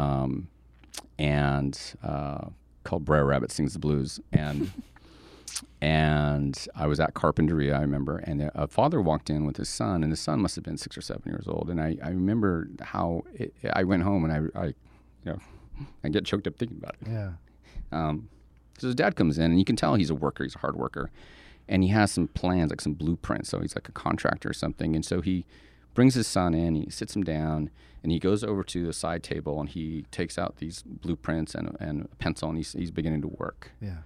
um, 0.01 0.47
and 1.19 1.79
uh, 2.03 2.47
called 2.83 3.05
Brer 3.05 3.23
Rabbit 3.25 3.51
Sings 3.51 3.73
the 3.73 3.79
Blues. 3.79 4.19
And 4.33 4.71
and 5.81 6.67
I 6.75 6.87
was 6.87 6.99
at 6.99 7.13
Carpinteria, 7.13 7.75
I 7.75 7.81
remember, 7.81 8.17
and 8.17 8.49
a 8.55 8.67
father 8.67 9.01
walked 9.01 9.29
in 9.29 9.45
with 9.45 9.57
his 9.57 9.69
son, 9.69 10.03
and 10.03 10.11
the 10.11 10.17
son 10.17 10.39
must 10.41 10.55
have 10.55 10.63
been 10.63 10.77
six 10.77 10.97
or 10.97 11.01
seven 11.01 11.23
years 11.25 11.47
old. 11.47 11.69
And 11.69 11.79
I, 11.79 11.97
I 12.03 12.09
remember 12.09 12.69
how 12.81 13.23
it, 13.33 13.53
I 13.73 13.83
went 13.83 14.03
home 14.03 14.23
and 14.23 14.51
I, 14.55 14.59
I, 14.59 14.65
you 14.67 14.73
know, 15.25 15.39
I 16.03 16.09
get 16.09 16.25
choked 16.25 16.47
up 16.47 16.57
thinking 16.57 16.77
about 16.77 16.95
it. 17.01 17.07
Yeah. 17.07 17.31
Um, 17.91 18.29
so 18.77 18.87
his 18.87 18.95
dad 18.95 19.15
comes 19.15 19.37
in, 19.37 19.45
and 19.45 19.59
you 19.59 19.65
can 19.65 19.75
tell 19.75 19.95
he's 19.95 20.09
a 20.09 20.15
worker. 20.15 20.43
He's 20.43 20.55
a 20.55 20.59
hard 20.59 20.75
worker, 20.75 21.09
and 21.67 21.83
he 21.83 21.89
has 21.89 22.11
some 22.11 22.27
plans, 22.27 22.71
like 22.71 22.81
some 22.81 22.93
blueprints. 22.93 23.49
So 23.49 23.59
he's 23.59 23.75
like 23.75 23.87
a 23.87 23.93
contractor 23.93 24.49
or 24.49 24.53
something. 24.53 24.95
And 24.95 25.05
so 25.05 25.21
he 25.21 25.45
brings 25.93 26.15
his 26.15 26.27
son 26.27 26.53
in. 26.53 26.75
He 26.75 26.89
sits 26.89 27.15
him 27.15 27.23
down, 27.23 27.69
and 28.03 28.11
he 28.11 28.19
goes 28.19 28.43
over 28.43 28.63
to 28.63 28.85
the 28.85 28.93
side 28.93 29.23
table, 29.23 29.59
and 29.59 29.69
he 29.69 30.05
takes 30.11 30.37
out 30.37 30.57
these 30.57 30.83
blueprints 30.85 31.55
and, 31.55 31.75
and 31.79 32.09
a 32.11 32.15
pencil, 32.15 32.49
and 32.49 32.57
he's, 32.57 32.73
he's 32.73 32.91
beginning 32.91 33.21
to 33.21 33.29
work. 33.29 33.71
Yeah. 33.81 33.99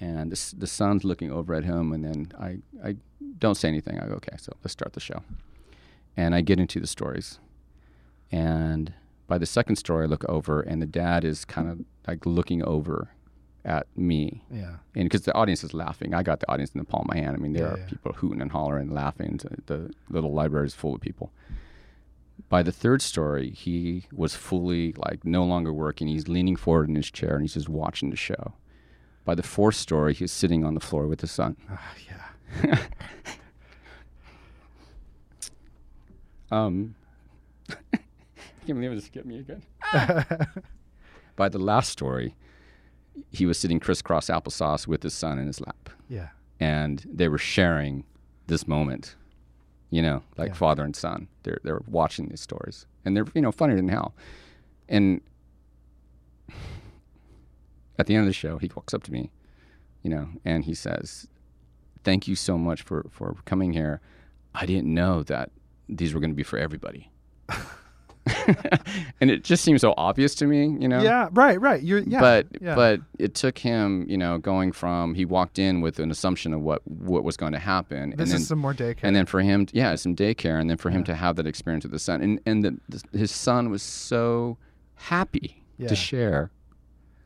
And 0.00 0.30
the, 0.30 0.54
the 0.56 0.66
son's 0.66 1.02
looking 1.04 1.32
over 1.32 1.54
at 1.54 1.64
him, 1.64 1.92
and 1.92 2.04
then 2.04 2.32
I, 2.38 2.58
I 2.86 2.96
don't 3.38 3.56
say 3.56 3.68
anything. 3.68 3.98
I 3.98 4.06
go, 4.06 4.14
okay, 4.14 4.36
so 4.38 4.52
let's 4.62 4.72
start 4.72 4.92
the 4.92 5.00
show. 5.00 5.22
And 6.16 6.34
I 6.34 6.40
get 6.40 6.60
into 6.60 6.78
the 6.80 6.86
stories. 6.86 7.38
And 8.30 8.92
by 9.26 9.38
the 9.38 9.46
second 9.46 9.76
story, 9.76 10.04
I 10.04 10.06
look 10.08 10.24
over, 10.28 10.60
and 10.60 10.80
the 10.80 10.86
dad 10.86 11.24
is 11.24 11.44
kind 11.44 11.68
of 11.68 11.80
like 12.06 12.24
looking 12.26 12.62
over 12.62 13.08
at 13.64 13.86
me. 13.96 14.44
Yeah. 14.52 14.76
And 14.94 15.04
because 15.04 15.22
the 15.22 15.34
audience 15.34 15.64
is 15.64 15.74
laughing, 15.74 16.14
I 16.14 16.22
got 16.22 16.40
the 16.40 16.50
audience 16.50 16.70
in 16.72 16.78
the 16.78 16.84
palm 16.84 17.02
of 17.08 17.14
my 17.14 17.16
hand. 17.20 17.36
I 17.36 17.38
mean, 17.40 17.52
there 17.52 17.66
Yeah, 17.66 17.72
are 17.74 17.78
yeah. 17.78 17.86
people 17.86 18.12
hooting 18.12 18.40
and 18.40 18.52
hollering 18.52 18.86
and 18.86 18.94
laughing. 18.94 19.40
The, 19.42 19.56
the 19.66 19.94
little 20.08 20.32
library 20.32 20.66
is 20.66 20.74
full 20.74 20.94
of 20.94 21.00
people. 21.00 21.32
By 22.48 22.62
the 22.62 22.72
third 22.72 23.02
story, 23.02 23.50
he 23.50 24.06
was 24.12 24.34
fully 24.36 24.94
like 24.96 25.24
no 25.24 25.44
longer 25.44 25.72
working. 25.72 26.06
He's 26.08 26.28
leaning 26.28 26.56
forward 26.56 26.88
in 26.88 26.94
his 26.94 27.10
chair 27.10 27.32
and 27.34 27.42
he's 27.42 27.54
just 27.54 27.68
watching 27.68 28.10
the 28.10 28.16
show. 28.16 28.54
By 29.28 29.34
the 29.34 29.42
fourth 29.42 29.74
story, 29.74 30.14
he's 30.14 30.32
sitting 30.32 30.64
on 30.64 30.72
the 30.72 30.80
floor 30.80 31.06
with 31.06 31.20
his 31.20 31.30
son. 31.30 31.54
Ah, 31.70 31.94
yeah. 32.64 32.78
Um, 36.50 36.94
I 37.68 37.98
can't 38.66 38.78
believe 38.78 38.90
it 38.90 38.94
just 38.94 39.12
get 39.12 39.26
me 39.26 39.38
again. 39.40 39.62
By 41.36 41.50
the 41.50 41.58
last 41.58 41.90
story, 41.90 42.34
he 43.30 43.44
was 43.44 43.58
sitting 43.58 43.78
crisscross 43.80 44.28
applesauce 44.30 44.86
with 44.86 45.02
his 45.02 45.12
son 45.12 45.38
in 45.38 45.46
his 45.46 45.60
lap. 45.60 45.90
Yeah. 46.08 46.28
and 46.58 47.04
they 47.06 47.28
were 47.28 47.36
sharing 47.36 48.04
this 48.46 48.66
moment, 48.66 49.14
you 49.90 50.00
know, 50.00 50.22
like 50.38 50.48
Yeah. 50.48 50.54
father 50.54 50.84
and 50.84 50.96
son. 50.96 51.28
They're 51.42 51.60
they're 51.64 51.82
watching 51.86 52.28
these 52.28 52.40
stories, 52.40 52.86
and 53.04 53.14
they're 53.14 53.26
you 53.34 53.42
know 53.42 53.52
funnier 53.52 53.76
than 53.76 53.88
hell. 53.90 54.14
And 54.88 55.20
at 57.98 58.06
the 58.06 58.14
end 58.14 58.22
of 58.22 58.26
the 58.26 58.32
show, 58.32 58.58
he 58.58 58.70
walks 58.74 58.94
up 58.94 59.02
to 59.04 59.12
me, 59.12 59.30
you 60.02 60.10
know, 60.10 60.28
and 60.44 60.64
he 60.64 60.74
says, 60.74 61.26
"Thank 62.04 62.28
you 62.28 62.34
so 62.36 62.56
much 62.58 62.82
for 62.82 63.06
for 63.10 63.34
coming 63.44 63.72
here. 63.72 64.00
I 64.54 64.66
didn't 64.66 64.92
know 64.92 65.22
that 65.24 65.50
these 65.88 66.14
were 66.14 66.20
going 66.20 66.30
to 66.30 66.36
be 66.36 66.42
for 66.42 66.58
everybody." 66.58 67.10
and 69.20 69.30
it 69.30 69.42
just 69.42 69.64
seems 69.64 69.80
so 69.80 69.94
obvious 69.96 70.34
to 70.34 70.46
me, 70.46 70.76
you 70.78 70.86
know. 70.88 71.00
Yeah. 71.02 71.28
Right. 71.32 71.58
Right. 71.60 71.82
You're. 71.82 72.00
Yeah. 72.00 72.20
But 72.20 72.46
yeah. 72.60 72.74
but 72.74 73.00
it 73.18 73.34
took 73.34 73.58
him, 73.58 74.04
you 74.08 74.18
know, 74.18 74.38
going 74.38 74.72
from 74.72 75.14
he 75.14 75.24
walked 75.24 75.58
in 75.58 75.80
with 75.80 75.98
an 75.98 76.10
assumption 76.10 76.52
of 76.52 76.60
what 76.60 76.86
what 76.86 77.24
was 77.24 77.36
going 77.36 77.52
to 77.52 77.58
happen, 77.58 78.10
this 78.10 78.18
and 78.20 78.28
then 78.30 78.36
is 78.36 78.48
some 78.48 78.58
more 78.58 78.74
daycare. 78.74 78.98
and 79.02 79.16
then 79.16 79.24
for 79.26 79.40
him, 79.40 79.66
yeah, 79.72 79.94
some 79.94 80.14
daycare, 80.14 80.60
and 80.60 80.68
then 80.68 80.76
for 80.76 80.90
him 80.90 81.00
Yeah. 81.00 81.06
to 81.06 81.14
have 81.14 81.36
that 81.36 81.46
experience 81.46 81.84
with 81.84 81.92
the 81.92 81.98
son, 81.98 82.20
and 82.20 82.40
and 82.46 82.64
the, 82.64 82.76
the, 82.88 83.18
his 83.18 83.30
son 83.30 83.70
was 83.70 83.82
so 83.82 84.58
happy 84.94 85.64
Yeah. 85.78 85.88
to 85.88 85.96
share 85.96 86.50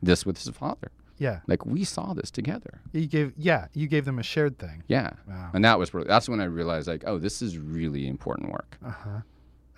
this 0.05 0.25
with 0.25 0.37
his 0.43 0.49
father. 0.55 0.91
yeah. 1.17 1.39
Like 1.47 1.65
we 1.65 1.83
saw 1.83 2.13
this 2.13 2.31
together. 2.31 2.81
You 2.91 3.07
gave. 3.07 3.33
Yeah. 3.37 3.67
You 3.73 3.87
gave 3.87 4.05
them 4.05 4.19
a 4.19 4.23
shared 4.23 4.57
thing. 4.59 4.83
Yeah, 4.87 5.11
Wow. 5.27 5.51
and 5.53 5.63
that 5.65 5.77
was 5.79 5.93
really, 5.93 6.07
that's 6.07 6.27
when 6.27 6.41
I 6.41 6.45
realized 6.45 6.87
like, 6.87 7.03
oh, 7.05 7.17
this 7.19 7.41
is 7.41 7.57
really 7.57 8.07
important 8.07 8.51
work. 8.51 8.77
Uh 8.85 8.89
huh. 8.91 9.09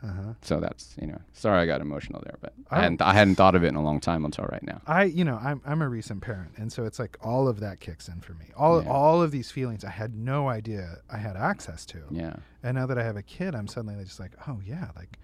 Uh 0.04 0.08
huh. 0.08 0.34
So 0.42 0.60
that's 0.60 0.96
you 1.02 1.08
know, 1.08 1.20
sorry 1.34 1.60
I 1.62 1.66
got 1.66 1.82
emotional 1.82 2.22
there, 2.24 2.38
but 2.42 2.54
Oh. 2.72 2.76
I 2.78 2.82
hadn't 2.82 3.02
I 3.02 3.14
hadn't 3.14 3.36
thought 3.36 3.56
of 3.56 3.64
it 3.64 3.68
in 3.68 3.76
a 3.76 3.84
long 3.84 4.00
time 4.00 4.24
until 4.26 4.46
right 4.46 4.62
now. 4.64 4.82
I, 4.88 5.04
you 5.06 5.24
know, 5.24 5.40
I'm 5.42 5.62
I'm 5.66 5.82
a 5.82 5.90
recent 5.90 6.22
parent, 6.22 6.52
and 6.58 6.72
so 6.72 6.86
it's 6.86 7.00
like 7.00 7.18
all 7.22 7.48
of 7.48 7.60
that 7.62 7.80
kicks 7.80 8.08
in 8.08 8.20
for 8.22 8.34
me. 8.34 8.46
All 8.58 8.82
Yeah. 8.84 8.90
all 8.90 9.22
of 9.22 9.32
these 9.32 9.50
feelings 9.52 9.84
I 9.84 9.90
had 9.92 10.16
no 10.16 10.48
idea 10.50 10.98
I 11.12 11.18
had 11.18 11.36
access 11.38 11.86
to, 11.88 12.00
Yeah, 12.12 12.36
and 12.64 12.76
now 12.78 12.86
that 12.88 12.98
I 12.98 13.04
have 13.04 13.18
a 13.18 13.24
kid, 13.24 13.56
I'm 13.56 13.68
suddenly 13.68 14.04
just 14.04 14.20
like, 14.20 14.32
oh 14.48 14.60
yeah, 14.66 14.90
like. 14.96 15.18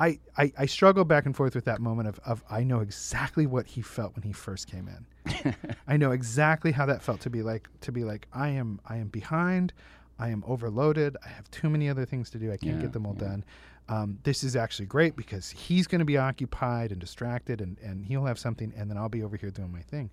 I, 0.00 0.18
I, 0.38 0.52
I 0.58 0.66
struggle 0.66 1.04
back 1.04 1.26
and 1.26 1.36
forth 1.36 1.54
with 1.54 1.66
that 1.66 1.80
moment 1.80 2.08
of, 2.08 2.18
of 2.24 2.42
I 2.50 2.64
know 2.64 2.80
exactly 2.80 3.46
what 3.46 3.66
he 3.66 3.82
felt 3.82 4.14
when 4.16 4.22
he 4.22 4.32
first 4.32 4.66
came 4.66 4.88
in. 4.88 5.54
I 5.86 5.96
know 5.98 6.10
exactly 6.12 6.72
how 6.72 6.86
that 6.86 7.02
felt 7.02 7.20
to 7.20 7.30
be 7.30 7.42
like 7.42 7.68
to 7.82 7.92
be 7.92 8.02
like 8.04 8.26
I 8.32 8.48
am 8.48 8.80
I 8.86 8.96
am 8.96 9.08
behind, 9.08 9.72
I 10.18 10.30
am 10.30 10.42
overloaded, 10.46 11.16
I 11.24 11.28
have 11.28 11.50
too 11.50 11.68
many 11.68 11.88
other 11.88 12.06
things 12.06 12.30
to 12.30 12.38
do, 12.38 12.50
I 12.50 12.56
can't 12.56 12.76
Yeah, 12.76 12.82
get 12.82 12.92
them 12.94 13.06
all 13.06 13.14
yeah. 13.20 13.28
done. 13.28 13.44
Um, 13.90 14.18
this 14.22 14.42
is 14.44 14.54
actually 14.56 14.86
great 14.86 15.16
because 15.16 15.50
he's 15.50 15.86
going 15.86 15.98
to 15.98 16.04
be 16.04 16.16
occupied 16.16 16.92
and 16.92 17.00
distracted, 17.00 17.60
and, 17.60 17.76
and 17.82 18.06
he'll 18.06 18.24
have 18.24 18.38
something, 18.38 18.72
and 18.76 18.88
then 18.88 18.96
I'll 18.96 19.08
be 19.08 19.22
over 19.24 19.36
here 19.36 19.50
doing 19.50 19.72
my 19.72 19.80
thing. 19.82 20.10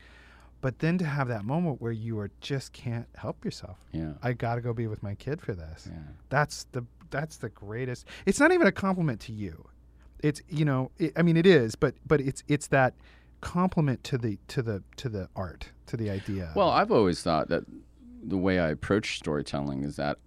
But 0.61 0.79
then 0.79 0.97
to 0.97 1.05
have 1.05 1.27
that 1.27 1.45
moment 1.45 1.79
where 1.79 1.91
you 1.91 2.17
are 2.17 2.31
just 2.41 2.73
can't 2.73 3.07
help 3.15 3.45
yourself. 3.45 3.77
yeah, 3.91 4.13
I 4.23 4.33
got 4.33 4.55
to 4.55 4.61
go 4.61 4.73
be 4.73 4.87
with 4.87 5.03
my 5.03 5.13
kid 5.13 5.39
for 5.41 5.53
this. 5.53 5.87
yeah. 5.91 5.99
That's 6.29 6.65
the 6.71 6.83
that's 7.11 7.37
the 7.37 7.49
greatest. 7.49 8.05
It's 8.25 8.39
not 8.39 8.51
even 8.51 8.67
a 8.67 8.71
compliment 8.71 9.19
to 9.21 9.31
you. 9.31 9.63
It's 10.23 10.41
you 10.49 10.65
know, 10.65 10.91
it, 10.97 11.13
I 11.15 11.21
mean, 11.21 11.37
it 11.37 11.45
is, 11.45 11.75
but 11.75 11.95
but 12.05 12.21
it's 12.21 12.43
it's 12.47 12.67
that 12.67 12.93
compliment 13.41 14.03
to 14.03 14.17
the 14.17 14.37
to 14.47 14.61
the 14.61 14.83
to 14.97 15.09
the 15.09 15.29
art 15.35 15.71
to 15.87 15.97
the 15.97 16.09
idea. 16.09 16.51
Well, 16.55 16.69
I've 16.69 16.91
always 16.91 17.21
thought 17.21 17.49
that 17.49 17.63
the 18.23 18.37
way 18.37 18.59
I 18.59 18.69
approach 18.69 19.17
storytelling 19.17 19.83
is 19.83 19.95
that 19.97 20.17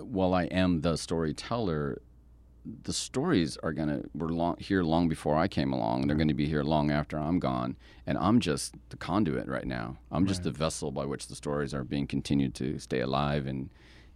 while 0.00 0.34
I 0.34 0.44
am 0.44 0.80
the 0.80 0.96
storyteller, 0.96 2.00
the 2.64 2.92
stories 2.92 3.56
are 3.58 3.72
gonna 3.72 4.02
were 4.14 4.30
long 4.30 4.56
here 4.58 4.82
long 4.82 5.08
before 5.08 5.36
I 5.36 5.48
came 5.48 5.72
along. 5.72 6.06
They're 6.06 6.16
gonna 6.16 6.34
be 6.34 6.46
here 6.46 6.62
long 6.62 6.90
after 6.90 7.18
I'm 7.18 7.38
gone, 7.38 7.76
and 8.06 8.16
I'm 8.18 8.40
just 8.40 8.74
the 8.88 8.96
conduit 8.96 9.46
right 9.46 9.66
now. 9.66 9.98
I'm 10.10 10.26
just 10.26 10.42
the 10.42 10.50
vessel 10.50 10.90
by 10.90 11.04
which 11.04 11.26
the 11.26 11.34
stories 11.34 11.74
are 11.74 11.84
being 11.84 12.06
continued 12.06 12.54
to 12.56 12.78
stay 12.78 13.00
alive 13.00 13.46
and 13.46 13.68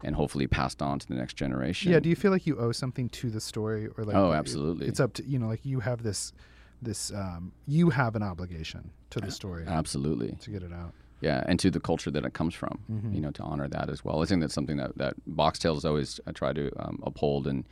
and 0.06 0.14
hopefully 0.16 0.46
passed 0.46 0.80
on 0.80 0.98
to 1.00 1.06
the 1.06 1.14
next 1.14 1.34
generation. 1.34 1.92
yeah. 1.92 2.00
Do 2.00 2.08
you 2.08 2.16
feel 2.16 2.30
like 2.30 2.46
you 2.46 2.56
owe 2.58 2.72
something 2.72 3.08
to 3.10 3.28
the 3.28 3.40
story, 3.40 3.88
or 3.98 4.04
like? 4.04 4.16
Oh, 4.16 4.32
absolutely. 4.32 4.86
It's 4.86 5.00
up 5.00 5.12
to 5.14 5.22
you 5.32 5.38
know, 5.38 5.48
like 5.48 5.64
you 5.66 5.80
have 5.80 6.02
this 6.02 6.32
this 6.80 7.10
um, 7.12 7.52
you 7.66 7.90
have 7.90 8.14
an 8.16 8.22
obligation 8.22 8.90
to 9.10 9.20
the 9.20 9.30
story 9.30 9.64
Absolutely. 9.66 10.36
to 10.40 10.50
get 10.50 10.62
it 10.62 10.72
out. 10.72 10.92
Yeah, 11.22 11.42
and 11.48 11.58
to 11.60 11.70
the 11.70 11.80
culture 11.80 12.10
that 12.10 12.24
it 12.26 12.34
comes 12.34 12.54
from, 12.54 12.78
Mm-hmm. 12.92 13.14
you 13.14 13.20
know, 13.22 13.30
to 13.32 13.42
honor 13.42 13.68
that 13.68 13.88
as 13.88 14.04
well. 14.04 14.22
I 14.22 14.26
think 14.26 14.40
that's 14.42 14.54
something 14.54 14.76
that 14.76 14.96
that 14.98 15.14
Boxtales 15.28 15.84
always 15.84 16.20
I 16.26 16.32
try 16.32 16.52
to 16.52 16.70
um, 16.78 17.02
uphold 17.04 17.46
and 17.46 17.64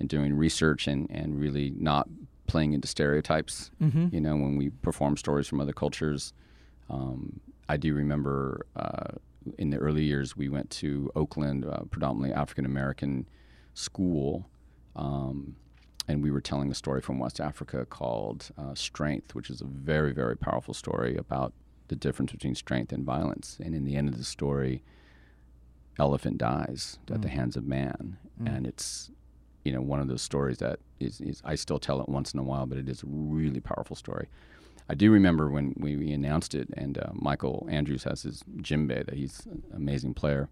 in 0.00 0.06
doing 0.06 0.34
research 0.34 0.88
and 0.88 1.08
and 1.10 1.38
really 1.38 1.72
not 1.78 2.08
playing 2.46 2.72
into 2.72 2.88
stereotypes. 2.88 3.70
Mm-hmm. 3.82 4.06
You 4.14 4.20
know, 4.22 4.36
when 4.44 4.56
we 4.56 4.70
perform 4.70 5.16
stories 5.18 5.46
from 5.46 5.60
other 5.60 5.74
cultures, 5.74 6.32
um, 6.88 7.40
I 7.68 7.76
do 7.76 7.94
remember 7.94 8.64
uh, 8.74 9.10
in 9.58 9.70
the 9.70 9.78
early 9.78 10.04
years 10.04 10.36
we 10.36 10.48
went 10.48 10.70
to 10.70 11.10
Oakland, 11.14 11.64
uh, 11.64 11.80
predominantly 11.90 12.32
African 12.32 12.64
American 12.64 13.28
school. 13.74 14.48
Um, 14.96 15.56
and 16.08 16.22
we 16.22 16.30
were 16.30 16.40
telling 16.40 16.70
a 16.70 16.74
story 16.74 17.02
from 17.02 17.18
West 17.18 17.38
Africa 17.38 17.84
called 17.84 18.50
uh, 18.56 18.74
Strength, 18.74 19.34
which 19.34 19.50
is 19.50 19.60
a 19.60 19.66
very, 19.66 20.12
very 20.12 20.36
powerful 20.36 20.72
story 20.72 21.16
about 21.16 21.52
the 21.88 21.96
difference 21.96 22.32
between 22.32 22.54
strength 22.54 22.92
and 22.92 23.04
violence. 23.04 23.58
And 23.62 23.74
in 23.74 23.84
the 23.84 23.94
end 23.94 24.08
of 24.08 24.16
the 24.16 24.24
story, 24.24 24.82
elephant 25.98 26.38
dies 26.38 26.98
mm. 27.06 27.14
at 27.14 27.22
the 27.22 27.28
mm. 27.28 27.32
hands 27.32 27.56
of 27.56 27.66
man, 27.66 28.16
mm. 28.40 28.54
and 28.54 28.66
it's 28.66 29.10
you 29.64 29.72
know 29.72 29.82
one 29.82 30.00
of 30.00 30.08
those 30.08 30.22
stories 30.22 30.58
that 30.58 30.80
is, 31.00 31.20
is 31.20 31.42
I 31.44 31.54
still 31.56 31.78
tell 31.78 32.00
it 32.00 32.08
once 32.08 32.32
in 32.32 32.40
a 32.40 32.42
while, 32.42 32.66
but 32.66 32.78
it 32.78 32.88
is 32.88 33.02
a 33.02 33.06
really 33.06 33.60
powerful 33.60 33.96
story. 33.96 34.28
I 34.88 34.94
do 34.94 35.10
remember 35.10 35.50
when 35.50 35.74
we, 35.76 35.96
we 35.96 36.12
announced 36.12 36.54
it, 36.54 36.68
and 36.76 36.98
uh, 36.98 37.10
Michael 37.12 37.66
Andrews 37.70 38.04
has 38.04 38.22
his 38.22 38.42
djembe 38.56 39.04
that 39.06 39.14
he's 39.14 39.46
an 39.46 39.62
amazing 39.74 40.14
player. 40.14 40.48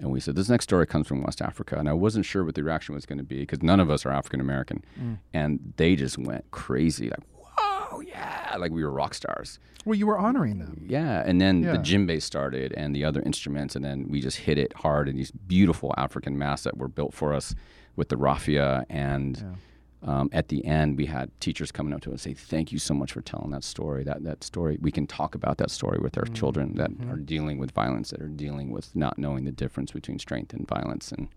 And 0.00 0.12
we 0.12 0.20
said, 0.20 0.36
this 0.36 0.48
next 0.48 0.64
story 0.64 0.86
comes 0.86 1.08
from 1.08 1.22
West 1.22 1.42
Africa. 1.42 1.76
And 1.76 1.88
I 1.88 1.92
wasn't 1.92 2.24
sure 2.24 2.44
what 2.44 2.54
the 2.54 2.62
reaction 2.62 2.94
was 2.94 3.04
going 3.04 3.18
to 3.18 3.24
be 3.24 3.40
because 3.40 3.62
none 3.62 3.80
of 3.80 3.90
us 3.90 4.06
are 4.06 4.10
African 4.10 4.40
American. 4.40 4.84
Mm. 5.00 5.18
And 5.34 5.72
they 5.76 5.96
just 5.96 6.18
went 6.18 6.48
crazy 6.52 7.10
like, 7.10 7.22
whoa, 7.34 8.00
yeah. 8.00 8.54
Like 8.58 8.70
we 8.70 8.84
were 8.84 8.92
rock 8.92 9.12
stars. 9.12 9.58
Well, 9.84 9.96
you 9.96 10.06
were 10.06 10.18
honoring 10.18 10.60
them. 10.60 10.86
Yeah. 10.88 11.24
And 11.26 11.40
then 11.40 11.62
yeah. 11.64 11.72
the 11.72 11.78
djembe 11.78 12.22
started 12.22 12.72
and 12.74 12.94
the 12.94 13.04
other 13.04 13.22
instruments. 13.22 13.74
And 13.74 13.84
then 13.84 14.06
we 14.08 14.20
just 14.20 14.36
hit 14.38 14.56
it 14.56 14.72
hard. 14.74 15.08
And 15.08 15.18
these 15.18 15.32
beautiful 15.32 15.92
African 15.96 16.38
masks 16.38 16.62
that 16.62 16.76
were 16.76 16.88
built 16.88 17.12
for 17.12 17.34
us 17.34 17.56
with 17.96 18.08
the 18.08 18.16
raffia 18.16 18.84
and. 18.88 19.36
Yeah 19.36 19.54
um, 20.02 20.30
at 20.32 20.48
the 20.48 20.64
end, 20.64 20.96
we 20.96 21.06
had 21.06 21.28
teachers 21.40 21.72
coming 21.72 21.92
up 21.92 22.00
to 22.02 22.10
us 22.10 22.12
and 22.12 22.20
say, 22.20 22.34
"Thank 22.34 22.70
you 22.70 22.78
so 22.78 22.94
much 22.94 23.12
for 23.12 23.20
telling 23.20 23.50
that 23.50 23.64
story. 23.64 24.04
That 24.04 24.22
that 24.24 24.44
story, 24.44 24.78
we 24.80 24.92
can 24.92 25.06
talk 25.06 25.34
about 25.34 25.58
that 25.58 25.70
story 25.70 25.98
with 25.98 26.16
our 26.16 26.24
mm-hmm. 26.24 26.34
children 26.34 26.74
that 26.76 26.90
mm-hmm. 26.90 27.10
are 27.10 27.16
dealing 27.16 27.58
with 27.58 27.72
violence, 27.72 28.10
that 28.10 28.22
are 28.22 28.28
dealing 28.28 28.70
with 28.70 28.94
not 28.94 29.18
knowing 29.18 29.44
the 29.44 29.52
difference 29.52 29.90
between 29.90 30.18
strength 30.18 30.52
and 30.52 30.68
violence." 30.68 31.10
And 31.10 31.28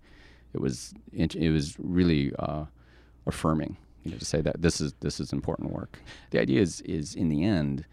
it 0.53 0.61
was 0.61 0.93
it, 1.11 1.35
it 1.35 1.51
was 1.51 1.75
really 1.79 2.33
uh, 2.37 2.65
affirming, 3.25 3.77
you 4.03 4.11
know, 4.11 4.17
to 4.17 4.25
say 4.25 4.41
that 4.41 4.61
this 4.61 4.79
is 4.79 4.93
this 4.99 5.19
is 5.19 5.33
important 5.33 5.71
work. 5.71 5.99
The 6.29 6.39
idea 6.39 6.61
is 6.61 6.81
is 6.81 7.15
in 7.15 7.29
the 7.29 7.43
end, 7.43 7.85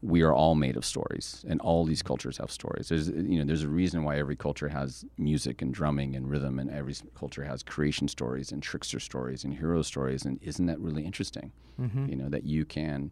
we 0.00 0.22
are 0.22 0.32
all 0.32 0.54
made 0.54 0.76
of 0.76 0.84
stories, 0.84 1.44
and 1.48 1.60
all 1.60 1.84
these 1.84 2.02
cultures 2.02 2.38
have 2.38 2.50
stories. 2.50 2.88
There's 2.88 3.08
you 3.08 3.38
know 3.38 3.44
there's 3.44 3.64
a 3.64 3.68
reason 3.68 4.04
why 4.04 4.18
every 4.18 4.36
culture 4.36 4.68
has 4.68 5.04
music 5.16 5.60
and 5.60 5.74
drumming 5.74 6.14
and 6.14 6.30
rhythm, 6.30 6.58
and 6.58 6.70
every 6.70 6.94
culture 7.14 7.44
has 7.44 7.62
creation 7.62 8.06
stories 8.06 8.52
and 8.52 8.62
trickster 8.62 9.00
stories 9.00 9.44
and 9.44 9.54
hero 9.54 9.82
stories. 9.82 10.24
And 10.24 10.38
isn't 10.42 10.66
that 10.66 10.78
really 10.78 11.04
interesting? 11.04 11.52
Mm-hmm. 11.80 12.08
You 12.08 12.16
know 12.16 12.28
that 12.28 12.44
you 12.44 12.64
can 12.64 13.10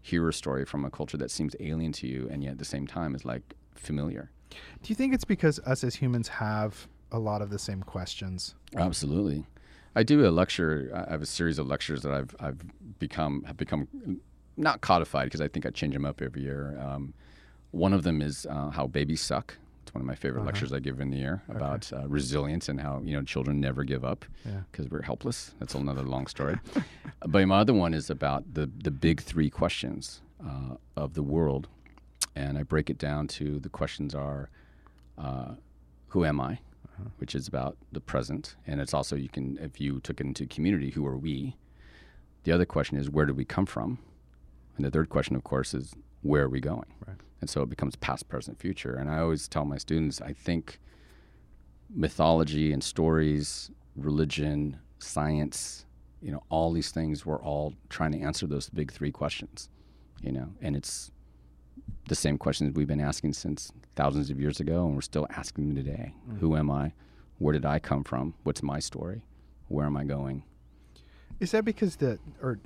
hear 0.00 0.28
a 0.28 0.32
story 0.32 0.64
from 0.64 0.84
a 0.84 0.90
culture 0.90 1.16
that 1.16 1.30
seems 1.30 1.56
alien 1.58 1.92
to 1.92 2.06
you, 2.06 2.28
and 2.30 2.44
yet 2.44 2.52
at 2.52 2.58
the 2.58 2.64
same 2.64 2.86
time 2.86 3.14
is 3.14 3.24
like 3.24 3.54
familiar. 3.74 4.30
Do 4.50 4.88
you 4.88 4.94
think 4.94 5.14
it's 5.14 5.24
because 5.24 5.58
us 5.60 5.82
as 5.82 5.96
humans 5.96 6.28
have 6.28 6.86
a 7.10 7.18
lot 7.18 7.42
of 7.42 7.50
the 7.50 7.58
same 7.58 7.82
questions? 7.82 8.54
Absolutely. 8.76 9.44
I 9.96 10.04
do 10.04 10.26
a 10.26 10.30
lecture. 10.30 10.90
I 10.94 11.10
have 11.10 11.22
a 11.22 11.26
series 11.26 11.58
of 11.58 11.66
lectures 11.66 12.02
that 12.02 12.12
I've 12.12 12.34
I've 12.38 12.60
become 13.00 13.42
have 13.42 13.56
become 13.56 13.88
not 14.58 14.80
codified 14.80 15.26
because 15.26 15.40
I 15.40 15.48
think 15.48 15.66
I 15.66 15.70
change 15.70 15.94
them 15.94 16.04
up 16.04 16.20
every 16.20 16.42
year. 16.42 16.78
Um, 16.80 17.14
one 17.70 17.92
of 17.92 18.02
them 18.02 18.22
is 18.22 18.46
uh, 18.48 18.70
how 18.70 18.86
babies 18.86 19.20
suck. 19.20 19.56
It's 19.82 19.94
one 19.94 20.02
of 20.02 20.06
my 20.06 20.14
favorite 20.14 20.40
uh-huh. 20.40 20.48
lectures 20.48 20.72
I 20.72 20.80
give 20.80 21.00
in 21.00 21.10
the 21.10 21.16
year 21.16 21.42
about 21.48 21.90
okay. 21.90 22.02
uh, 22.02 22.06
resilience 22.08 22.68
and 22.68 22.78
how 22.78 23.00
you 23.02 23.16
know 23.16 23.22
children 23.22 23.58
never 23.58 23.84
give 23.84 24.04
up 24.04 24.26
because 24.44 24.84
yeah. 24.84 24.90
we're 24.90 25.02
helpless. 25.02 25.54
That's 25.58 25.74
another 25.74 26.02
long 26.02 26.26
story. 26.26 26.58
but 27.26 27.46
my 27.46 27.58
other 27.58 27.72
one 27.72 27.94
is 27.94 28.10
about 28.10 28.52
the 28.52 28.70
the 28.82 28.90
big 28.90 29.22
three 29.22 29.48
questions 29.48 30.20
uh, 30.46 30.76
of 30.96 31.14
the 31.14 31.22
world, 31.22 31.68
and 32.36 32.58
I 32.58 32.64
break 32.64 32.90
it 32.90 32.98
down 32.98 33.28
to 33.28 33.58
the 33.60 33.70
questions 33.70 34.14
are, 34.14 34.50
uh, 35.16 35.54
who 36.08 36.24
am 36.24 36.38
I, 36.38 36.52
uh-huh. 36.52 37.08
which 37.16 37.34
is 37.34 37.48
about 37.48 37.78
the 37.90 38.00
present, 38.00 38.56
and 38.66 38.82
it's 38.82 38.92
also 38.92 39.16
you 39.16 39.30
can 39.30 39.58
if 39.58 39.80
you 39.80 40.00
took 40.00 40.20
it 40.20 40.26
into 40.26 40.46
community, 40.46 40.90
who 40.90 41.06
are 41.06 41.16
we. 41.16 41.56
The 42.44 42.52
other 42.52 42.66
question 42.66 42.98
is 42.98 43.10
where 43.10 43.26
do 43.26 43.34
we 43.34 43.44
come 43.44 43.66
from, 43.66 43.98
and 44.78 44.86
the 44.86 44.90
third 44.90 45.10
question, 45.10 45.36
of 45.36 45.44
course, 45.44 45.74
is 45.74 45.94
where 46.22 46.44
are 46.44 46.48
we 46.48 46.60
going? 46.60 46.86
Right. 47.06 47.16
And 47.40 47.50
so 47.50 47.62
it 47.62 47.68
becomes 47.68 47.96
past, 47.96 48.28
present, 48.28 48.58
future. 48.58 48.94
And 48.94 49.10
I 49.10 49.18
always 49.18 49.46
tell 49.48 49.64
my 49.64 49.78
students, 49.78 50.20
I 50.20 50.32
think 50.32 50.80
mythology 51.94 52.72
and 52.72 52.82
stories, 52.82 53.70
religion, 53.96 54.78
science, 54.98 55.84
you 56.22 56.32
know, 56.32 56.42
all 56.48 56.72
these 56.72 56.90
things, 56.90 57.26
we're 57.26 57.42
all 57.42 57.74
trying 57.88 58.12
to 58.12 58.20
answer 58.20 58.46
those 58.46 58.68
big 58.70 58.92
three 58.92 59.12
questions, 59.12 59.68
you 60.20 60.32
know, 60.32 60.48
and 60.60 60.74
it's 60.74 61.10
the 62.08 62.14
same 62.14 62.38
questions 62.38 62.74
we've 62.74 62.88
been 62.88 63.00
asking 63.00 63.32
since 63.32 63.72
thousands 63.94 64.30
of 64.30 64.40
years 64.40 64.60
ago, 64.60 64.86
and 64.86 64.94
we're 64.94 65.00
still 65.00 65.26
asking 65.30 65.68
them 65.68 65.76
today. 65.76 66.14
Mm-hmm. 66.28 66.38
Who 66.38 66.56
am 66.56 66.70
I? 66.70 66.92
Where 67.38 67.52
did 67.52 67.64
I 67.64 67.78
come 67.78 68.04
from? 68.04 68.34
What's 68.42 68.62
my 68.62 68.80
story? 68.80 69.22
Where 69.68 69.86
am 69.86 69.96
I 69.96 70.04
going? 70.04 70.42
Is 71.40 71.52
that 71.52 71.64
because 71.64 71.96
the, 71.96 72.18
or 72.42 72.58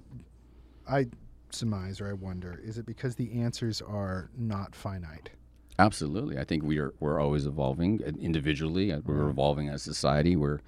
I 0.88 1.08
surmise 1.55 2.00
or 2.00 2.09
I 2.09 2.12
wonder 2.12 2.61
is 2.62 2.78
it 2.78 2.86
because 2.86 3.16
the 3.16 3.40
answers 3.40 3.80
are 3.80 4.30
not 4.36 4.74
finite? 4.74 5.30
Absolutely. 5.78 6.38
I 6.38 6.44
think 6.44 6.62
we 6.62 6.78
are 6.78 6.92
we're 7.00 7.20
always 7.20 7.46
evolving 7.46 8.00
individually. 8.20 8.92
Uh, 8.92 9.00
we're 9.05 9.28
evolving 9.28 9.68
as 9.68 9.82
a 9.82 9.94
society. 9.94 10.36
We're 10.36 10.61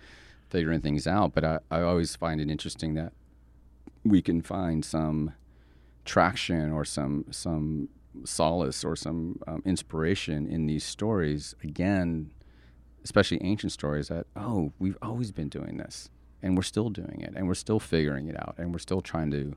figuring 0.48 0.80
things 0.80 1.06
out. 1.06 1.34
But 1.34 1.44
I, 1.44 1.58
I 1.70 1.82
always 1.82 2.16
find 2.16 2.40
it 2.40 2.50
interesting 2.50 2.94
that 2.94 3.12
we 4.04 4.22
can 4.22 4.40
find 4.40 4.84
some 4.84 5.32
traction 6.04 6.72
or 6.72 6.84
some 6.84 7.26
some 7.30 7.88
solace 8.24 8.84
or 8.84 8.96
some 8.96 9.40
um, 9.46 9.62
inspiration 9.64 10.46
in 10.46 10.66
these 10.66 10.84
stories. 10.84 11.54
Again, 11.62 12.30
especially 13.04 13.42
ancient 13.42 13.72
stories 13.72 14.08
that 14.08 14.26
oh 14.34 14.72
we've 14.78 14.96
always 15.02 15.30
been 15.30 15.48
doing 15.48 15.76
this 15.76 16.08
and 16.42 16.56
we're 16.56 16.62
still 16.62 16.90
doing 16.90 17.20
it 17.20 17.32
and 17.36 17.46
we're 17.46 17.54
still 17.54 17.78
figuring 17.78 18.28
it 18.28 18.36
out 18.36 18.54
and 18.58 18.72
we're 18.72 18.78
still 18.78 19.02
trying 19.02 19.30
to 19.30 19.54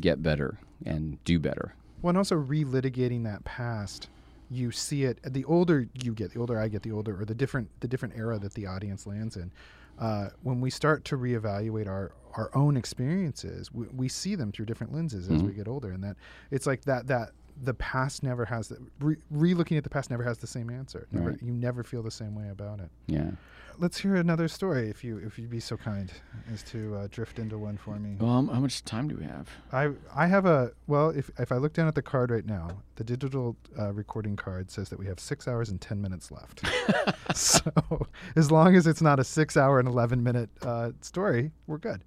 get 0.00 0.22
better 0.22 0.58
and 0.84 1.22
do 1.24 1.38
better. 1.38 1.74
Well, 2.00 2.10
and 2.10 2.18
also 2.18 2.36
relitigating 2.36 3.24
that 3.24 3.44
past, 3.44 4.08
you 4.50 4.70
see 4.70 5.04
it. 5.04 5.18
The 5.24 5.44
older 5.44 5.88
you 5.94 6.12
get, 6.12 6.32
the 6.32 6.40
older 6.40 6.58
I 6.58 6.68
get, 6.68 6.82
the 6.82 6.92
older 6.92 7.20
or 7.20 7.24
the 7.24 7.34
different 7.34 7.68
the 7.80 7.88
different 7.88 8.14
era 8.16 8.38
that 8.38 8.54
the 8.54 8.66
audience 8.66 9.06
lands 9.06 9.36
in. 9.36 9.50
Uh, 9.98 10.30
when 10.42 10.60
we 10.60 10.70
start 10.70 11.04
to 11.06 11.16
reevaluate 11.16 11.86
our 11.86 12.12
our 12.34 12.50
own 12.54 12.76
experiences, 12.76 13.72
we, 13.72 13.86
we 13.88 14.08
see 14.08 14.34
them 14.34 14.50
through 14.50 14.64
different 14.64 14.92
lenses 14.92 15.28
as 15.28 15.38
mm-hmm. 15.38 15.48
we 15.48 15.52
get 15.52 15.68
older, 15.68 15.92
and 15.92 16.02
that 16.02 16.16
it's 16.50 16.66
like 16.66 16.82
that 16.84 17.06
that 17.06 17.30
the 17.62 17.74
past 17.74 18.22
never 18.22 18.44
has 18.44 18.68
the 18.68 18.78
re, 19.00 19.54
looking 19.54 19.76
at 19.76 19.84
the 19.84 19.90
past 19.90 20.10
never 20.10 20.22
has 20.22 20.38
the 20.38 20.46
same 20.46 20.70
answer. 20.70 21.06
Never, 21.12 21.30
right. 21.30 21.42
You 21.42 21.52
never 21.52 21.82
feel 21.82 22.02
the 22.02 22.10
same 22.10 22.34
way 22.34 22.48
about 22.48 22.80
it. 22.80 22.90
Yeah 23.06 23.30
let's 23.78 23.98
hear 23.98 24.16
another 24.16 24.48
story 24.48 24.88
if 24.88 25.02
you 25.02 25.18
if 25.18 25.38
you'd 25.38 25.50
be 25.50 25.60
so 25.60 25.76
kind 25.76 26.12
as 26.52 26.62
to 26.62 26.94
uh, 26.96 27.08
drift 27.10 27.38
into 27.38 27.58
one 27.58 27.76
for 27.76 27.96
me. 27.98 28.16
Well, 28.18 28.30
um, 28.30 28.48
how 28.48 28.60
much 28.60 28.84
time 28.84 29.08
do 29.08 29.16
we 29.16 29.24
have? 29.24 29.48
I 29.72 29.90
I 30.14 30.26
have 30.26 30.46
a 30.46 30.72
well. 30.86 31.10
If 31.10 31.30
if 31.38 31.52
I 31.52 31.56
look 31.56 31.72
down 31.72 31.88
at 31.88 31.94
the 31.94 32.02
card 32.02 32.30
right 32.30 32.46
now, 32.46 32.82
the 32.96 33.04
digital 33.04 33.56
uh, 33.78 33.92
recording 33.92 34.36
card 34.36 34.70
says 34.70 34.88
that 34.90 34.98
we 34.98 35.06
have 35.06 35.20
six 35.20 35.48
hours 35.48 35.68
and 35.68 35.80
ten 35.80 36.00
minutes 36.00 36.30
left. 36.30 36.62
so 37.34 38.06
as 38.36 38.50
long 38.50 38.76
as 38.76 38.86
it's 38.86 39.02
not 39.02 39.18
a 39.20 39.24
six 39.24 39.56
hour 39.56 39.78
and 39.78 39.88
eleven 39.88 40.22
minute 40.22 40.50
uh, 40.62 40.90
story, 41.00 41.52
we're 41.66 41.78
good. 41.78 42.02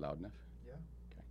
That 0.00 0.06
loud 0.06 0.18
enough? 0.18 0.32
Yeah. 0.66 0.72
Okay. 1.12 1.22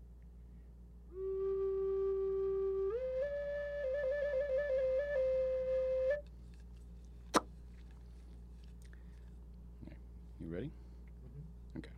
okay. 9.88 9.96
You 10.40 10.54
ready? 10.54 10.68
Mm-hmm. 10.68 11.80
Okay. 11.80 11.90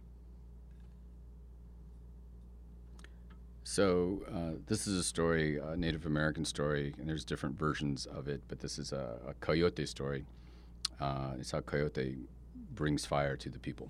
So 3.63 4.21
uh, 4.33 4.57
this 4.67 4.87
is 4.87 4.97
a 4.97 5.03
story, 5.03 5.57
a 5.57 5.75
Native 5.75 6.05
American 6.05 6.45
story, 6.45 6.93
and 6.99 7.07
there's 7.07 7.25
different 7.25 7.57
versions 7.57 8.05
of 8.05 8.27
it, 8.27 8.41
but 8.47 8.59
this 8.59 8.77
is 8.77 8.91
a, 8.91 9.19
a 9.27 9.33
coyote 9.35 9.85
story. 9.85 10.25
Uh, 10.99 11.31
it's 11.39 11.51
how 11.51 11.61
coyote 11.61 12.17
brings 12.75 13.05
fire 13.05 13.35
to 13.37 13.49
the 13.49 13.59
people. 13.59 13.89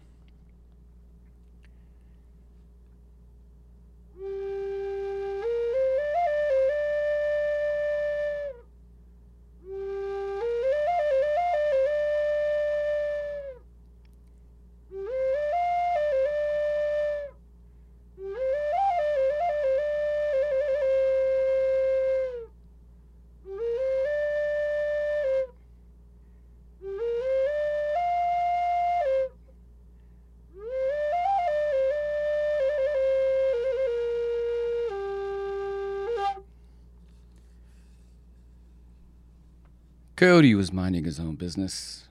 Coyote 40.39 40.55
was 40.55 40.71
minding 40.71 41.03
his 41.03 41.19
own 41.19 41.35
business. 41.35 42.07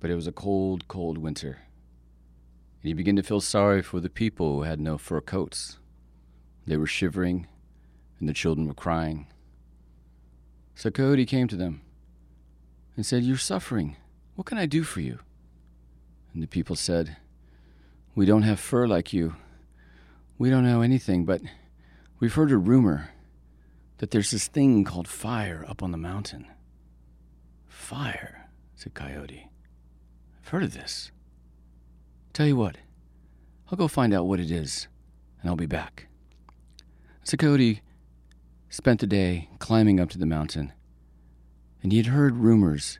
But 0.00 0.10
it 0.10 0.16
was 0.16 0.26
a 0.26 0.32
cold, 0.32 0.88
cold 0.88 1.16
winter. 1.16 1.60
And 2.82 2.88
he 2.88 2.92
began 2.92 3.14
to 3.14 3.22
feel 3.22 3.40
sorry 3.40 3.82
for 3.82 4.00
the 4.00 4.10
people 4.10 4.56
who 4.56 4.62
had 4.62 4.80
no 4.80 4.98
fur 4.98 5.20
coats. 5.20 5.78
They 6.66 6.76
were 6.76 6.88
shivering, 6.88 7.46
and 8.18 8.28
the 8.28 8.32
children 8.32 8.66
were 8.66 8.74
crying. 8.74 9.28
So 10.74 10.90
Coyote 10.90 11.24
came 11.24 11.46
to 11.46 11.56
them 11.56 11.82
and 12.96 13.06
said, 13.06 13.22
You're 13.22 13.36
suffering. 13.36 13.96
What 14.34 14.46
can 14.46 14.58
I 14.58 14.66
do 14.66 14.82
for 14.82 15.00
you? 15.00 15.20
And 16.32 16.42
the 16.42 16.48
people 16.48 16.74
said, 16.74 17.16
We 18.16 18.26
don't 18.26 18.42
have 18.42 18.58
fur 18.58 18.88
like 18.88 19.12
you. 19.12 19.36
We 20.36 20.50
don't 20.50 20.64
know 20.64 20.82
anything, 20.82 21.26
but 21.26 21.42
we've 22.18 22.34
heard 22.34 22.50
a 22.50 22.56
rumor 22.56 23.10
that 23.98 24.10
there's 24.10 24.30
this 24.30 24.48
thing 24.48 24.84
called 24.84 25.08
fire 25.08 25.64
up 25.68 25.82
on 25.82 25.90
the 25.90 25.98
mountain. 25.98 26.46
Fire, 27.66 28.48
said 28.74 28.94
Coyote. 28.94 29.48
I've 30.42 30.48
heard 30.48 30.62
of 30.62 30.74
this. 30.74 31.10
Tell 32.32 32.46
you 32.46 32.56
what, 32.56 32.76
I'll 33.70 33.78
go 33.78 33.88
find 33.88 34.12
out 34.12 34.26
what 34.26 34.40
it 34.40 34.50
is, 34.50 34.88
and 35.40 35.48
I'll 35.48 35.56
be 35.56 35.66
back. 35.66 36.08
So 37.22 37.36
Coyote 37.36 37.80
spent 38.68 39.00
the 39.00 39.06
day 39.06 39.48
climbing 39.58 40.00
up 40.00 40.10
to 40.10 40.18
the 40.18 40.26
mountain, 40.26 40.72
and 41.82 41.92
he 41.92 41.98
had 41.98 42.06
heard 42.06 42.36
rumors 42.36 42.98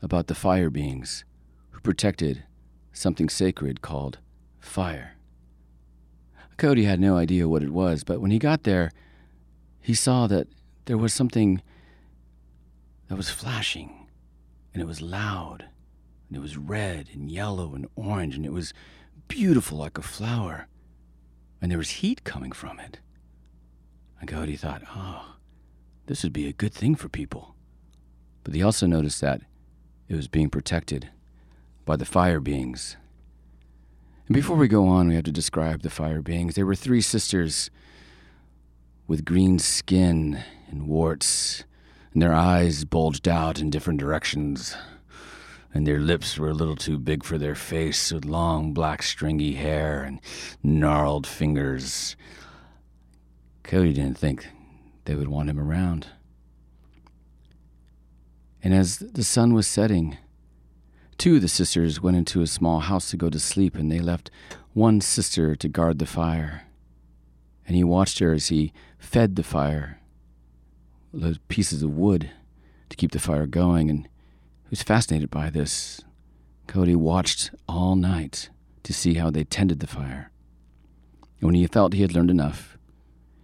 about 0.00 0.28
the 0.28 0.34
fire 0.34 0.70
beings 0.70 1.24
who 1.70 1.80
protected 1.80 2.44
something 2.92 3.28
sacred 3.28 3.82
called 3.82 4.18
fire. 4.60 5.16
Coyote 6.56 6.84
had 6.84 7.00
no 7.00 7.16
idea 7.16 7.48
what 7.48 7.62
it 7.62 7.70
was, 7.70 8.04
but 8.04 8.20
when 8.20 8.30
he 8.30 8.38
got 8.38 8.62
there, 8.62 8.90
he 9.86 9.94
saw 9.94 10.26
that 10.26 10.48
there 10.86 10.98
was 10.98 11.14
something 11.14 11.62
that 13.06 13.14
was 13.14 13.30
flashing, 13.30 14.08
and 14.74 14.82
it 14.82 14.86
was 14.86 15.00
loud, 15.00 15.66
and 16.26 16.36
it 16.36 16.40
was 16.40 16.56
red 16.56 17.08
and 17.14 17.30
yellow 17.30 17.72
and 17.76 17.86
orange, 17.94 18.34
and 18.34 18.44
it 18.44 18.52
was 18.52 18.74
beautiful 19.28 19.78
like 19.78 19.96
a 19.96 20.02
flower, 20.02 20.66
and 21.62 21.70
there 21.70 21.78
was 21.78 22.02
heat 22.02 22.24
coming 22.24 22.50
from 22.50 22.80
it. 22.80 22.98
And 24.18 24.28
Coyote 24.28 24.56
thought, 24.56 24.82
oh, 24.92 25.36
this 26.06 26.24
would 26.24 26.32
be 26.32 26.48
a 26.48 26.52
good 26.52 26.74
thing 26.74 26.96
for 26.96 27.08
people. 27.08 27.54
But 28.42 28.56
he 28.56 28.64
also 28.64 28.88
noticed 28.88 29.20
that 29.20 29.42
it 30.08 30.16
was 30.16 30.26
being 30.26 30.50
protected 30.50 31.10
by 31.84 31.94
the 31.94 32.04
fire 32.04 32.40
beings. 32.40 32.96
And 34.26 34.34
before 34.34 34.56
we 34.56 34.66
go 34.66 34.88
on, 34.88 35.06
we 35.06 35.14
have 35.14 35.22
to 35.26 35.30
describe 35.30 35.82
the 35.82 35.90
fire 35.90 36.22
beings. 36.22 36.56
They 36.56 36.64
were 36.64 36.74
three 36.74 37.02
sisters 37.02 37.70
with 39.06 39.24
green 39.24 39.58
skin 39.58 40.42
and 40.68 40.86
warts, 40.86 41.64
and 42.12 42.20
their 42.20 42.34
eyes 42.34 42.84
bulged 42.84 43.28
out 43.28 43.60
in 43.60 43.70
different 43.70 44.00
directions, 44.00 44.76
and 45.72 45.86
their 45.86 46.00
lips 46.00 46.38
were 46.38 46.50
a 46.50 46.54
little 46.54 46.76
too 46.76 46.98
big 46.98 47.22
for 47.22 47.38
their 47.38 47.54
face, 47.54 48.12
with 48.12 48.24
long 48.24 48.72
black 48.72 49.02
stringy 49.02 49.54
hair 49.54 50.02
and 50.02 50.20
gnarled 50.62 51.26
fingers. 51.26 52.16
Cody 53.62 53.92
didn't 53.92 54.18
think 54.18 54.48
they 55.04 55.14
would 55.14 55.28
want 55.28 55.50
him 55.50 55.60
around. 55.60 56.08
And 58.62 58.74
as 58.74 58.98
the 58.98 59.22
sun 59.22 59.54
was 59.54 59.68
setting, 59.68 60.16
two 61.18 61.36
of 61.36 61.42
the 61.42 61.48
sisters 61.48 62.00
went 62.00 62.16
into 62.16 62.42
a 62.42 62.46
small 62.48 62.80
house 62.80 63.10
to 63.10 63.16
go 63.16 63.30
to 63.30 63.38
sleep, 63.38 63.76
and 63.76 63.92
they 63.92 64.00
left 64.00 64.30
one 64.72 65.00
sister 65.00 65.54
to 65.54 65.68
guard 65.68 66.00
the 66.00 66.06
fire 66.06 66.66
and 67.66 67.76
he 67.76 67.84
watched 67.84 68.18
her 68.20 68.32
as 68.32 68.48
he 68.48 68.72
fed 69.06 69.36
the 69.36 69.42
fire 69.42 70.00
those 71.20 71.38
pieces 71.48 71.82
of 71.82 71.96
wood 71.96 72.30
to 72.88 72.96
keep 72.96 73.12
the 73.12 73.18
fire 73.18 73.46
going, 73.46 73.90
and 73.90 74.04
he 74.04 74.70
was 74.70 74.82
fascinated 74.82 75.30
by 75.30 75.50
this. 75.50 76.02
Cody 76.66 76.94
watched 76.94 77.50
all 77.68 77.96
night 77.96 78.50
to 78.82 78.92
see 78.92 79.14
how 79.14 79.30
they 79.30 79.44
tended 79.44 79.80
the 79.80 79.86
fire. 79.86 80.30
And 81.40 81.48
when 81.48 81.54
he 81.54 81.66
felt 81.66 81.94
he 81.94 82.02
had 82.02 82.14
learned 82.14 82.30
enough, 82.30 82.76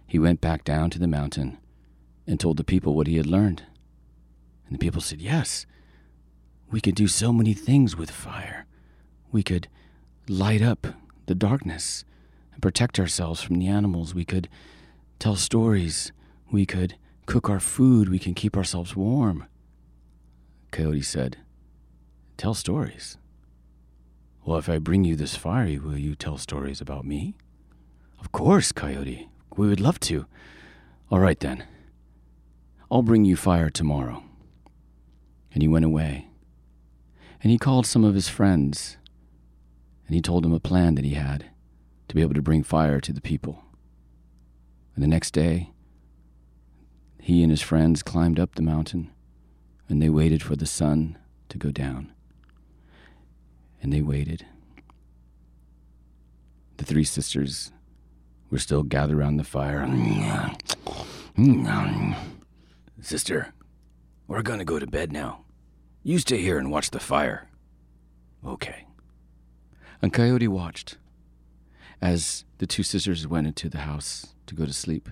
he 0.07 0.19
went 0.19 0.41
back 0.41 0.63
down 0.63 0.89
to 0.91 0.99
the 0.99 1.07
mountain 1.07 1.57
and 2.27 2.39
told 2.39 2.57
the 2.57 2.63
people 2.63 2.95
what 2.95 3.07
he 3.07 3.17
had 3.17 3.25
learned. 3.25 3.63
And 4.65 4.75
the 4.75 4.79
people 4.79 5.01
said, 5.01 5.21
Yes, 5.21 5.65
we 6.69 6.81
could 6.81 6.95
do 6.95 7.07
so 7.07 7.33
many 7.33 7.53
things 7.53 7.95
with 7.95 8.11
fire. 8.11 8.65
We 9.31 9.43
could 9.43 9.67
light 10.27 10.61
up 10.61 10.87
the 11.25 11.35
darkness 11.35 12.05
and 12.53 12.61
protect 12.61 12.99
ourselves 12.99 13.41
from 13.41 13.59
the 13.59 13.67
animals. 13.67 14.13
We 14.13 14.25
could 14.25 14.47
tell 15.23 15.37
stories. 15.37 16.11
We 16.51 16.65
could 16.65 16.95
cook 17.27 17.49
our 17.49 17.61
food. 17.61 18.09
We 18.09 18.19
can 18.19 18.33
keep 18.33 18.57
ourselves 18.57 18.93
warm. 18.93 19.45
Coyote 20.71 21.01
said, 21.01 21.37
Tell 22.35 22.53
stories. 22.53 23.17
Well, 24.43 24.57
if 24.57 24.67
I 24.67 24.79
bring 24.79 25.05
you 25.05 25.15
this 25.15 25.37
fire, 25.37 25.79
will 25.81 25.97
you 25.97 26.15
tell 26.15 26.37
stories 26.37 26.81
about 26.81 27.05
me? 27.05 27.35
Of 28.19 28.33
course, 28.33 28.73
Coyote. 28.73 29.29
We 29.55 29.69
would 29.69 29.79
love 29.79 29.97
to. 30.01 30.25
All 31.09 31.21
right, 31.21 31.39
then. 31.39 31.63
I'll 32.91 33.01
bring 33.01 33.23
you 33.23 33.37
fire 33.37 33.69
tomorrow. 33.69 34.25
And 35.53 35.61
he 35.61 35.69
went 35.69 35.85
away. 35.85 36.27
And 37.41 37.49
he 37.49 37.57
called 37.57 37.85
some 37.85 38.03
of 38.03 38.13
his 38.13 38.27
friends. 38.27 38.97
And 40.05 40.15
he 40.15 40.21
told 40.21 40.43
them 40.43 40.51
a 40.51 40.59
plan 40.59 40.95
that 40.95 41.05
he 41.05 41.13
had 41.13 41.45
to 42.09 42.15
be 42.15 42.21
able 42.21 42.33
to 42.33 42.41
bring 42.41 42.61
fire 42.61 42.99
to 42.99 43.13
the 43.13 43.21
people. 43.21 43.63
And 44.95 45.03
the 45.03 45.07
next 45.07 45.31
day, 45.31 45.71
he 47.19 47.41
and 47.41 47.51
his 47.51 47.61
friends 47.61 48.03
climbed 48.03 48.39
up 48.39 48.55
the 48.55 48.61
mountain 48.61 49.11
and 49.89 50.01
they 50.01 50.09
waited 50.09 50.41
for 50.41 50.55
the 50.55 50.65
sun 50.65 51.17
to 51.49 51.57
go 51.57 51.71
down. 51.71 52.11
And 53.81 53.91
they 53.91 54.01
waited. 54.01 54.45
The 56.77 56.85
three 56.85 57.03
sisters 57.03 57.71
were 58.49 58.57
still 58.57 58.83
gathered 58.83 59.17
around 59.17 59.37
the 59.37 59.43
fire. 59.43 59.87
Sister, 63.01 63.53
we're 64.27 64.41
going 64.41 64.59
to 64.59 64.65
go 64.65 64.79
to 64.79 64.87
bed 64.87 65.11
now. 65.11 65.43
You 66.03 66.19
stay 66.19 66.41
here 66.41 66.57
and 66.57 66.71
watch 66.71 66.91
the 66.91 66.99
fire. 66.99 67.49
Okay. 68.45 68.85
And 70.01 70.11
Coyote 70.11 70.47
watched 70.47 70.97
as 72.03 72.43
the 72.57 72.67
two 72.67 72.83
sisters 72.83 73.25
went 73.25 73.47
into 73.47 73.69
the 73.69 73.77
house 73.77 74.35
to 74.45 74.53
go 74.53 74.65
to 74.65 74.73
sleep, 74.73 75.09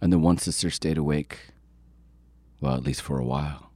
and 0.00 0.12
the 0.12 0.20
one 0.20 0.38
sister 0.38 0.70
stayed 0.70 0.96
awake, 0.96 1.48
well, 2.60 2.76
at 2.76 2.84
least 2.84 3.02
for 3.02 3.18
a 3.18 3.24
while. 3.24 3.72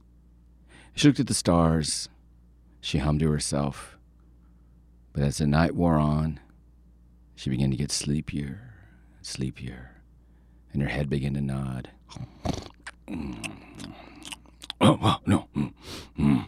She 0.95 1.09
looked 1.09 1.19
at 1.19 1.27
the 1.27 1.33
stars. 1.33 2.07
She 2.79 2.99
hummed 2.99 3.19
to 3.19 3.29
herself. 3.29 3.97
But 5.11 5.23
as 5.23 5.39
the 5.39 5.45
night 5.45 5.75
wore 5.75 5.97
on, 5.97 6.39
she 7.35 7.49
began 7.49 7.69
to 7.69 7.75
get 7.75 7.91
sleepier, 7.91 8.75
sleepier, 9.21 9.97
and 10.71 10.81
her 10.81 10.87
head 10.87 11.09
began 11.09 11.33
to 11.33 11.41
nod. 11.41 11.89
Oh, 14.79 14.97
oh 15.01 15.17
no. 15.25 15.49
Mm, 15.53 15.73
mm, 16.17 16.45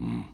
mm. 0.00 0.24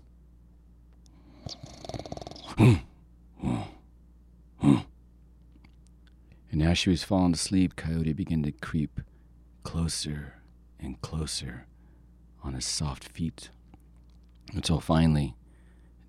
Mm. 4.64 4.84
And 6.50 6.62
as 6.62 6.78
she 6.78 6.90
was 6.90 7.04
falling 7.04 7.34
asleep, 7.34 7.76
Coyote 7.76 8.12
began 8.12 8.42
to 8.44 8.52
creep 8.52 9.00
closer 9.62 10.42
and 10.78 11.00
closer 11.00 11.66
on 12.42 12.54
his 12.54 12.64
soft 12.64 13.04
feet 13.04 13.50
until 14.52 14.80
finally, 14.80 15.34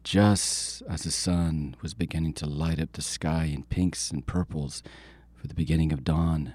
just 0.04 0.84
as 0.88 1.04
the 1.04 1.12
sun 1.12 1.76
was 1.82 1.94
beginning 1.94 2.34
to 2.34 2.46
light 2.46 2.80
up 2.80 2.94
the 2.94 3.02
sky 3.02 3.46
in 3.46 3.64
pinks 3.64 4.12
and 4.12 4.28
purples 4.28 4.84
for 5.34 5.48
the 5.48 5.56
beginning 5.56 5.92
of 5.92 6.04
dawn, 6.04 6.54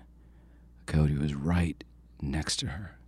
Coyote 0.86 1.18
was 1.18 1.34
right 1.34 1.82
next 2.22 2.56
to 2.58 2.68
her. 2.68 2.98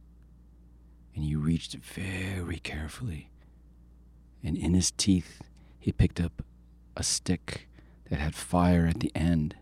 And 1.14 1.24
he 1.24 1.36
reached 1.36 1.76
very 1.76 2.58
carefully, 2.58 3.30
and 4.42 4.56
in 4.56 4.74
his 4.74 4.90
teeth, 4.90 5.42
he 5.78 5.92
picked 5.92 6.20
up 6.20 6.42
a 6.96 7.02
stick 7.02 7.68
that 8.12 8.20
had 8.20 8.34
fire 8.34 8.86
at 8.86 9.00
the 9.00 9.10
end 9.14 9.56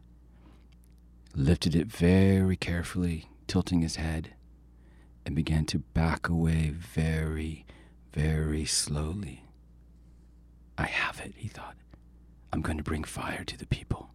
lifted 1.37 1.77
it 1.77 1.87
very 1.87 2.57
carefully, 2.57 3.29
tilting 3.47 3.81
his 3.81 3.95
head, 3.95 4.35
and 5.25 5.37
began 5.37 5.65
to 5.65 5.79
back 5.79 6.29
away 6.29 6.71
very, 6.71 7.65
very 8.13 8.65
slowly. 8.65 9.45
I 10.77 10.87
have 10.87 11.21
it, 11.21 11.35
he 11.37 11.47
thought. 11.47 11.77
I'm 12.53 12.61
going 12.61 12.77
to 12.77 12.83
bring 12.83 13.05
fire 13.05 13.45
to 13.45 13.57
the 13.57 13.69
people. 13.69 14.11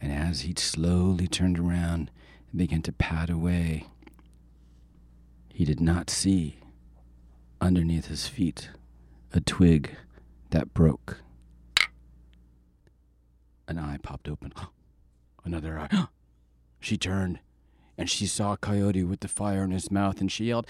And 0.00 0.12
as 0.12 0.42
he 0.42 0.54
slowly 0.56 1.26
turned 1.26 1.58
around 1.58 2.12
and 2.52 2.58
began 2.58 2.82
to 2.82 2.92
pad 2.92 3.28
away, 3.28 3.88
he 5.52 5.64
did 5.64 5.80
not 5.80 6.10
see 6.10 6.60
underneath 7.60 8.06
his 8.06 8.28
feet 8.28 8.70
a 9.32 9.40
twig 9.40 9.96
that 10.50 10.72
broke. 10.74 11.22
An 13.68 13.78
eye 13.78 13.98
popped 14.02 14.28
open. 14.28 14.52
Another 15.44 15.78
eye. 15.78 16.06
She 16.80 16.96
turned 16.96 17.38
and 17.96 18.10
she 18.10 18.26
saw 18.26 18.56
Coyote 18.56 19.04
with 19.04 19.20
the 19.20 19.28
fire 19.28 19.62
in 19.62 19.70
his 19.70 19.90
mouth 19.90 20.20
and 20.20 20.32
she 20.32 20.46
yelled, 20.46 20.66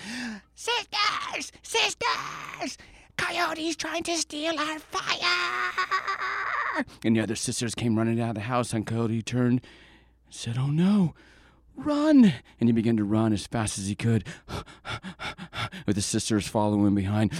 Sisters! 0.54 1.52
Sisters! 1.62 2.76
Coyote's 3.16 3.76
trying 3.76 4.02
to 4.02 4.16
steal 4.16 4.58
our 4.58 4.78
fire. 4.78 6.84
And 7.04 7.16
the 7.16 7.20
other 7.20 7.36
sisters 7.36 7.74
came 7.74 7.96
running 7.96 8.20
out 8.20 8.30
of 8.30 8.34
the 8.34 8.40
house, 8.42 8.72
and 8.72 8.86
Coyote 8.86 9.22
turned 9.22 9.60
and 10.26 10.34
said, 10.34 10.56
Oh 10.58 10.68
no, 10.68 11.14
run! 11.84 12.32
And 12.60 12.68
he 12.68 12.72
began 12.72 12.96
to 12.96 13.04
run 13.04 13.32
as 13.32 13.46
fast 13.46 13.78
as 13.78 13.86
he 13.86 13.94
could, 13.94 14.24
with 15.86 15.96
the 15.96 16.02
sisters 16.02 16.46
following 16.46 16.94
behind. 16.94 17.32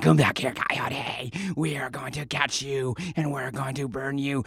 Come 0.00 0.16
back 0.16 0.38
here, 0.38 0.52
Coyote. 0.52 1.32
We 1.56 1.76
are 1.76 1.90
going 1.90 2.12
to 2.12 2.26
catch 2.26 2.62
you, 2.62 2.94
and 3.16 3.32
we're 3.32 3.50
going 3.50 3.74
to 3.76 3.88
burn 3.88 4.18
you. 4.18 4.44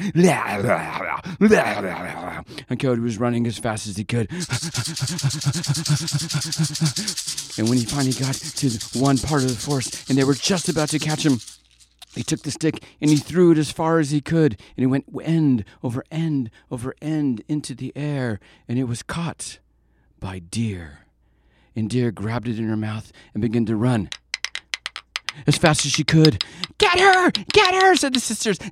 And 2.69 2.79
Coyote 2.79 3.01
was 3.01 3.17
running 3.17 3.47
as 3.47 3.57
fast 3.57 3.87
as 3.87 3.97
he 3.97 4.03
could. 4.03 4.29
And 7.57 7.69
when 7.69 7.77
he 7.77 7.85
finally 7.85 8.13
got 8.13 8.33
to 8.35 8.69
one 8.99 9.17
part 9.17 9.43
of 9.43 9.49
the 9.49 9.55
forest, 9.55 10.09
and 10.09 10.17
they 10.17 10.23
were 10.23 10.33
just 10.33 10.69
about 10.69 10.89
to 10.89 10.99
catch 10.99 11.23
him, 11.25 11.39
he 12.15 12.23
took 12.23 12.41
the 12.41 12.51
stick 12.51 12.83
and 13.01 13.09
he 13.09 13.17
threw 13.17 13.51
it 13.51 13.57
as 13.57 13.71
far 13.71 13.99
as 13.99 14.11
he 14.11 14.21
could, 14.21 14.59
and 14.77 14.83
it 14.83 14.87
went 14.87 15.05
end 15.23 15.65
over 15.81 16.03
end 16.11 16.49
over 16.69 16.93
end 17.01 17.43
into 17.47 17.73
the 17.73 17.91
air, 17.95 18.39
and 18.67 18.77
it 18.77 18.85
was 18.85 19.03
caught 19.03 19.59
by 20.19 20.39
Deer. 20.39 20.99
And 21.75 21.89
Deer 21.89 22.11
grabbed 22.11 22.47
it 22.47 22.59
in 22.59 22.69
her 22.69 22.77
mouth 22.77 23.11
and 23.33 23.41
began 23.41 23.65
to 23.65 23.75
run 23.75 24.09
as 25.47 25.57
fast 25.57 25.85
as 25.85 25.91
she 25.91 26.03
could. 26.03 26.43
Get 26.77 26.99
her! 26.99 27.31
Get 27.31 27.75
her! 27.75 27.95
said 27.95 28.13
the 28.13 28.19
sisters. 28.19 28.57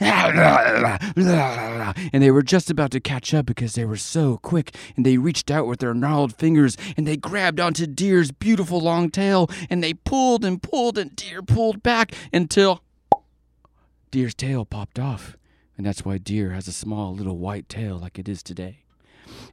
And 2.13 2.23
they 2.23 2.31
were 2.31 2.41
just 2.41 2.69
about 2.69 2.91
to 2.91 2.99
catch 2.99 3.33
up 3.33 3.45
because 3.45 3.73
they 3.73 3.85
were 3.85 3.97
so 3.97 4.37
quick, 4.37 4.75
and 4.95 5.05
they 5.05 5.17
reached 5.17 5.51
out 5.51 5.67
with 5.67 5.79
their 5.79 5.93
gnarled 5.93 6.35
fingers 6.35 6.77
and 6.97 7.07
they 7.07 7.17
grabbed 7.17 7.59
onto 7.59 7.85
Deer's 7.85 8.31
beautiful 8.31 8.79
long 8.79 9.09
tail 9.09 9.49
and 9.69 9.83
they 9.83 9.93
pulled 9.93 10.45
and 10.45 10.61
pulled, 10.61 10.97
and 10.97 11.15
Deer 11.15 11.41
pulled 11.41 11.83
back 11.83 12.13
until 12.33 12.83
Deer's 14.11 14.33
tail 14.35 14.65
popped 14.65 14.99
off. 14.99 15.37
And 15.77 15.85
that's 15.85 16.05
why 16.05 16.17
Deer 16.17 16.51
has 16.51 16.67
a 16.67 16.73
small 16.73 17.15
little 17.15 17.37
white 17.37 17.67
tail 17.67 17.97
like 17.97 18.19
it 18.19 18.29
is 18.29 18.43
today. 18.43 18.83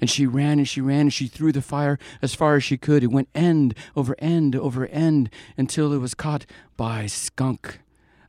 And 0.00 0.11
she 0.11 0.26
ran 0.26 0.59
and 0.59 0.68
she 0.68 0.80
ran 0.80 1.02
and 1.02 1.12
she 1.12 1.28
threw 1.28 1.52
the 1.52 1.62
fire 1.62 1.98
as 2.20 2.34
far 2.34 2.56
as 2.56 2.64
she 2.64 2.76
could. 2.76 3.02
It 3.02 3.12
went 3.12 3.28
end 3.34 3.74
over 3.96 4.16
end 4.18 4.56
over 4.56 4.86
end 4.88 5.30
until 5.56 5.92
it 5.92 5.98
was 5.98 6.14
caught 6.14 6.44
by 6.76 7.06
Skunk. 7.06 7.78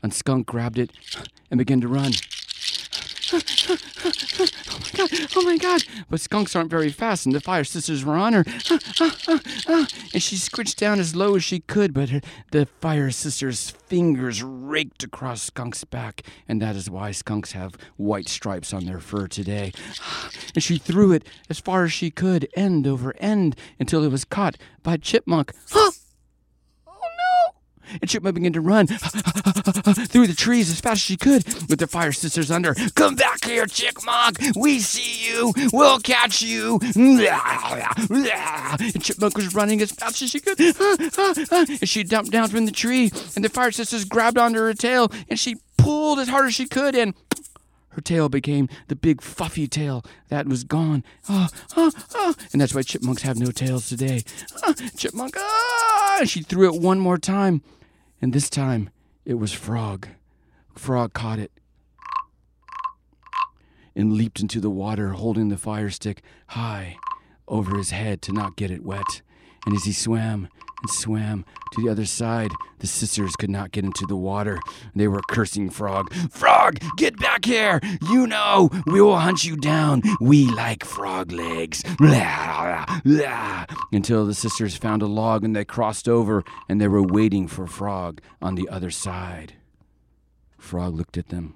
And 0.01 0.13
Skunk 0.13 0.45
grabbed 0.45 0.77
it 0.77 0.91
and 1.49 1.57
began 1.57 1.81
to 1.81 1.87
run. 1.87 2.11
Oh 3.31 4.79
my 4.79 4.89
god, 4.93 5.09
oh 5.35 5.41
my 5.43 5.57
god. 5.57 5.83
But 6.09 6.21
skunks 6.21 6.55
aren't 6.55 6.69
very 6.69 6.89
fast, 6.89 7.25
and 7.25 7.35
the 7.35 7.41
fire 7.41 7.63
sisters 7.63 8.03
were 8.03 8.15
on 8.15 8.33
her. 8.33 8.43
and 10.13 10.21
she 10.21 10.35
scritched 10.35 10.77
down 10.77 10.99
as 10.99 11.15
low 11.15 11.35
as 11.35 11.43
she 11.43 11.59
could, 11.59 11.93
but 11.93 12.09
her, 12.09 12.21
the 12.51 12.65
fire 12.65 13.11
sisters' 13.11 13.69
fingers 13.69 14.41
raked 14.43 15.03
across 15.03 15.43
Skunk's 15.43 15.83
back, 15.83 16.23
and 16.47 16.61
that 16.61 16.75
is 16.75 16.89
why 16.89 17.11
skunks 17.11 17.51
have 17.53 17.75
white 17.97 18.29
stripes 18.29 18.73
on 18.73 18.85
their 18.85 18.99
fur 18.99 19.27
today. 19.27 19.71
And 20.53 20.63
she 20.63 20.77
threw 20.77 21.11
it 21.11 21.27
as 21.49 21.59
far 21.59 21.83
as 21.83 21.93
she 21.93 22.11
could, 22.11 22.47
end 22.55 22.87
over 22.87 23.15
end, 23.17 23.55
until 23.79 24.03
it 24.03 24.11
was 24.11 24.25
caught 24.25 24.57
by 24.83 24.97
Chipmunk. 24.97 25.53
And 28.01 28.09
Chipmunk 28.09 28.35
began 28.35 28.53
to 28.53 28.61
run 28.61 28.87
through 28.87 30.27
the 30.27 30.35
trees 30.37 30.69
as 30.69 30.79
fast 30.79 30.93
as 30.93 31.01
she 31.01 31.17
could 31.17 31.45
with 31.69 31.79
the 31.79 31.87
fire 31.87 32.11
sisters 32.11 32.51
under. 32.51 32.75
Come 32.95 33.15
back 33.15 33.43
here, 33.45 33.65
Chipmunk! 33.65 34.37
We 34.55 34.79
see 34.79 35.29
you! 35.29 35.53
We'll 35.73 35.99
catch 35.99 36.41
you! 36.41 36.79
And 38.79 39.03
Chipmunk 39.03 39.35
was 39.35 39.53
running 39.53 39.81
as 39.81 39.91
fast 39.91 40.21
as 40.21 40.29
she 40.29 40.39
could. 40.39 40.59
And 41.79 41.87
she 41.87 42.03
jumped 42.03 42.31
down 42.31 42.49
from 42.49 42.65
the 42.65 42.71
tree, 42.71 43.11
and 43.35 43.43
the 43.43 43.49
fire 43.49 43.71
sisters 43.71 44.05
grabbed 44.05 44.37
onto 44.37 44.59
her 44.59 44.73
tail, 44.73 45.11
and 45.29 45.39
she 45.39 45.55
pulled 45.77 46.19
as 46.19 46.29
hard 46.29 46.47
as 46.47 46.53
she 46.55 46.65
could, 46.67 46.95
and 46.95 47.13
her 47.89 48.01
tail 48.01 48.29
became 48.29 48.69
the 48.87 48.95
big 48.95 49.21
fluffy 49.21 49.67
tail 49.67 50.03
that 50.29 50.47
was 50.47 50.63
gone. 50.63 51.03
Oh, 51.27 51.47
oh, 51.75 51.91
oh. 52.15 52.35
And 52.51 52.61
that's 52.61 52.73
why 52.73 52.81
chipmunks 52.81 53.23
have 53.23 53.37
no 53.37 53.51
tails 53.51 53.89
today. 53.89 54.23
Oh, 54.63 54.73
chipmunk, 54.97 55.35
ah! 55.37 56.21
She 56.25 56.41
threw 56.41 56.73
it 56.73 56.81
one 56.81 56.99
more 56.99 57.17
time. 57.17 57.61
And 58.21 58.33
this 58.33 58.49
time 58.49 58.89
it 59.25 59.35
was 59.35 59.53
Frog. 59.53 60.07
Frog 60.75 61.13
caught 61.13 61.39
it 61.39 61.51
and 63.95 64.13
leaped 64.13 64.39
into 64.39 64.59
the 64.59 64.69
water, 64.69 65.09
holding 65.09 65.49
the 65.49 65.57
fire 65.57 65.89
stick 65.89 66.21
high 66.47 66.97
over 67.47 67.77
his 67.77 67.91
head 67.91 68.21
to 68.23 68.31
not 68.31 68.55
get 68.55 68.71
it 68.71 68.83
wet. 68.83 69.21
And 69.65 69.75
as 69.75 69.85
he 69.85 69.91
swam 69.91 70.47
and 70.81 70.89
swam 70.89 71.45
to 71.73 71.81
the 71.81 71.89
other 71.89 72.05
side, 72.05 72.51
the 72.79 72.87
sisters 72.87 73.35
could 73.35 73.49
not 73.49 73.71
get 73.71 73.83
into 73.83 74.05
the 74.05 74.15
water. 74.15 74.59
They 74.95 75.07
were 75.07 75.21
cursing 75.29 75.69
Frog. 75.69 76.13
Frog, 76.31 76.79
get 76.97 77.17
back 77.19 77.45
here! 77.45 77.79
You 78.09 78.27
know, 78.27 78.69
we 78.85 79.01
will 79.01 79.19
hunt 79.19 79.45
you 79.45 79.57
down. 79.57 80.01
We 80.19 80.49
like 80.49 80.85
frog 80.85 81.31
legs. 81.31 81.83
Until 83.91 84.25
the 84.25 84.33
sisters 84.33 84.75
found 84.75 85.01
a 85.01 85.07
log 85.07 85.43
and 85.43 85.55
they 85.55 85.65
crossed 85.65 86.07
over 86.07 86.43
and 86.67 86.79
they 86.79 86.87
were 86.87 87.03
waiting 87.03 87.47
for 87.47 87.67
Frog 87.67 88.21
on 88.41 88.55
the 88.55 88.69
other 88.69 88.91
side. 88.91 89.53
Frog 90.57 90.95
looked 90.95 91.17
at 91.17 91.29
them 91.29 91.55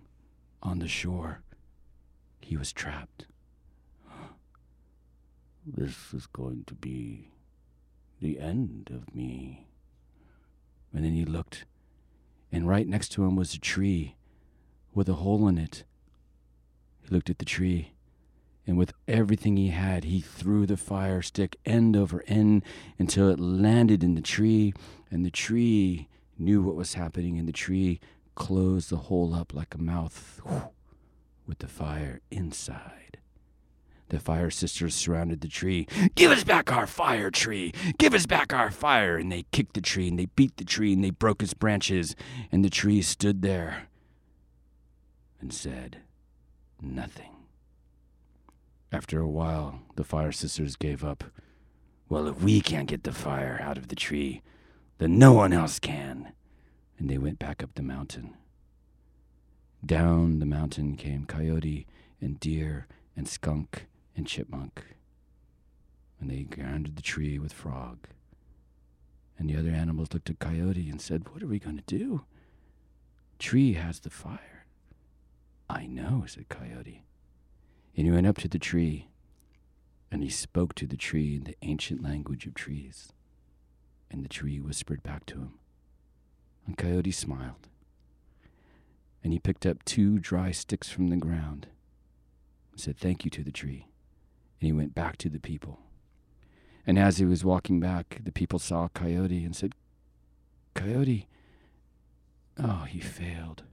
on 0.61 0.79
the 0.79 0.87
shore. 0.87 1.41
He 2.39 2.57
was 2.57 2.73
trapped. 2.73 3.25
This 5.65 6.13
is 6.13 6.27
going 6.27 6.63
to 6.67 6.73
be 6.73 7.29
the 8.23 8.39
end 8.39 8.89
of 8.91 9.13
me. 9.13 9.67
And 10.93 11.03
then 11.03 11.13
he 11.13 11.25
looked, 11.25 11.65
and 12.51 12.67
right 12.67 12.87
next 12.87 13.09
to 13.09 13.23
him 13.25 13.35
was 13.35 13.53
a 13.53 13.59
tree 13.59 14.15
with 14.93 15.09
a 15.09 15.15
hole 15.15 15.47
in 15.47 15.57
it. 15.57 15.83
He 17.01 17.13
looked 17.13 17.29
at 17.29 17.39
the 17.39 17.45
tree, 17.45 17.93
and 18.65 18.77
with 18.77 18.93
everything 19.07 19.57
he 19.57 19.69
had, 19.69 20.05
he 20.05 20.21
threw 20.21 20.65
the 20.65 20.77
fire 20.77 21.21
stick 21.21 21.57
end 21.65 21.97
over 21.97 22.23
end 22.27 22.63
until 22.97 23.29
it 23.29 23.39
landed 23.39 24.03
in 24.03 24.15
the 24.15 24.21
tree, 24.21 24.73
and 25.11 25.25
the 25.25 25.31
tree 25.31 26.07
knew 26.37 26.61
what 26.61 26.75
was 26.75 26.93
happening, 26.93 27.37
and 27.37 27.47
the 27.47 27.53
tree 27.53 27.99
closed 28.35 28.89
the 28.89 28.97
hole 28.97 29.33
up 29.33 29.53
like 29.53 29.75
a 29.75 29.81
mouth 29.81 30.41
with 31.45 31.59
the 31.59 31.67
fire 31.67 32.21
inside. 32.31 33.17
The 34.13 34.19
fire 34.19 34.51
sisters 34.51 34.93
surrounded 34.93 35.41
the 35.41 35.47
tree. 35.47 35.87
Give 36.13 36.29
us 36.29 36.43
back 36.43 36.71
our 36.71 36.85
fire, 36.85 37.31
tree! 37.31 37.73
Give 37.97 38.13
us 38.13 38.27
back 38.27 38.53
our 38.53 38.69
fire! 38.69 39.17
And 39.17 39.31
they 39.31 39.45
kicked 39.51 39.73
the 39.73 39.81
tree, 39.81 40.07
and 40.07 40.19
they 40.19 40.27
beat 40.27 40.55
the 40.57 40.63
tree, 40.63 40.93
and 40.93 41.03
they 41.03 41.09
broke 41.09 41.41
its 41.41 41.55
branches, 41.55 42.15
and 42.51 42.63
the 42.63 42.69
tree 42.69 43.01
stood 43.01 43.41
there 43.41 43.87
and 45.41 45.51
said 45.51 46.01
nothing. 46.79 47.31
After 48.91 49.19
a 49.19 49.27
while, 49.27 49.79
the 49.95 50.03
fire 50.03 50.31
sisters 50.31 50.75
gave 50.75 51.03
up. 51.03 51.23
Well, 52.07 52.27
if 52.27 52.39
we 52.43 52.61
can't 52.61 52.87
get 52.87 53.05
the 53.05 53.13
fire 53.13 53.59
out 53.63 53.79
of 53.79 53.87
the 53.87 53.95
tree, 53.95 54.43
then 54.99 55.17
no 55.17 55.33
one 55.33 55.53
else 55.53 55.79
can. 55.79 56.33
And 56.99 57.09
they 57.09 57.17
went 57.17 57.39
back 57.39 57.63
up 57.63 57.73
the 57.73 57.81
mountain. 57.81 58.35
Down 59.83 60.37
the 60.37 60.45
mountain 60.45 60.97
came 60.97 61.25
Coyote 61.25 61.87
and 62.21 62.39
Deer 62.39 62.85
and 63.15 63.27
Skunk 63.27 63.87
and 64.15 64.27
Chipmunk. 64.27 64.83
And 66.19 66.29
they 66.29 66.43
grounded 66.43 66.95
the 66.95 67.01
tree 67.01 67.39
with 67.39 67.53
Frog. 67.53 68.07
And 69.37 69.49
the 69.49 69.57
other 69.57 69.71
animals 69.71 70.09
looked 70.13 70.29
at 70.29 70.39
Coyote 70.39 70.89
and 70.89 71.01
said, 71.01 71.29
What 71.29 71.43
are 71.43 71.47
we 71.47 71.59
going 71.59 71.77
to 71.77 71.83
do? 71.83 72.25
Tree 73.39 73.73
has 73.73 73.99
the 73.99 74.09
fire. 74.09 74.65
I 75.69 75.85
know, 75.85 76.23
said 76.27 76.49
Coyote. 76.49 77.03
And 77.95 78.05
he 78.05 78.11
went 78.11 78.27
up 78.27 78.37
to 78.37 78.47
the 78.47 78.59
tree, 78.59 79.09
and 80.11 80.23
he 80.23 80.29
spoke 80.29 80.75
to 80.75 80.87
the 80.87 80.97
tree 80.97 81.35
in 81.35 81.43
the 81.43 81.55
ancient 81.61 82.03
language 82.03 82.45
of 82.45 82.53
trees. 82.53 83.11
And 84.09 84.23
the 84.23 84.29
tree 84.29 84.59
whispered 84.59 85.03
back 85.03 85.25
to 85.27 85.39
him. 85.39 85.53
And 86.65 86.77
Coyote 86.77 87.11
smiled. 87.11 87.67
And 89.23 89.33
he 89.33 89.39
picked 89.39 89.65
up 89.65 89.83
two 89.83 90.19
dry 90.19 90.51
sticks 90.51 90.89
from 90.89 91.07
the 91.07 91.15
ground 91.17 91.67
and 92.71 92.79
said 92.79 92.97
thank 92.97 93.25
you 93.25 93.31
to 93.31 93.43
the 93.43 93.51
tree. 93.51 93.87
And 94.63 94.67
he 94.67 94.71
went 94.71 94.95
back 94.95 95.17
to 95.17 95.27
the 95.27 95.41
people. 95.41 95.81
And 96.87 96.97
as 96.97 97.17
he 97.17 97.25
was 97.25 97.43
walking 97.43 97.81
back, 97.81 98.21
the 98.23 98.31
people 98.31 98.59
saw 98.59 98.87
Coyote 98.87 99.43
and 99.43 99.53
said, 99.53 99.75
Coyote, 100.73 101.27
oh, 102.57 102.85
he 102.87 103.01
failed, 103.01 103.63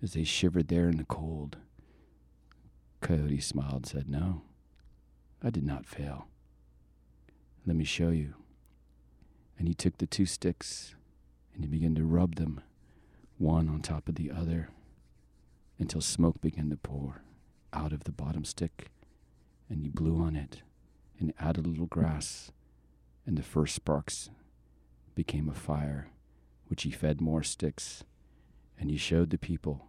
as 0.00 0.12
they 0.12 0.22
shivered 0.22 0.68
there 0.68 0.88
in 0.88 0.98
the 0.98 1.04
cold. 1.04 1.56
Coyote 3.00 3.40
smiled 3.40 3.74
and 3.74 3.86
said, 3.86 4.08
No, 4.08 4.42
I 5.42 5.50
did 5.50 5.64
not 5.64 5.84
fail. 5.84 6.28
Let 7.66 7.74
me 7.74 7.84
show 7.84 8.10
you. 8.10 8.34
And 9.58 9.66
he 9.66 9.74
took 9.74 9.98
the 9.98 10.06
two 10.06 10.26
sticks 10.26 10.94
and 11.52 11.64
he 11.64 11.68
began 11.68 11.96
to 11.96 12.04
rub 12.04 12.36
them, 12.36 12.60
one 13.38 13.68
on 13.68 13.82
top 13.82 14.08
of 14.08 14.14
the 14.14 14.30
other, 14.30 14.68
until 15.80 16.00
smoke 16.00 16.40
began 16.40 16.70
to 16.70 16.76
pour 16.76 17.22
out 17.72 17.92
of 17.92 18.04
the 18.04 18.12
bottom 18.12 18.44
stick 18.44 18.92
and 19.68 19.80
he 19.82 19.88
blew 19.88 20.18
on 20.18 20.36
it 20.36 20.62
and 21.18 21.32
added 21.38 21.66
a 21.66 21.68
little 21.68 21.86
grass, 21.86 22.52
and 23.26 23.36
the 23.36 23.42
first 23.42 23.74
sparks 23.74 24.30
became 25.14 25.48
a 25.48 25.54
fire, 25.54 26.08
which 26.66 26.82
he 26.82 26.90
fed 26.90 27.20
more 27.20 27.42
sticks, 27.42 28.04
and 28.78 28.90
he 28.90 28.96
showed 28.96 29.30
the 29.30 29.38
people 29.38 29.86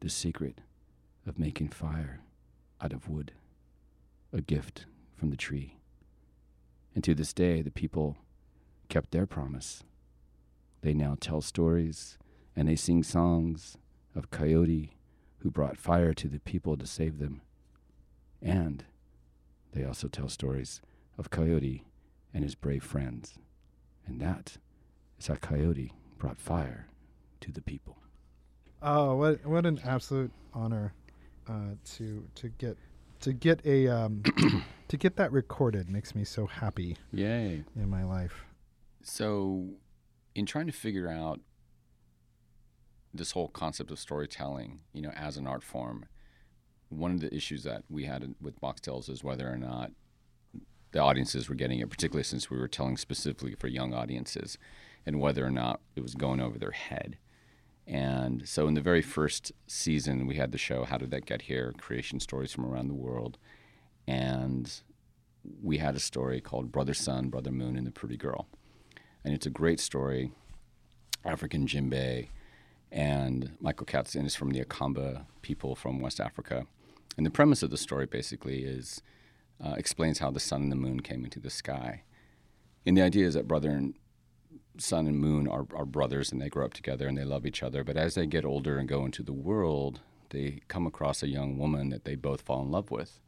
the 0.00 0.10
secret 0.10 0.60
of 1.26 1.38
making 1.38 1.68
fire 1.68 2.20
out 2.80 2.92
of 2.92 3.08
wood, 3.08 3.32
a 4.32 4.40
gift 4.40 4.86
from 5.16 5.30
the 5.30 5.36
tree. 5.36 5.76
And 6.94 7.02
to 7.04 7.14
this 7.14 7.32
day, 7.32 7.62
the 7.62 7.70
people 7.70 8.16
kept 8.88 9.10
their 9.10 9.26
promise. 9.26 9.82
They 10.82 10.94
now 10.94 11.16
tell 11.20 11.40
stories 11.40 12.18
and 12.56 12.68
they 12.68 12.76
sing 12.76 13.02
songs 13.02 13.76
of 14.14 14.30
Coyote 14.30 14.96
who 15.38 15.50
brought 15.50 15.76
fire 15.76 16.12
to 16.14 16.28
the 16.28 16.40
people 16.40 16.76
to 16.76 16.86
save 16.86 17.18
them. 17.18 17.40
And 18.42 18.84
they 19.72 19.84
also 19.84 20.08
tell 20.08 20.28
stories 20.28 20.80
of 21.16 21.30
Coyote 21.30 21.84
and 22.32 22.44
his 22.44 22.54
brave 22.54 22.82
friends. 22.82 23.34
And 24.06 24.20
that 24.20 24.56
is 25.18 25.26
how 25.26 25.34
Coyote 25.34 25.92
brought 26.18 26.40
fire 26.40 26.86
to 27.40 27.52
the 27.52 27.62
people. 27.62 27.98
Oh, 28.80 29.16
what 29.16 29.44
what 29.44 29.66
an 29.66 29.80
absolute 29.84 30.30
honor 30.54 30.94
uh, 31.48 31.74
to 31.96 32.24
to 32.36 32.48
get 32.48 32.76
to 33.20 33.32
get 33.32 33.64
a 33.66 33.88
um, 33.88 34.22
to 34.88 34.96
get 34.96 35.16
that 35.16 35.32
recorded 35.32 35.90
makes 35.90 36.14
me 36.14 36.24
so 36.24 36.46
happy. 36.46 36.96
Yay! 37.12 37.64
In 37.76 37.90
my 37.90 38.04
life. 38.04 38.44
So, 39.02 39.70
in 40.34 40.46
trying 40.46 40.66
to 40.66 40.72
figure 40.72 41.08
out 41.08 41.40
this 43.12 43.32
whole 43.32 43.48
concept 43.48 43.90
of 43.90 43.98
storytelling, 43.98 44.80
you 44.92 45.02
know, 45.02 45.10
as 45.10 45.36
an 45.36 45.46
art 45.46 45.62
form, 45.62 46.06
one 46.90 47.12
of 47.12 47.20
the 47.20 47.34
issues 47.34 47.64
that 47.64 47.84
we 47.88 48.04
had 48.04 48.34
with 48.40 48.60
Boxtales 48.60 49.08
is 49.08 49.24
whether 49.24 49.50
or 49.50 49.58
not 49.58 49.92
the 50.92 51.00
audiences 51.00 51.48
were 51.48 51.54
getting 51.54 51.80
it, 51.80 51.90
particularly 51.90 52.24
since 52.24 52.50
we 52.50 52.58
were 52.58 52.68
telling 52.68 52.96
specifically 52.96 53.54
for 53.54 53.68
young 53.68 53.92
audiences, 53.92 54.56
and 55.04 55.20
whether 55.20 55.44
or 55.44 55.50
not 55.50 55.80
it 55.96 56.00
was 56.00 56.14
going 56.14 56.40
over 56.40 56.58
their 56.58 56.70
head. 56.70 57.18
And 57.86 58.48
so, 58.48 58.68
in 58.68 58.74
the 58.74 58.80
very 58.80 59.02
first 59.02 59.52
season, 59.66 60.26
we 60.26 60.36
had 60.36 60.52
the 60.52 60.58
show 60.58 60.84
"How 60.84 60.98
Did 60.98 61.10
That 61.10 61.26
Get 61.26 61.42
Here?" 61.42 61.72
Creation 61.78 62.20
stories 62.20 62.52
from 62.52 62.66
around 62.66 62.88
the 62.88 62.94
world, 62.94 63.38
and 64.06 64.80
we 65.62 65.78
had 65.78 65.94
a 65.96 66.00
story 66.00 66.40
called 66.40 66.72
"Brother 66.72 66.94
Sun, 66.94 67.30
Brother 67.30 67.50
Moon, 67.50 67.76
and 67.76 67.86
the 67.86 67.90
Pretty 67.90 68.16
Girl," 68.16 68.46
and 69.24 69.34
it's 69.34 69.46
a 69.46 69.50
great 69.50 69.80
story. 69.80 70.32
African 71.24 71.66
djembe, 71.66 72.28
and 72.92 73.56
Michael 73.60 73.86
Katzen 73.86 74.24
is 74.24 74.36
from 74.36 74.50
the 74.50 74.64
Akamba 74.64 75.26
people 75.42 75.74
from 75.74 76.00
West 76.00 76.20
Africa, 76.20 76.66
and 77.18 77.26
the 77.26 77.30
premise 77.30 77.62
of 77.62 77.70
the 77.70 77.76
story 77.76 78.06
basically 78.06 78.62
is 78.62 79.02
uh, 79.62 79.74
explains 79.76 80.20
how 80.20 80.30
the 80.30 80.40
sun 80.40 80.62
and 80.62 80.72
the 80.72 80.76
moon 80.76 81.00
came 81.00 81.24
into 81.24 81.40
the 81.40 81.50
sky, 81.50 82.04
and 82.86 82.96
the 82.96 83.02
idea 83.02 83.26
is 83.26 83.34
that 83.34 83.46
brother 83.46 83.70
and 83.70 83.94
sun 84.78 85.06
and 85.06 85.18
moon 85.18 85.48
are, 85.48 85.66
are 85.74 85.84
brothers 85.84 86.32
and 86.32 86.40
they 86.40 86.48
grow 86.48 86.64
up 86.64 86.72
together 86.74 87.06
and 87.08 87.18
they 87.18 87.24
love 87.24 87.44
each 87.44 87.62
other. 87.62 87.84
But 87.84 87.96
as 87.96 88.14
they 88.14 88.26
get 88.26 88.44
older 88.44 88.78
and 88.78 88.88
go 88.88 89.04
into 89.04 89.22
the 89.22 89.32
world, 89.32 90.00
they 90.30 90.60
come 90.68 90.86
across 90.86 91.22
a 91.22 91.28
young 91.28 91.58
woman 91.58 91.90
that 91.90 92.04
they 92.04 92.14
both 92.14 92.42
fall 92.42 92.62
in 92.62 92.70
love 92.70 92.90
with. 92.90 93.20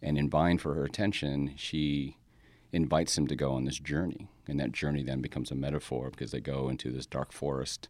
And 0.00 0.16
in 0.16 0.30
vying 0.30 0.58
for 0.58 0.74
her 0.74 0.84
attention, 0.84 1.54
she 1.56 2.16
invites 2.72 3.16
him 3.16 3.26
to 3.26 3.36
go 3.36 3.52
on 3.52 3.64
this 3.64 3.78
journey. 3.78 4.28
And 4.46 4.60
that 4.60 4.72
journey 4.72 5.02
then 5.02 5.20
becomes 5.20 5.50
a 5.50 5.56
metaphor 5.56 6.10
because 6.10 6.30
they 6.30 6.40
go 6.40 6.68
into 6.68 6.92
this 6.92 7.06
dark 7.06 7.32
forest 7.32 7.88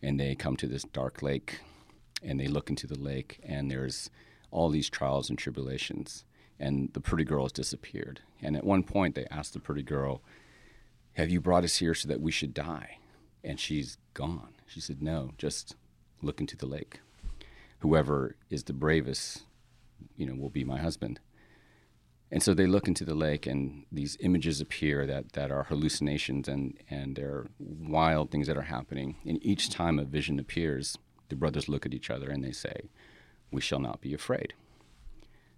and 0.00 0.20
they 0.20 0.34
come 0.34 0.56
to 0.56 0.68
this 0.68 0.84
dark 0.84 1.22
lake 1.22 1.60
and 2.22 2.38
they 2.38 2.46
look 2.46 2.70
into 2.70 2.86
the 2.86 2.98
lake 2.98 3.40
and 3.42 3.70
there's 3.70 4.10
all 4.50 4.70
these 4.70 4.90
trials 4.90 5.28
and 5.28 5.38
tribulations. 5.38 6.24
And 6.60 6.92
the 6.92 7.00
pretty 7.00 7.24
girl 7.24 7.44
has 7.44 7.52
disappeared. 7.52 8.20
And 8.42 8.56
at 8.56 8.64
one 8.64 8.82
point, 8.82 9.14
they 9.14 9.26
ask 9.30 9.52
the 9.52 9.60
pretty 9.60 9.82
girl, 9.82 10.22
have 11.14 11.30
you 11.30 11.40
brought 11.40 11.64
us 11.64 11.76
here 11.76 11.94
so 11.94 12.08
that 12.08 12.20
we 12.20 12.32
should 12.32 12.54
die? 12.54 12.98
And 13.44 13.58
she's 13.60 13.98
gone. 14.14 14.54
She 14.66 14.80
said, 14.80 15.00
No, 15.00 15.32
just 15.38 15.76
look 16.22 16.40
into 16.40 16.56
the 16.56 16.66
lake. 16.66 17.00
Whoever 17.80 18.36
is 18.50 18.64
the 18.64 18.72
bravest, 18.72 19.44
you 20.16 20.26
know, 20.26 20.34
will 20.34 20.50
be 20.50 20.64
my 20.64 20.78
husband. 20.78 21.20
And 22.30 22.42
so 22.42 22.52
they 22.52 22.66
look 22.66 22.86
into 22.86 23.04
the 23.04 23.14
lake, 23.14 23.46
and 23.46 23.86
these 23.90 24.18
images 24.20 24.60
appear 24.60 25.06
that, 25.06 25.32
that 25.32 25.50
are 25.50 25.64
hallucinations 25.64 26.46
and, 26.46 26.78
and 26.90 27.16
they're 27.16 27.46
wild 27.58 28.30
things 28.30 28.46
that 28.48 28.58
are 28.58 28.62
happening. 28.62 29.16
And 29.26 29.44
each 29.44 29.70
time 29.70 29.98
a 29.98 30.04
vision 30.04 30.38
appears, 30.38 30.98
the 31.30 31.36
brothers 31.36 31.68
look 31.68 31.86
at 31.86 31.94
each 31.94 32.10
other 32.10 32.28
and 32.28 32.44
they 32.44 32.52
say, 32.52 32.90
We 33.50 33.60
shall 33.60 33.80
not 33.80 34.00
be 34.00 34.14
afraid. 34.14 34.54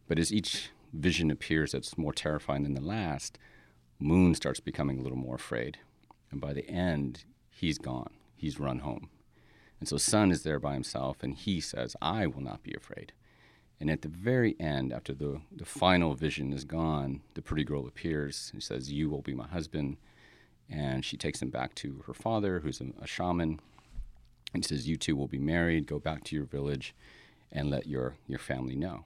But 0.08 0.18
as 0.18 0.32
each 0.32 0.70
vision 0.92 1.30
appears 1.30 1.72
that's 1.72 1.98
more 1.98 2.12
terrifying 2.12 2.64
than 2.64 2.74
the 2.74 2.80
last, 2.80 3.38
Moon 3.98 4.34
starts 4.34 4.60
becoming 4.60 4.98
a 4.98 5.02
little 5.02 5.18
more 5.18 5.36
afraid. 5.36 5.78
And 6.30 6.40
by 6.40 6.52
the 6.52 6.68
end, 6.68 7.24
he's 7.50 7.78
gone. 7.78 8.10
He's 8.36 8.58
run 8.58 8.80
home. 8.80 9.10
And 9.78 9.88
so 9.88 9.96
Sun 9.96 10.30
is 10.30 10.42
there 10.42 10.58
by 10.58 10.74
himself, 10.74 11.22
and 11.22 11.34
he 11.34 11.60
says, 11.60 11.96
I 12.00 12.26
will 12.26 12.42
not 12.42 12.62
be 12.62 12.74
afraid. 12.74 13.12
And 13.80 13.90
at 13.90 14.02
the 14.02 14.08
very 14.08 14.54
end, 14.60 14.92
after 14.92 15.14
the, 15.14 15.40
the 15.50 15.64
final 15.64 16.14
vision 16.14 16.52
is 16.52 16.64
gone, 16.64 17.22
the 17.34 17.40
pretty 17.40 17.64
girl 17.64 17.86
appears 17.86 18.50
and 18.52 18.62
says, 18.62 18.92
You 18.92 19.08
will 19.08 19.22
be 19.22 19.34
my 19.34 19.46
husband. 19.46 19.96
And 20.68 21.04
she 21.04 21.16
takes 21.16 21.40
him 21.40 21.50
back 21.50 21.74
to 21.76 22.04
her 22.06 22.14
father, 22.14 22.60
who's 22.60 22.80
a, 22.80 22.88
a 23.00 23.06
shaman, 23.06 23.58
and 24.52 24.64
says, 24.64 24.86
You 24.86 24.96
two 24.96 25.16
will 25.16 25.28
be 25.28 25.38
married, 25.38 25.86
go 25.86 25.98
back 25.98 26.24
to 26.24 26.36
your 26.36 26.44
village, 26.44 26.94
and 27.52 27.70
let 27.70 27.86
your, 27.86 28.16
your 28.26 28.38
family 28.38 28.76
know. 28.76 29.04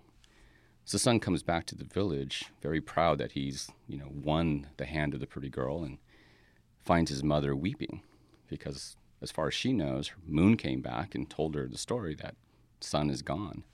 So 0.84 0.98
Sun 0.98 1.20
comes 1.20 1.42
back 1.42 1.64
to 1.66 1.74
the 1.74 1.84
village, 1.84 2.44
very 2.60 2.80
proud 2.80 3.18
that 3.18 3.32
he's, 3.32 3.70
you 3.88 3.96
know, 3.96 4.10
won 4.12 4.66
the 4.76 4.84
hand 4.84 5.14
of 5.14 5.20
the 5.20 5.26
pretty 5.26 5.48
girl, 5.48 5.82
and 5.82 5.98
finds 6.84 7.10
his 7.10 7.24
mother 7.24 7.56
weeping 7.56 8.02
because, 8.48 8.96
as 9.22 9.30
far 9.30 9.48
as 9.48 9.54
she 9.54 9.72
knows, 9.72 10.12
Moon 10.26 10.56
came 10.56 10.82
back 10.82 11.14
and 11.14 11.30
told 11.30 11.54
her 11.54 11.66
the 11.66 11.78
story 11.78 12.14
that 12.16 12.34
Sun 12.80 13.08
is 13.08 13.22
gone. 13.22 13.64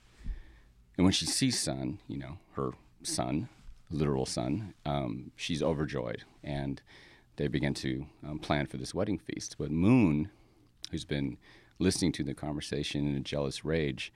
And 0.97 1.03
when 1.03 1.11
she 1.11 1.25
sees 1.25 1.59
Sun, 1.59 1.99
you 2.07 2.17
know, 2.17 2.37
her 2.53 2.71
son, 3.03 3.49
literal 3.89 4.25
son, 4.25 4.73
um, 4.85 5.31
she's 5.35 5.61
overjoyed, 5.61 6.23
and 6.43 6.81
they 7.35 7.47
begin 7.47 7.73
to 7.73 8.05
um, 8.25 8.39
plan 8.39 8.67
for 8.67 8.77
this 8.77 8.93
wedding 8.93 9.19
feast. 9.19 9.55
But 9.57 9.71
Moon, 9.71 10.29
who's 10.91 11.05
been 11.05 11.37
listening 11.79 12.11
to 12.13 12.23
the 12.23 12.33
conversation 12.33 13.07
in 13.07 13.15
a 13.15 13.21
jealous 13.21 13.65
rage, 13.65 14.13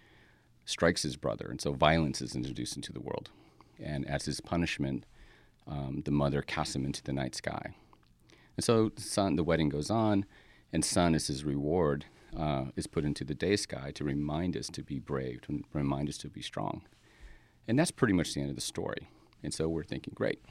strikes 0.66 1.04
his 1.04 1.16
brother, 1.16 1.48
and 1.50 1.62
so 1.62 1.74
violence 1.74 2.22
is 2.22 2.36
introduced 2.36 2.76
into 2.76 2.92
the 2.92 3.00
world. 3.00 3.30
And 3.80 4.08
as 4.08 4.26
his 4.26 4.42
punishment, 4.42 5.06
um, 5.68 6.02
the 6.06 6.12
mother 6.12 6.42
casts 6.42 6.76
him 6.76 6.86
into 6.86 7.04
the 7.04 7.14
night 7.14 7.36
sky. 7.36 7.76
And 8.58 8.64
so 8.64 8.92
sun, 8.98 9.36
the 9.36 9.44
wedding 9.44 9.70
goes 9.70 9.90
on, 9.90 10.26
and 10.74 10.84
sun 10.84 11.16
as 11.16 11.28
his 11.28 11.44
reward 11.44 12.06
uh, 12.38 12.66
is 12.76 12.88
put 12.88 13.06
into 13.06 13.24
the 13.24 13.36
day 13.36 13.56
sky 13.56 13.92
to 13.96 14.04
remind 14.04 14.58
us 14.58 14.68
to 14.68 14.84
be 14.84 15.00
brave, 15.00 15.42
to 15.42 15.64
remind 15.74 16.10
us 16.10 16.18
to 16.20 16.30
be 16.30 16.42
strong. 16.42 16.82
And 17.68 17.78
that's 17.80 17.92
pretty 17.92 18.14
much 18.14 18.34
the 18.34 18.42
end 18.42 18.50
of 18.50 18.56
the 18.56 18.62
story. 18.62 19.08
And 19.44 19.54
so 19.54 19.68
we're 19.68 19.84
thinking, 19.84 20.14
great. 20.16 20.44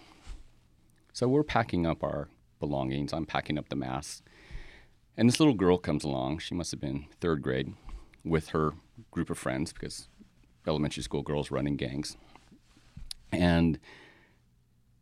So 1.13 1.29
we're 1.29 1.45
packing 1.45 1.87
up 1.87 2.03
our 2.03 2.29
belongings. 2.59 3.13
I'm 3.13 3.27
packing 3.27 3.59
up 3.59 3.69
the 3.69 3.77
mass. 3.77 4.23
And 5.17 5.29
this 5.29 5.39
little 5.39 5.55
girl 5.55 5.79
comes 5.79 6.05
along. 6.05 6.39
She 6.39 6.55
must 6.55 6.73
have 6.73 6.81
been 6.81 7.07
third 7.21 7.43
grade 7.43 7.75
with 8.25 8.49
her 8.49 8.73
group 9.11 9.31
of 9.31 9.39
friends 9.39 9.73
because 9.73 10.09
elementary 10.67 11.03
school 11.03 11.23
girls 11.23 11.51
run 11.51 11.67
in 11.67 11.77
gangs. 11.77 12.17
And 13.33 13.79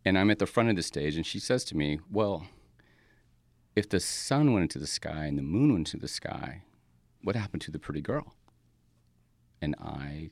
and 0.05 0.19
I'm 0.19 0.31
at 0.31 0.41
the 0.41 0.47
front 0.47 0.69
of 0.69 0.77
the 0.77 0.83
stage 0.83 1.17
and 1.17 1.25
she 1.25 1.39
says 1.39 1.65
to 1.67 1.77
me, 1.77 2.01
"Well, 2.11 2.47
if 3.77 3.89
the 3.89 4.01
sun 4.01 4.53
went 4.53 4.65
into 4.65 4.79
the 4.79 4.87
sky 4.87 5.27
and 5.27 5.39
the 5.39 5.43
moon 5.43 5.73
went 5.73 5.95
into 5.95 5.99
the 5.99 6.09
sky, 6.09 6.63
what 7.23 7.37
happened 7.37 7.63
to 7.63 7.71
the 7.71 7.79
pretty 7.79 8.01
girl?" 8.01 8.35
And 9.61 9.77
I 9.79 10.31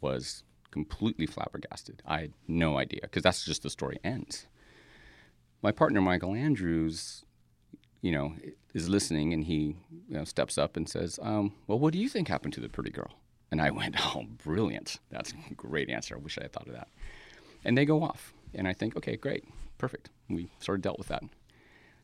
was 0.00 0.42
completely 0.72 1.26
flabbergasted. 1.26 2.02
I 2.04 2.22
had 2.22 2.32
no 2.48 2.78
idea 2.78 3.02
because 3.02 3.22
that's 3.22 3.44
just 3.44 3.62
the 3.62 3.70
story 3.70 3.98
ends. 4.02 4.48
My 5.62 5.70
partner 5.70 6.00
Michael 6.00 6.34
Andrews 6.34 7.24
you 8.02 8.10
know, 8.10 8.34
is 8.74 8.88
listening 8.88 9.32
and 9.32 9.44
he 9.44 9.76
you 10.08 10.16
know, 10.16 10.24
steps 10.24 10.58
up 10.58 10.76
and 10.76 10.88
says, 10.88 11.18
um, 11.22 11.52
Well, 11.66 11.78
what 11.78 11.92
do 11.92 11.98
you 11.98 12.08
think 12.08 12.28
happened 12.28 12.54
to 12.54 12.60
the 12.60 12.68
pretty 12.68 12.90
girl? 12.90 13.12
And 13.50 13.60
I 13.60 13.70
went, 13.78 13.96
Oh, 13.98 14.24
brilliant. 14.44 14.98
That's 15.10 15.32
a 15.50 15.54
great 15.54 15.90
answer. 15.90 16.16
I 16.16 16.18
wish 16.18 16.38
I 16.38 16.42
had 16.42 16.52
thought 16.52 16.68
of 16.68 16.74
that. 16.74 16.88
And 17.64 17.76
they 17.76 17.84
go 17.84 18.02
off. 18.02 18.32
And 18.54 18.66
I 18.66 18.72
think, 18.72 18.96
Okay, 18.96 19.16
great. 19.16 19.44
Perfect. 19.78 20.10
We 20.28 20.48
sort 20.60 20.78
of 20.78 20.82
dealt 20.82 20.98
with 20.98 21.08
that. 21.08 21.22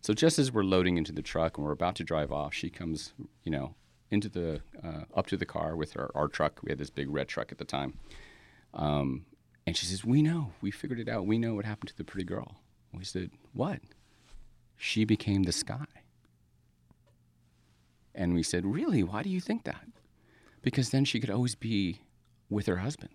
So 0.01 0.15
just 0.15 0.39
as 0.39 0.53
we're 0.53 0.63
loading 0.65 0.97
into 0.97 1.13
the 1.13 1.23
truck 1.23 1.59
and 1.59 1.67
we're 1.67 1.73
about 1.73 1.97
to 1.97 2.05
drive 2.05 2.31
off, 2.31 2.55
she 2.55 2.71
comes, 2.71 3.13
you 3.43 3.51
know, 3.51 3.75
into 4.11 4.29
the 4.29 4.61
uh, 4.83 5.05
up 5.15 5.27
to 5.27 5.37
the 5.37 5.47
car 5.47 5.77
with 5.77 5.93
her 5.93 6.11
our 6.15 6.29
truck. 6.29 6.61
We 6.63 6.71
had 6.71 6.79
this 6.79 6.91
big 6.91 7.11
red 7.11 7.29
truck 7.29 7.53
at 7.53 7.59
the 7.59 7.65
time, 7.65 7.99
um, 8.75 9.27
and 9.67 9.77
she 9.77 9.87
says, 9.87 10.05
"We 10.05 10.23
know. 10.23 10.53
We 10.61 10.71
figured 10.71 11.01
it 11.01 11.09
out. 11.09 11.27
We 11.27 11.39
know 11.39 11.55
what 11.55 11.65
happened 11.65 11.89
to 11.91 11.97
the 11.97 12.05
pretty 12.05 12.25
girl." 12.25 12.57
we 12.93 13.05
said, 13.05 13.31
"What?" 13.53 13.81
she 14.77 15.05
became 15.05 15.43
the 15.43 15.53
sky. 15.53 15.85
And 18.19 18.35
we 18.35 18.45
said, 18.45 18.67
Really? 18.67 19.05
Why 19.05 19.23
do 19.25 19.31
you 19.31 19.41
think 19.41 19.65
that? 19.65 19.87
Because 20.63 20.91
then 20.91 21.07
she 21.07 21.21
could 21.21 21.31
always 21.31 21.57
be 21.57 22.03
with 22.51 22.67
her 22.67 22.79
husband. 22.79 23.13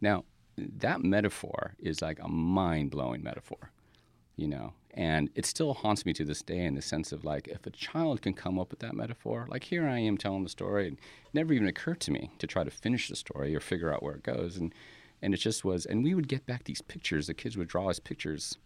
Now, 0.00 0.24
that 0.56 1.02
metaphor 1.02 1.74
is 1.80 2.02
like 2.02 2.20
a 2.22 2.28
mind 2.28 2.90
blowing 2.92 3.22
metaphor. 3.24 3.72
you 4.36 4.48
know. 4.48 4.74
And 4.94 5.30
it 5.36 5.46
still 5.46 5.74
haunts 5.74 6.06
me 6.06 6.14
to 6.14 6.24
this 6.24 6.42
day 6.42 6.64
in 6.64 6.74
the 6.76 6.82
sense 6.82 7.12
of 7.12 7.24
like, 7.24 7.48
if 7.48 7.66
a 7.66 7.70
child 7.70 8.22
can 8.22 8.34
come 8.34 8.58
up 8.58 8.70
with 8.70 8.80
that 8.80 8.94
metaphor, 8.96 9.46
like 9.50 9.64
here 9.64 9.88
I 9.88 10.00
am 10.00 10.18
telling 10.18 10.44
the 10.44 10.50
story, 10.50 10.88
it 10.88 10.98
never 11.34 11.52
even 11.54 11.68
occurred 11.68 12.00
to 12.02 12.12
me 12.12 12.30
to 12.40 12.46
try 12.48 12.64
to 12.64 12.70
finish 12.70 13.08
the 13.08 13.16
story 13.16 13.56
or 13.56 13.60
figure 13.60 13.92
out 13.94 14.02
where 14.02 14.16
it 14.16 14.24
goes. 14.24 14.56
And 14.58 14.74
and 15.22 15.34
it 15.34 15.38
just 15.38 15.64
was, 15.64 15.86
and 15.86 16.04
we 16.04 16.14
would 16.14 16.28
get 16.28 16.46
back 16.46 16.64
these 16.64 16.82
pictures. 16.82 17.28
The 17.28 17.34
kids 17.34 17.56
would 17.56 17.68
draw 17.68 17.90
us 17.90 18.00
pictures 18.00 18.58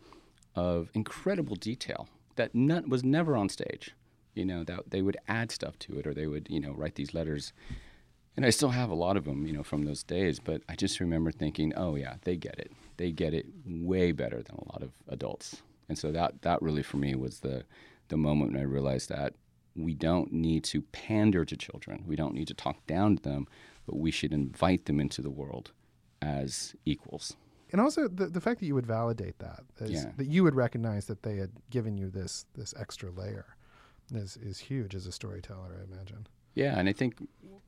of 0.56 0.90
incredible 0.94 1.56
detail 1.56 2.08
that 2.36 2.52
was 2.88 3.04
never 3.04 3.36
on 3.36 3.48
stage. 3.50 3.92
You 4.34 4.44
know, 4.44 4.64
that 4.64 4.90
they 4.90 5.02
would 5.02 5.16
add 5.28 5.50
stuff 5.50 5.78
to 5.80 5.98
it, 5.98 6.06
or 6.06 6.14
they 6.14 6.26
would, 6.26 6.48
you 6.50 6.60
know, 6.60 6.72
write 6.72 6.94
these 6.94 7.14
letters. 7.14 7.52
And 8.36 8.46
I 8.46 8.50
still 8.50 8.70
have 8.70 8.88
a 8.88 8.94
lot 8.94 9.18
of 9.18 9.24
them, 9.24 9.46
you 9.46 9.52
know, 9.52 9.62
from 9.62 9.84
those 9.84 10.02
days. 10.02 10.40
But 10.40 10.62
I 10.68 10.74
just 10.74 11.00
remember 11.00 11.30
thinking, 11.30 11.74
oh 11.76 11.96
yeah, 11.96 12.16
they 12.22 12.36
get 12.36 12.58
it. 12.58 12.72
They 12.96 13.12
get 13.12 13.34
it 13.34 13.46
way 13.66 14.12
better 14.12 14.42
than 14.42 14.56
a 14.56 14.72
lot 14.72 14.82
of 14.82 14.92
adults. 15.08 15.62
And 15.88 15.98
so 15.98 16.12
that 16.12 16.42
that 16.42 16.62
really 16.62 16.82
for 16.82 16.96
me 16.96 17.14
was 17.14 17.40
the 17.40 17.64
the 18.08 18.16
moment 18.16 18.52
when 18.52 18.60
I 18.60 18.64
realized 18.64 19.08
that 19.10 19.34
we 19.76 19.94
don't 19.94 20.32
need 20.32 20.64
to 20.64 20.82
pander 20.82 21.44
to 21.44 21.56
children. 21.56 22.04
We 22.06 22.16
don't 22.16 22.34
need 22.34 22.48
to 22.48 22.54
talk 22.54 22.86
down 22.86 23.16
to 23.16 23.22
them, 23.22 23.46
but 23.86 23.96
we 23.96 24.10
should 24.10 24.32
invite 24.32 24.84
them 24.86 25.00
into 25.00 25.22
the 25.22 25.30
world 25.30 25.72
as 26.20 26.74
equals. 26.84 27.36
And 27.72 27.80
also 27.80 28.06
the, 28.06 28.26
the 28.26 28.40
fact 28.40 28.60
that 28.60 28.66
you 28.66 28.74
would 28.74 28.86
validate 28.86 29.38
that, 29.38 29.64
is, 29.80 29.90
yeah. 29.90 30.10
that 30.18 30.26
you 30.26 30.44
would 30.44 30.54
recognize 30.54 31.06
that 31.06 31.22
they 31.22 31.36
had 31.36 31.50
given 31.70 31.96
you 31.96 32.10
this 32.10 32.44
this 32.54 32.74
extra 32.78 33.10
layer, 33.10 33.56
is 34.14 34.36
is 34.36 34.58
huge 34.58 34.94
as 34.94 35.06
a 35.06 35.12
storyteller. 35.12 35.78
I 35.80 35.92
imagine. 35.92 36.26
Yeah, 36.54 36.78
and 36.78 36.88
I 36.88 36.92
think 36.92 37.16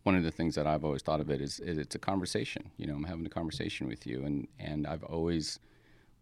one 0.03 0.15
of 0.15 0.25
the 0.25 0.31
things 0.31 0.55
that 0.57 0.67
I've 0.67 0.85
always 0.85 1.03
thought 1.03 1.21
of 1.21 1.31
it 1.31 1.41
is, 1.41 1.59
is 1.61 1.79
it's 1.79 1.95
a 1.95 1.99
conversation. 1.99 2.71
You 2.77 2.87
know, 2.87 2.95
I'm 2.95 3.05
having 3.05 3.25
a 3.25 3.31
conversation 3.31 3.89
with 3.89 4.07
you, 4.07 4.25
and 4.25 4.47
and 4.59 4.87
I've 4.87 5.05
always, 5.05 5.59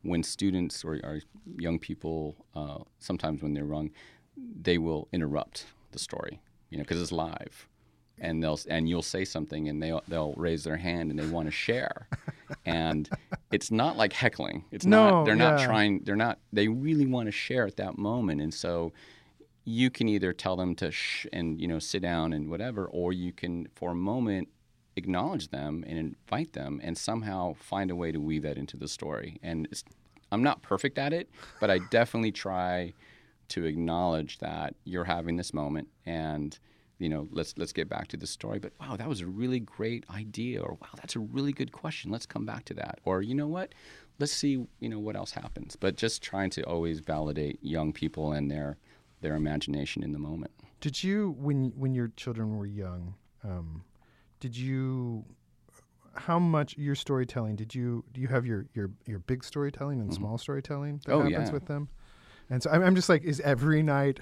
when 0.02 0.22
students 0.22 0.84
or, 0.84 1.00
or 1.02 1.20
young 1.58 1.78
people, 1.78 2.36
uh, 2.54 2.78
sometimes 2.98 3.42
when 3.42 3.54
they're 3.54 3.64
wrong, 3.64 3.90
they 4.36 4.78
will 4.78 5.08
interrupt 5.12 5.66
the 5.90 5.98
story. 5.98 6.40
You 6.70 6.78
know, 6.78 6.84
because 6.84 7.02
it's 7.02 7.12
live 7.12 7.68
and 8.18 8.42
they'll 8.42 8.58
and 8.68 8.88
you'll 8.88 9.02
say 9.02 9.24
something 9.24 9.68
and 9.68 9.82
they 9.82 9.98
they'll 10.08 10.34
raise 10.36 10.64
their 10.64 10.76
hand 10.76 11.10
and 11.10 11.18
they 11.18 11.26
want 11.26 11.46
to 11.46 11.50
share 11.50 12.06
and 12.64 13.10
it's 13.52 13.70
not 13.70 13.96
like 13.96 14.12
heckling 14.12 14.64
it's 14.70 14.86
no, 14.86 15.10
not 15.10 15.24
they're 15.24 15.36
yeah. 15.36 15.50
not 15.50 15.60
trying 15.60 16.00
they're 16.04 16.16
not 16.16 16.38
they 16.52 16.68
really 16.68 17.06
want 17.06 17.26
to 17.26 17.32
share 17.32 17.66
at 17.66 17.76
that 17.76 17.98
moment 17.98 18.40
and 18.40 18.52
so 18.52 18.92
you 19.64 19.90
can 19.90 20.08
either 20.08 20.32
tell 20.32 20.56
them 20.56 20.74
to 20.74 20.90
shh 20.90 21.26
and 21.32 21.60
you 21.60 21.68
know 21.68 21.78
sit 21.78 22.02
down 22.02 22.32
and 22.32 22.50
whatever 22.50 22.86
or 22.86 23.12
you 23.12 23.32
can 23.32 23.66
for 23.74 23.92
a 23.92 23.94
moment 23.94 24.48
acknowledge 24.96 25.48
them 25.48 25.84
and 25.86 25.98
invite 25.98 26.52
them 26.52 26.80
and 26.82 26.98
somehow 26.98 27.54
find 27.54 27.90
a 27.90 27.96
way 27.96 28.12
to 28.12 28.20
weave 28.20 28.42
that 28.42 28.58
into 28.58 28.76
the 28.76 28.88
story 28.88 29.38
and 29.42 29.68
i'm 30.30 30.42
not 30.42 30.60
perfect 30.62 30.98
at 30.98 31.12
it 31.12 31.30
but 31.60 31.70
i 31.70 31.78
definitely 31.90 32.32
try 32.32 32.92
to 33.48 33.64
acknowledge 33.64 34.38
that 34.38 34.74
you're 34.84 35.04
having 35.04 35.36
this 35.36 35.54
moment 35.54 35.88
and 36.06 36.58
you 37.02 37.08
know, 37.08 37.26
let's 37.32 37.58
let's 37.58 37.72
get 37.72 37.88
back 37.88 38.06
to 38.08 38.16
the 38.16 38.28
story. 38.28 38.60
But 38.60 38.74
wow, 38.80 38.96
that 38.96 39.08
was 39.08 39.22
a 39.22 39.26
really 39.26 39.58
great 39.58 40.04
idea, 40.08 40.62
or 40.62 40.78
wow, 40.80 40.88
that's 40.94 41.16
a 41.16 41.18
really 41.18 41.52
good 41.52 41.72
question. 41.72 42.12
Let's 42.12 42.26
come 42.26 42.46
back 42.46 42.64
to 42.66 42.74
that. 42.74 43.00
Or 43.04 43.22
you 43.22 43.34
know 43.34 43.48
what, 43.48 43.74
let's 44.20 44.32
see, 44.32 44.64
you 44.78 44.88
know, 44.88 45.00
what 45.00 45.16
else 45.16 45.32
happens. 45.32 45.74
But 45.74 45.96
just 45.96 46.22
trying 46.22 46.50
to 46.50 46.62
always 46.62 47.00
validate 47.00 47.58
young 47.60 47.92
people 47.92 48.32
and 48.32 48.48
their 48.48 48.78
their 49.22 49.34
imagination 49.34 50.02
in 50.02 50.12
the 50.12 50.18
moment. 50.18 50.52
Did 50.80 51.02
you, 51.02 51.34
when 51.38 51.72
when 51.76 51.94
your 51.94 52.08
children 52.16 52.56
were 52.56 52.66
young, 52.66 53.14
um, 53.44 53.84
did 54.40 54.56
you? 54.56 55.24
How 56.14 56.38
much 56.38 56.76
your 56.76 56.94
storytelling 56.94 57.56
did 57.56 57.74
you 57.74 58.04
do? 58.12 58.20
You 58.20 58.28
have 58.28 58.44
your 58.44 58.66
your 58.74 58.90
your 59.06 59.20
big 59.20 59.42
storytelling 59.44 60.00
and 60.00 60.10
mm-hmm. 60.10 60.20
small 60.20 60.38
storytelling 60.38 61.00
that 61.06 61.12
oh, 61.12 61.22
happens 61.22 61.48
yeah. 61.48 61.52
with 61.52 61.66
them, 61.66 61.88
and 62.50 62.62
so 62.62 62.70
I'm, 62.70 62.82
I'm 62.82 62.94
just 62.94 63.08
like, 63.08 63.22
is 63.22 63.40
every 63.40 63.82
night 63.82 64.20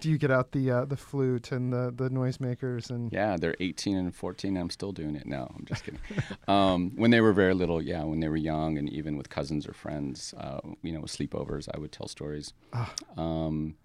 do 0.00 0.10
you 0.10 0.18
get 0.18 0.30
out 0.30 0.52
the 0.52 0.70
uh, 0.70 0.84
the 0.84 0.96
flute 0.96 1.52
and 1.52 1.72
the 1.72 1.92
the 1.94 2.08
noisemakers 2.10 2.90
and? 2.90 3.12
Yeah, 3.12 3.36
they're 3.38 3.56
18 3.60 3.96
and 3.96 4.14
14. 4.14 4.56
I'm 4.56 4.70
still 4.70 4.92
doing 4.92 5.16
it. 5.16 5.26
No, 5.26 5.50
I'm 5.56 5.64
just 5.64 5.84
kidding. 5.84 6.00
um, 6.48 6.92
when 6.96 7.10
they 7.10 7.20
were 7.20 7.32
very 7.32 7.54
little, 7.54 7.82
yeah, 7.82 8.04
when 8.04 8.20
they 8.20 8.28
were 8.28 8.36
young, 8.36 8.78
and 8.78 8.88
even 8.90 9.16
with 9.16 9.28
cousins 9.30 9.66
or 9.66 9.72
friends, 9.72 10.34
uh, 10.38 10.60
you 10.82 10.92
know, 10.92 11.02
sleepovers, 11.02 11.68
I 11.74 11.78
would 11.78 11.92
tell 11.92 12.08
stories. 12.08 12.52
Ah. 12.72 12.92
Um, 13.16 13.76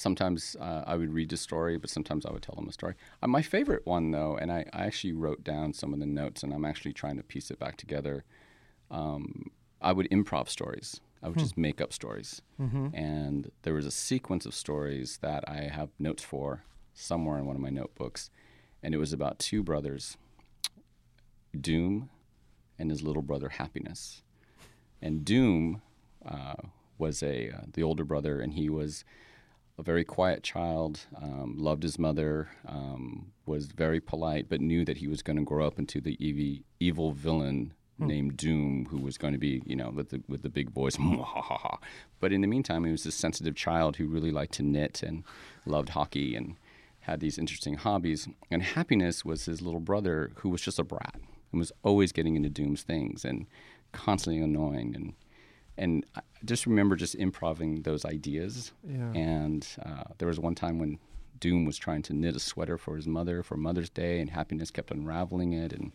sometimes 0.00 0.56
uh, 0.58 0.82
I 0.86 0.96
would 0.96 1.12
read 1.12 1.28
the 1.28 1.36
story, 1.36 1.76
but 1.76 1.90
sometimes 1.90 2.24
I 2.24 2.32
would 2.32 2.42
tell 2.42 2.54
them 2.54 2.68
a 2.68 2.72
story. 2.72 2.94
Uh, 3.22 3.26
my 3.26 3.42
favorite 3.42 3.84
one, 3.84 4.10
though, 4.10 4.36
and 4.36 4.50
I, 4.50 4.64
I, 4.72 4.86
actually 4.86 5.12
wrote 5.12 5.44
down 5.44 5.74
some 5.74 5.92
of 5.92 6.00
the 6.00 6.06
notes, 6.06 6.42
and 6.42 6.54
I'm 6.54 6.64
actually 6.64 6.94
trying 6.94 7.18
to 7.18 7.22
piece 7.22 7.50
it 7.50 7.58
back 7.58 7.76
together. 7.76 8.24
Um, 8.90 9.50
I 9.80 9.92
would 9.92 10.08
improv 10.10 10.48
stories. 10.48 11.00
I 11.22 11.28
would 11.28 11.36
hmm. 11.36 11.42
just 11.42 11.58
make 11.58 11.82
up 11.82 11.92
stories. 11.92 12.40
Mm-hmm. 12.58 12.94
And 12.94 13.50
there 13.62 13.74
was 13.74 13.84
a 13.84 13.90
sequence 13.90 14.46
of 14.46 14.54
stories 14.54 15.18
that 15.20 15.44
I 15.46 15.68
have 15.70 15.90
notes 15.98 16.22
for 16.22 16.64
somewhere 16.94 17.38
in 17.38 17.44
one 17.44 17.56
of 17.56 17.62
my 17.62 17.70
notebooks. 17.70 18.30
And 18.82 18.94
it 18.94 18.98
was 18.98 19.12
about 19.12 19.38
two 19.38 19.62
brothers, 19.62 20.16
Doom 21.58 22.08
and 22.78 22.90
his 22.90 23.02
little 23.02 23.22
brother, 23.22 23.50
Happiness. 23.50 24.22
And 25.02 25.26
Doom 25.26 25.82
uh, 26.24 26.54
was 26.96 27.22
a 27.22 27.50
uh, 27.50 27.60
the 27.74 27.82
older 27.82 28.04
brother, 28.04 28.40
and 28.40 28.54
he 28.54 28.70
was 28.70 29.04
a 29.80 29.82
very 29.82 30.04
quiet 30.04 30.42
child, 30.42 31.00
um, 31.20 31.56
loved 31.58 31.82
his 31.82 31.98
mother, 31.98 32.50
um, 32.68 33.32
was 33.46 33.66
very 33.66 34.00
polite, 34.00 34.46
but 34.48 34.60
knew 34.60 34.84
that 34.84 34.98
he 34.98 35.08
was 35.08 35.22
going 35.22 35.38
to 35.38 35.42
grow 35.42 35.66
up 35.66 35.78
into 35.78 36.00
the 36.00 36.16
evil, 36.24 36.62
evil 36.78 37.12
villain 37.12 37.72
hmm. 37.98 38.06
named 38.06 38.36
Doom 38.36 38.86
who 38.90 38.98
was 38.98 39.16
going 39.16 39.32
to 39.32 39.38
be, 39.38 39.62
you 39.64 39.74
know, 39.74 39.90
with 39.90 40.10
the 40.10 40.22
with 40.28 40.42
the 40.42 40.50
big 40.50 40.70
voice. 40.70 40.98
but 42.20 42.32
in 42.32 42.42
the 42.42 42.46
meantime, 42.46 42.84
he 42.84 42.92
was 42.92 43.04
this 43.04 43.14
sensitive 43.14 43.56
child 43.56 43.96
who 43.96 44.06
really 44.06 44.30
liked 44.30 44.52
to 44.54 44.62
knit 44.62 45.02
and 45.02 45.24
loved 45.64 45.88
hockey 45.90 46.36
and 46.36 46.56
had 47.00 47.20
these 47.20 47.38
interesting 47.38 47.74
hobbies. 47.74 48.28
And 48.50 48.62
Happiness 48.62 49.24
was 49.24 49.46
his 49.46 49.62
little 49.62 49.80
brother 49.80 50.32
who 50.36 50.50
was 50.50 50.60
just 50.60 50.78
a 50.78 50.84
brat 50.84 51.14
and 51.52 51.58
was 51.58 51.72
always 51.82 52.12
getting 52.12 52.36
into 52.36 52.50
Doom's 52.50 52.82
things 52.82 53.24
and 53.24 53.46
constantly 53.92 54.42
annoying 54.42 54.94
and 54.94 55.14
and 55.76 56.04
I 56.14 56.20
just 56.44 56.66
remember 56.66 56.96
just 56.96 57.14
improving 57.14 57.82
those 57.82 58.04
ideas. 58.04 58.72
Yeah. 58.86 59.12
And 59.12 59.66
uh, 59.84 60.04
there 60.18 60.28
was 60.28 60.38
one 60.38 60.54
time 60.54 60.78
when 60.78 60.98
Doom 61.38 61.64
was 61.64 61.78
trying 61.78 62.02
to 62.02 62.12
knit 62.12 62.36
a 62.36 62.40
sweater 62.40 62.76
for 62.76 62.96
his 62.96 63.06
mother 63.06 63.42
for 63.42 63.56
Mother's 63.56 63.90
Day, 63.90 64.20
and 64.20 64.30
Happiness 64.30 64.70
kept 64.70 64.90
unraveling 64.90 65.52
it 65.52 65.72
and 65.72 65.92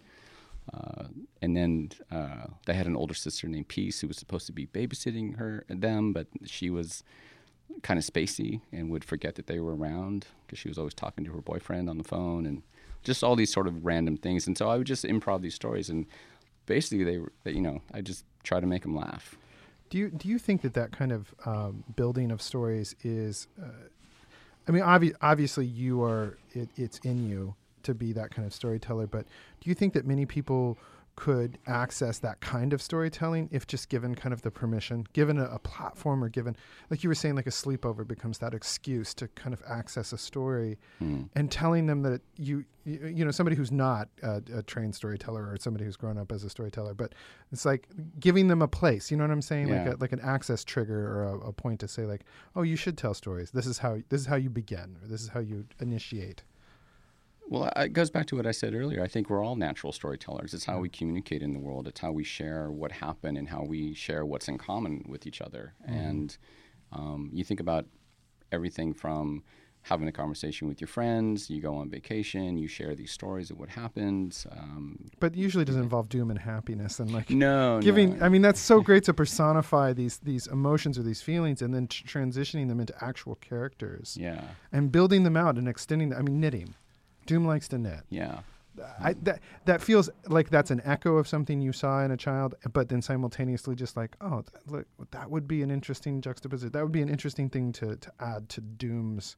uh, 0.73 1.03
and 1.41 1.55
then 1.55 1.91
uh, 2.11 2.47
they 2.65 2.73
had 2.73 2.87
an 2.87 2.95
older 2.95 3.13
sister 3.13 3.47
named 3.47 3.67
Peace 3.67 4.01
who 4.01 4.07
was 4.07 4.17
supposed 4.17 4.47
to 4.47 4.51
be 4.51 4.65
babysitting 4.65 5.37
her 5.37 5.63
them, 5.69 6.11
but 6.11 6.27
she 6.45 6.69
was 6.69 7.03
kind 7.83 7.99
of 7.99 8.05
spacey 8.05 8.61
and 8.71 8.89
would 8.89 9.03
forget 9.03 9.35
that 9.35 9.47
they 9.47 9.59
were 9.59 9.75
around 9.75 10.27
because 10.45 10.57
she 10.57 10.67
was 10.67 10.77
always 10.77 10.93
talking 10.93 11.23
to 11.25 11.31
her 11.31 11.41
boyfriend 11.41 11.89
on 11.89 11.97
the 11.97 12.03
phone 12.03 12.45
and 12.45 12.63
just 13.03 13.23
all 13.23 13.35
these 13.35 13.51
sort 13.51 13.67
of 13.67 13.85
random 13.85 14.17
things. 14.17 14.47
And 14.47 14.57
so 14.57 14.69
I 14.69 14.77
would 14.77 14.87
just 14.87 15.03
improv 15.03 15.41
these 15.41 15.55
stories, 15.55 15.89
and 15.89 16.07
basically 16.65 17.03
they 17.03 17.19
were, 17.19 17.31
you 17.45 17.61
know, 17.61 17.81
I 17.93 18.01
just 18.01 18.25
try 18.43 18.59
to 18.59 18.67
make 18.67 18.81
them 18.81 18.95
laugh. 18.95 19.37
Do 19.95 19.99
you 20.01 20.09
do 20.09 20.27
you 20.27 20.39
think 20.39 20.61
that 20.63 20.73
that 20.73 20.91
kind 20.91 21.13
of 21.13 21.33
um, 21.45 21.85
building 21.95 22.29
of 22.29 22.41
stories 22.41 22.97
is? 23.01 23.47
Uh, 23.57 23.67
I 24.67 24.71
mean, 24.71 24.83
obvi- 24.83 25.15
obviously 25.21 25.65
you 25.65 26.03
are 26.03 26.37
it, 26.51 26.67
it's 26.75 26.97
in 27.05 27.25
you 27.29 27.55
to 27.83 27.93
be 27.93 28.11
that 28.11 28.29
kind 28.29 28.45
of 28.45 28.53
storyteller. 28.53 29.07
But 29.07 29.25
do 29.61 29.69
you 29.69 29.73
think 29.73 29.93
that 29.93 30.05
many 30.05 30.25
people 30.25 30.77
could 31.15 31.57
access 31.65 32.19
that 32.19 32.41
kind 32.41 32.73
of 32.73 32.81
storytelling 32.81 33.47
if 33.51 33.65
just 33.65 33.89
given 33.89 34.15
kind 34.15 34.33
of 34.33 34.41
the 34.41 34.51
permission, 34.51 35.05
given 35.13 35.37
a, 35.37 35.45
a, 35.45 35.59
platform 35.59 36.23
or 36.23 36.29
given, 36.29 36.55
like 36.89 37.03
you 37.03 37.09
were 37.09 37.15
saying, 37.15 37.35
like 37.35 37.47
a 37.47 37.51
sleepover 37.51 38.05
becomes 38.05 38.37
that 38.39 38.53
excuse 38.53 39.13
to 39.13 39.27
kind 39.29 39.53
of 39.53 39.61
access 39.67 40.11
a 40.11 40.17
story 40.17 40.77
mm. 41.01 41.27
and 41.35 41.51
telling 41.51 41.85
them 41.85 42.01
that 42.01 42.21
you, 42.35 42.65
you, 42.83 43.13
you 43.15 43.25
know, 43.25 43.31
somebody 43.31 43.55
who's 43.55 43.71
not 43.71 44.09
a, 44.23 44.41
a, 44.53 44.63
trained 44.63 44.93
storyteller 44.93 45.49
or 45.49 45.57
somebody 45.57 45.85
who's 45.85 45.95
grown 45.95 46.17
up 46.17 46.31
as 46.31 46.43
a 46.43 46.49
storyteller, 46.49 46.93
but 46.93 47.13
it's 47.51 47.65
like 47.65 47.87
giving 48.19 48.47
them 48.47 48.61
a 48.61 48.67
place, 48.67 49.09
you 49.09 49.17
know 49.17 49.23
what 49.23 49.31
I'm 49.31 49.41
saying? 49.41 49.69
Yeah. 49.69 49.83
Like 49.83 49.93
a, 49.93 49.97
like 50.01 50.11
an 50.11 50.21
access 50.21 50.63
trigger 50.63 51.07
or 51.07 51.23
a, 51.23 51.39
a 51.47 51.53
point 51.53 51.79
to 51.79 51.87
say 51.87 52.05
like, 52.05 52.25
oh, 52.55 52.63
you 52.63 52.75
should 52.75 52.97
tell 52.97 53.13
stories. 53.13 53.51
This 53.51 53.67
is 53.67 53.77
how, 53.77 53.99
this 54.09 54.21
is 54.21 54.27
how 54.27 54.35
you 54.35 54.49
begin 54.49 54.97
or 55.01 55.07
this 55.07 55.21
is 55.21 55.29
how 55.29 55.39
you 55.39 55.65
initiate. 55.79 56.43
Well, 57.47 57.71
it 57.75 57.93
goes 57.93 58.09
back 58.09 58.25
to 58.27 58.35
what 58.35 58.47
I 58.47 58.51
said 58.51 58.73
earlier. 58.73 59.03
I 59.03 59.07
think 59.07 59.29
we're 59.29 59.43
all 59.43 59.55
natural 59.55 59.93
storytellers. 59.93 60.53
It's 60.53 60.65
how 60.65 60.79
we 60.79 60.89
communicate 60.89 61.43
in 61.43 61.53
the 61.53 61.59
world. 61.59 61.87
It's 61.87 61.99
how 61.99 62.11
we 62.11 62.23
share 62.23 62.71
what 62.71 62.91
happened 62.91 63.37
and 63.37 63.47
how 63.47 63.63
we 63.63 63.93
share 63.93 64.25
what's 64.25 64.47
in 64.47 64.57
common 64.57 65.05
with 65.07 65.27
each 65.27 65.41
other. 65.41 65.73
Mm-hmm. 65.83 65.93
And 65.93 66.37
um, 66.91 67.29
you 67.31 67.43
think 67.43 67.59
about 67.59 67.85
everything 68.51 68.93
from 68.93 69.43
having 69.85 70.07
a 70.07 70.11
conversation 70.11 70.67
with 70.67 70.81
your 70.81 70.87
friends. 70.87 71.47
You 71.47 71.61
go 71.61 71.75
on 71.75 71.91
vacation. 71.91 72.57
You 72.57 72.67
share 72.67 72.95
these 72.95 73.11
stories 73.11 73.51
of 73.51 73.59
what 73.59 73.69
happened. 73.69 74.43
Um, 74.51 75.11
but 75.19 75.35
usually 75.35 75.61
it 75.61 75.65
doesn't 75.65 75.83
involve 75.83 76.09
doom 76.09 76.31
and 76.31 76.39
happiness 76.39 76.99
and 76.99 77.13
like 77.13 77.29
no 77.29 77.79
giving. 77.81 78.17
No. 78.17 78.25
I 78.25 78.29
mean, 78.29 78.41
that's 78.41 78.59
so 78.59 78.81
great 78.89 79.03
to 79.03 79.13
personify 79.13 79.93
these 79.93 80.17
these 80.17 80.47
emotions 80.47 80.97
or 80.97 81.03
these 81.03 81.21
feelings 81.21 81.61
and 81.61 81.73
then 81.73 81.85
t- 81.87 82.03
transitioning 82.03 82.67
them 82.67 82.79
into 82.79 82.95
actual 83.03 83.35
characters. 83.35 84.17
Yeah. 84.19 84.41
And 84.71 84.91
building 84.91 85.23
them 85.23 85.37
out 85.37 85.57
and 85.57 85.67
extending. 85.67 86.09
Them. 86.09 86.19
I 86.19 86.21
mean, 86.23 86.39
knitting. 86.39 86.73
Doom 87.25 87.45
likes 87.45 87.67
to 87.69 87.77
knit. 87.77 88.01
Yeah. 88.09 88.39
I, 88.99 89.13
that 89.23 89.39
that 89.65 89.81
feels 89.81 90.09
like 90.27 90.49
that's 90.49 90.71
an 90.71 90.81
echo 90.83 91.15
of 91.15 91.27
something 91.27 91.61
you 91.61 91.71
saw 91.71 92.03
in 92.03 92.11
a 92.11 92.17
child, 92.17 92.55
but 92.73 92.89
then 92.89 93.01
simultaneously 93.01 93.75
just 93.75 93.95
like, 93.95 94.15
oh, 94.21 94.43
that, 94.51 94.71
look, 94.71 94.87
that 95.11 95.29
would 95.29 95.47
be 95.47 95.61
an 95.61 95.71
interesting 95.71 96.21
juxtaposition. 96.21 96.71
That 96.71 96.83
would 96.83 96.91
be 96.91 97.01
an 97.01 97.09
interesting 97.09 97.49
thing 97.49 97.71
to, 97.73 97.95
to 97.95 98.11
add 98.19 98.49
to 98.49 98.61
Doom's, 98.61 99.37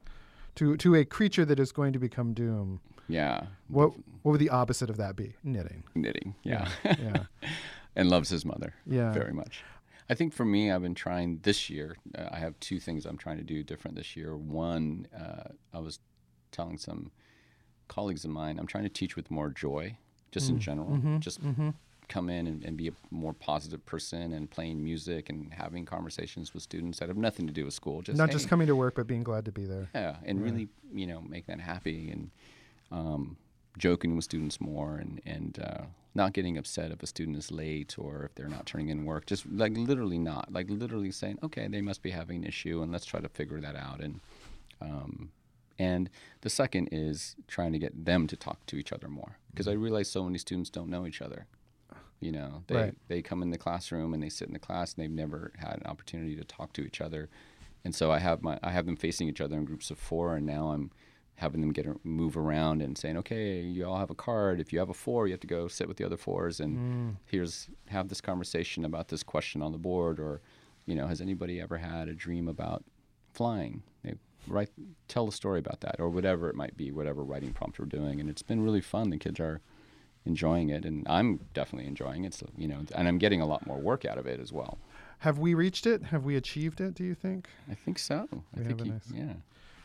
to 0.55 0.75
to 0.77 0.95
a 0.95 1.05
creature 1.05 1.45
that 1.45 1.59
is 1.59 1.71
going 1.71 1.93
to 1.93 1.99
become 1.99 2.33
Doom. 2.33 2.81
Yeah. 3.07 3.43
What 3.67 3.91
what 4.23 4.31
would 4.31 4.41
the 4.41 4.49
opposite 4.49 4.89
of 4.89 4.97
that 4.97 5.15
be? 5.15 5.35
Knitting. 5.43 5.83
Knitting. 5.95 6.35
Yeah. 6.43 6.67
Yeah. 6.83 6.95
yeah. 6.99 7.23
and 7.95 8.09
loves 8.09 8.29
his 8.29 8.45
mother. 8.45 8.73
Yeah. 8.85 9.13
Very 9.13 9.33
much. 9.33 9.63
I 10.09 10.13
think 10.13 10.33
for 10.33 10.45
me, 10.45 10.71
I've 10.71 10.81
been 10.81 10.95
trying 10.95 11.39
this 11.43 11.69
year. 11.69 11.97
Uh, 12.17 12.29
I 12.31 12.39
have 12.39 12.57
two 12.59 12.79
things 12.79 13.05
I'm 13.05 13.17
trying 13.17 13.37
to 13.37 13.43
do 13.43 13.61
different 13.63 13.97
this 13.97 14.15
year. 14.15 14.37
One, 14.37 15.07
uh, 15.13 15.49
I 15.73 15.79
was 15.79 15.99
telling 16.51 16.77
some 16.77 17.11
colleagues 17.87 18.23
of 18.25 18.31
mine, 18.31 18.59
I'm 18.59 18.67
trying 18.67 18.83
to 18.83 18.89
teach 18.89 19.15
with 19.15 19.29
more 19.31 19.49
joy, 19.49 19.97
just 20.31 20.49
in 20.49 20.59
general. 20.59 20.89
Mm-hmm. 20.89 21.19
Just 21.19 21.43
Mm-hmm. 21.43 21.69
come 22.09 22.29
in 22.29 22.47
and, 22.47 22.63
and 22.63 22.77
be 22.77 22.87
a 22.87 22.93
more 23.11 23.33
positive 23.33 23.85
person 23.85 24.31
and 24.33 24.49
playing 24.49 24.81
music 24.83 25.29
and 25.29 25.53
having 25.53 25.85
conversations 25.85 26.53
with 26.53 26.63
students 26.63 26.99
that 26.99 27.07
have 27.09 27.17
nothing 27.17 27.47
to 27.47 27.53
do 27.53 27.65
with 27.65 27.73
school. 27.73 28.01
Just 28.01 28.17
Not 28.17 28.29
hey, 28.29 28.33
just 28.33 28.47
coming 28.47 28.67
to 28.67 28.75
work, 28.75 28.95
but 28.95 29.07
being 29.07 29.23
glad 29.23 29.45
to 29.45 29.51
be 29.51 29.65
there. 29.65 29.89
yeah, 29.93 30.15
and 30.25 30.39
Right. 30.41 30.45
really, 30.51 30.67
you 30.93 31.05
know, 31.07 31.21
make 31.21 31.45
that 31.47 31.59
happy 31.59 32.09
and 32.11 32.31
um, 32.91 33.35
joking 33.77 34.15
with 34.15 34.23
students 34.23 34.59
more 34.61 34.97
and 34.97 35.21
and 35.25 35.59
uh, 35.59 35.83
not 36.15 36.33
getting 36.33 36.57
upset 36.57 36.91
if 36.91 37.03
a 37.03 37.07
student 37.07 37.37
is 37.37 37.51
late 37.51 37.95
or 37.99 38.23
if 38.23 38.33
they're 38.35 38.47
not 38.49 38.65
turning 38.65 38.89
in 38.89 39.05
work. 39.05 39.25
Just 39.25 39.45
like 39.51 39.73
literally 39.77 40.17
not, 40.17 40.51
like 40.51 40.69
literally 40.69 41.11
saying, 41.11 41.37
okay, 41.43 41.67
they 41.67 41.81
must 41.81 42.01
be 42.01 42.11
having 42.11 42.37
an 42.37 42.43
issue, 42.45 42.81
and 42.81 42.91
let's 42.91 43.05
try 43.05 43.19
to 43.19 43.29
figure 43.29 43.59
that 43.61 43.75
out. 43.75 43.99
And 43.99 44.19
um, 44.81 45.29
and 45.79 46.09
the 46.41 46.49
second 46.49 46.89
is 46.91 47.35
trying 47.47 47.71
to 47.73 47.79
get 47.79 48.05
them 48.05 48.27
to 48.27 48.35
talk 48.35 48.65
to 48.67 48.75
each 48.77 48.91
other 48.91 49.07
more 49.07 49.37
because 49.51 49.67
I 49.67 49.73
realize 49.73 50.09
so 50.09 50.23
many 50.23 50.37
students 50.37 50.69
don't 50.69 50.89
know 50.89 51.05
each 51.05 51.21
other. 51.21 51.45
You 52.19 52.31
know, 52.31 52.63
they 52.67 52.75
Right. 52.75 52.97
they 53.07 53.21
come 53.21 53.41
in 53.43 53.51
the 53.51 53.57
classroom 53.59 54.13
and 54.13 54.23
they 54.23 54.29
sit 54.29 54.47
in 54.47 54.53
the 54.53 54.59
class 54.59 54.93
and 54.93 55.03
they've 55.03 55.11
never 55.11 55.51
had 55.57 55.75
an 55.77 55.85
opportunity 55.85 56.35
to 56.35 56.43
talk 56.43 56.73
to 56.73 56.81
each 56.81 56.99
other. 57.01 57.29
And 57.85 57.93
so 57.93 58.11
I 58.11 58.19
have 58.19 58.41
my 58.41 58.59
I 58.63 58.71
have 58.71 58.85
them 58.87 58.95
facing 58.97 59.27
each 59.29 59.39
other 59.41 59.55
in 59.55 59.65
groups 59.65 59.91
of 59.91 59.99
four, 59.99 60.35
and 60.35 60.45
now 60.45 60.71
I'm 60.71 60.91
having 61.35 61.61
them 61.61 61.71
get 61.71 61.85
a, 61.85 61.95
move 62.03 62.35
around 62.35 62.81
and 62.81 62.97
saying, 62.97 63.15
okay, 63.17 63.61
you 63.61 63.85
all 63.85 63.99
have 63.99 64.09
a 64.09 64.15
card. 64.15 64.59
If 64.59 64.73
you 64.73 64.79
have 64.79 64.89
a 64.89 64.93
four, 64.95 65.27
you 65.27 65.33
have 65.33 65.39
to 65.41 65.45
go 65.47 65.67
sit 65.67 65.87
with 65.87 65.97
the 65.97 66.03
other 66.03 66.17
fours, 66.17 66.59
and 66.59 66.77
Mm. 66.77 67.15
here's 67.27 67.69
have 67.89 68.09
this 68.09 68.19
conversation 68.21 68.83
about 68.83 69.09
this 69.09 69.21
question 69.21 69.61
on 69.61 69.71
the 69.71 69.77
board, 69.77 70.19
or 70.19 70.41
you 70.87 70.95
know, 70.95 71.05
has 71.05 71.21
anybody 71.21 71.61
ever 71.61 71.77
had 71.77 72.07
a 72.07 72.15
dream 72.15 72.47
about 72.47 72.83
flying? 73.33 73.83
Write 74.47 74.69
tell 75.07 75.27
a 75.27 75.31
story 75.31 75.59
about 75.59 75.81
that, 75.81 75.99
or 75.99 76.09
whatever 76.09 76.49
it 76.49 76.55
might 76.55 76.75
be, 76.77 76.91
whatever 76.91 77.23
writing 77.23 77.53
prompt 77.53 77.79
we're 77.79 77.85
doing, 77.85 78.19
and 78.19 78.29
it's 78.29 78.41
been 78.43 78.61
really 78.63 78.81
fun. 78.81 79.09
The 79.09 79.17
kids 79.17 79.39
are 79.39 79.61
enjoying 80.25 80.69
it, 80.69 80.85
and 80.85 81.05
I'm 81.07 81.39
definitely 81.53 81.87
enjoying 81.87 82.23
it. 82.25 82.33
So 82.33 82.47
you 82.57 82.67
know, 82.67 82.79
and 82.95 83.07
I'm 83.07 83.17
getting 83.17 83.41
a 83.41 83.45
lot 83.45 83.65
more 83.67 83.77
work 83.79 84.05
out 84.05 84.17
of 84.17 84.25
it 84.27 84.39
as 84.39 84.51
well. 84.53 84.77
Have 85.19 85.39
we 85.39 85.53
reached 85.53 85.85
it? 85.87 86.03
Have 86.03 86.25
we 86.25 86.35
achieved 86.35 86.79
it? 86.81 86.93
Do 86.93 87.03
you 87.03 87.15
think? 87.15 87.47
I 87.69 87.73
think 87.73 87.97
so. 87.99 88.27
I 88.53 88.57
think 88.57 88.69
have 88.69 88.81
a 88.81 88.85
you- 88.85 88.91
nice- 88.91 89.11
yeah. 89.13 89.33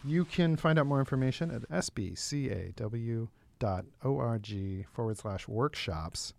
You 0.04 0.24
can 0.24 0.56
find 0.56 0.78
out 0.80 0.86
more 0.86 0.98
information 0.98 1.50
at 1.52 1.62
sbcaw.org 3.60 4.86
forward 4.92 5.16
slash 5.18 5.48
workshops, 5.48 6.34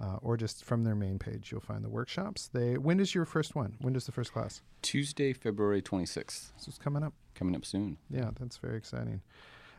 uh, 0.00 0.16
or 0.22 0.36
just 0.36 0.64
from 0.64 0.84
their 0.84 0.94
main 0.94 1.18
page, 1.18 1.50
you'll 1.50 1.60
find 1.60 1.84
the 1.84 1.88
workshops. 1.88 2.48
They 2.52 2.76
when 2.78 3.00
is 3.00 3.14
your 3.14 3.24
first 3.24 3.54
one? 3.54 3.76
When 3.80 3.92
does 3.92 4.06
the 4.06 4.12
first 4.12 4.32
class? 4.32 4.62
Tuesday, 4.82 5.32
February 5.32 5.82
26th, 5.82 6.52
So 6.58 6.68
it's 6.68 6.78
coming 6.78 7.02
up. 7.02 7.14
coming 7.34 7.56
up 7.56 7.64
soon. 7.64 7.98
Yeah, 8.10 8.30
that's 8.38 8.56
very 8.58 8.76
exciting. 8.76 9.22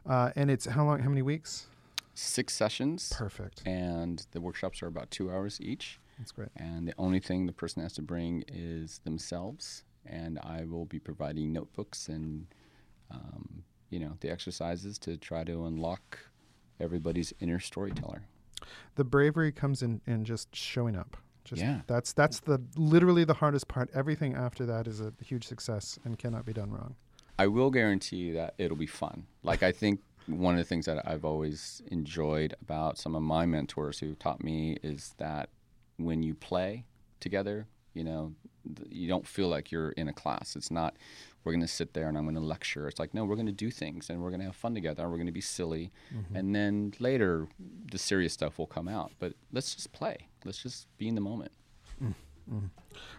Uh, 0.06 0.32
and 0.36 0.50
it's 0.50 0.66
how 0.66 0.86
long? 0.86 1.00
How 1.00 1.10
many 1.10 1.22
weeks? 1.22 1.68
Six 2.14 2.54
sessions, 2.56 3.14
Perfect. 3.16 3.62
and 3.66 4.26
the 4.32 4.42
workshops 4.42 4.82
are 4.82 4.88
about 4.88 5.12
two 5.12 5.30
hours 5.32 5.60
each. 5.62 6.00
That's 6.18 6.32
great. 6.32 6.50
And 6.56 6.88
the 6.88 6.96
only 6.98 7.20
thing 7.20 7.46
the 7.46 7.54
person 7.54 7.84
has 7.84 7.94
to 7.94 8.02
bring 8.02 8.44
is 8.48 9.02
themselves, 9.04 9.84
and 10.04 10.40
I 10.40 10.64
will 10.66 10.86
be 10.86 10.98
providing 10.98 11.54
notebooks 11.54 12.08
and 12.10 12.48
um, 13.12 13.64
you 13.92 14.00
know 14.00 14.14
the 14.22 14.32
exercises 14.32 14.98
to 15.00 15.16
try 15.18 15.44
to 15.44 15.66
unlock 15.68 16.18
everybody's 16.80 17.34
inner 17.40 17.60
storyteller. 17.60 18.24
The 18.96 19.04
bravery 19.04 19.52
comes 19.52 19.82
in 19.82 20.02
in 20.08 20.26
just 20.26 20.56
showing 20.56 20.96
up. 20.96 21.18
Just 21.44 21.62
Yeah. 21.62 21.82
that's 21.88 22.12
that's 22.14 22.42
the 22.42 22.62
literally 22.76 23.24
the 23.24 23.36
hardest 23.36 23.68
part. 23.68 23.90
Everything 23.94 24.34
after 24.36 24.66
that 24.66 24.88
is 24.88 25.00
a 25.00 25.14
huge 25.24 25.46
success 25.48 25.98
and 26.04 26.18
cannot 26.18 26.46
be 26.46 26.54
done 26.54 26.72
wrong. 26.72 26.96
I 27.40 27.48
will 27.48 27.70
guarantee 27.72 28.18
you 28.18 28.34
that 28.34 28.56
it'll 28.58 28.76
be 28.78 28.88
fun. 28.88 29.28
Like 29.44 29.64
I 29.64 29.72
think 29.72 30.02
one 30.26 30.56
of 30.56 30.58
the 30.58 30.66
things 30.66 30.86
that 30.88 31.08
I've 31.08 31.24
always 31.24 31.82
enjoyed 31.90 32.54
about 32.62 32.98
some 32.98 33.16
of 33.16 33.22
my 33.22 33.46
mentors 33.46 34.00
who 34.00 34.14
taught 34.16 34.44
me 34.44 34.78
is 34.84 35.14
that 35.20 35.50
when 35.98 36.22
you 36.22 36.36
play 36.36 36.84
together, 37.22 37.68
you 37.94 38.04
know, 38.04 38.34
th- 38.76 38.90
you 38.92 39.08
don't 39.08 39.26
feel 39.26 39.48
like 39.48 39.72
you're 39.72 39.92
in 39.92 40.10
a 40.10 40.14
class. 40.14 40.56
It's 40.58 40.70
not 40.70 40.98
we're 41.44 41.54
going 41.54 41.62
to 41.62 41.68
sit 41.68 41.94
there 41.94 42.10
and 42.10 42.18
I'm 42.18 42.24
going 42.26 42.36
to 42.36 42.42
lecture. 42.42 42.88
It's 42.88 43.00
like 43.00 43.14
no, 43.14 43.24
we're 43.26 43.36
going 43.36 43.46
to 43.48 43.52
do 43.52 43.72
things 43.72 44.10
and 44.10 44.22
we're 44.22 44.30
going 44.30 44.42
to 44.42 44.48
have 44.48 44.56
fun 44.56 44.74
together. 44.76 45.04
and 45.04 45.12
We're 45.12 45.18
going 45.18 45.28
to 45.28 45.32
be 45.32 45.42
silly, 45.42 45.92
and 46.34 46.54
then 46.56 46.94
later 47.00 47.48
the 47.92 47.98
serious 47.98 48.34
stuff 48.34 48.58
will 48.60 48.68
come 48.68 48.88
out. 48.88 49.12
But 49.20 49.34
let's 49.52 49.76
just 49.76 49.92
play. 49.94 50.28
Let's 50.46 50.62
just 50.62 50.88
be 50.98 51.08
in 51.08 51.16
the 51.16 51.22
moment. 51.22 51.52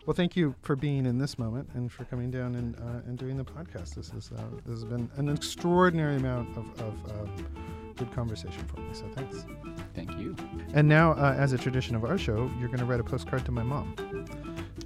Well, 0.06 0.14
thank 0.14 0.36
you 0.36 0.54
for 0.62 0.74
being 0.74 1.04
in 1.04 1.18
this 1.18 1.38
moment 1.38 1.68
and 1.74 1.92
for 1.92 2.04
coming 2.06 2.30
down 2.30 2.54
and 2.54 2.74
uh, 2.76 3.06
and 3.06 3.18
doing 3.18 3.36
the 3.36 3.44
podcast. 3.44 3.94
This 3.94 4.10
is 4.12 4.30
uh, 4.36 4.42
this 4.64 4.74
has 4.76 4.84
been 4.84 5.10
an 5.16 5.28
extraordinary 5.28 6.16
amount 6.16 6.56
of, 6.56 6.66
of 6.80 6.94
uh, 7.10 7.26
good 7.96 8.10
conversation 8.12 8.64
for 8.66 8.80
me. 8.80 8.88
So 8.94 9.04
thanks. 9.14 9.44
Thank 9.94 10.12
you. 10.18 10.34
And 10.72 10.88
now, 10.88 11.12
uh, 11.12 11.34
as 11.36 11.52
a 11.52 11.58
tradition 11.58 11.94
of 11.94 12.04
our 12.04 12.16
show, 12.16 12.50
you're 12.58 12.68
going 12.68 12.78
to 12.78 12.86
write 12.86 13.00
a 13.00 13.04
postcard 13.04 13.44
to 13.44 13.52
my 13.52 13.62
mom. 13.62 13.94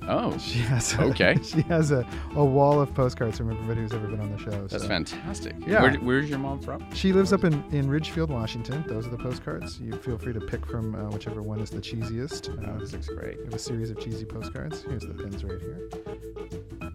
Oh, 0.08 0.36
She 0.38 0.58
has 0.60 0.94
a, 0.94 1.02
Okay. 1.04 1.36
She 1.42 1.62
has 1.62 1.90
a, 1.90 2.06
a 2.34 2.44
wall 2.44 2.80
of 2.80 2.92
postcards 2.94 3.38
from 3.38 3.50
everybody 3.50 3.80
who's 3.82 3.92
ever 3.92 4.06
been 4.08 4.20
on 4.20 4.30
the 4.32 4.38
show. 4.38 4.66
that's 4.66 4.82
so. 4.82 4.88
fantastic. 4.88 5.54
Yeah. 5.66 5.82
Where, 5.82 5.94
where's 5.96 6.28
your 6.30 6.38
mom 6.38 6.60
from? 6.60 6.84
She 6.94 7.12
lives 7.12 7.32
up 7.32 7.44
in, 7.44 7.62
in 7.72 7.88
Ridgefield, 7.88 8.30
Washington. 8.30 8.84
Those 8.88 9.06
are 9.06 9.10
the 9.10 9.18
postcards. 9.18 9.80
You 9.80 9.92
feel 9.96 10.18
free 10.18 10.32
to 10.32 10.40
pick 10.40 10.66
from 10.66 10.94
uh, 10.94 11.10
whichever 11.10 11.42
one 11.42 11.60
is 11.60 11.70
the 11.70 11.80
cheesiest. 11.80 12.48
Oh, 12.66 12.72
Uh, 12.72 12.78
this 12.78 12.92
looks 12.92 13.08
great. 13.08 13.38
we 13.38 13.44
have 13.44 13.54
a 13.54 13.58
series 13.58 13.90
of 13.90 14.00
cheesy 14.00 14.24
postcards. 14.24 14.82
Here's 14.82 15.02
the 15.02 15.14
pins 15.14 15.44
right 15.44 15.60
here. 15.60 16.92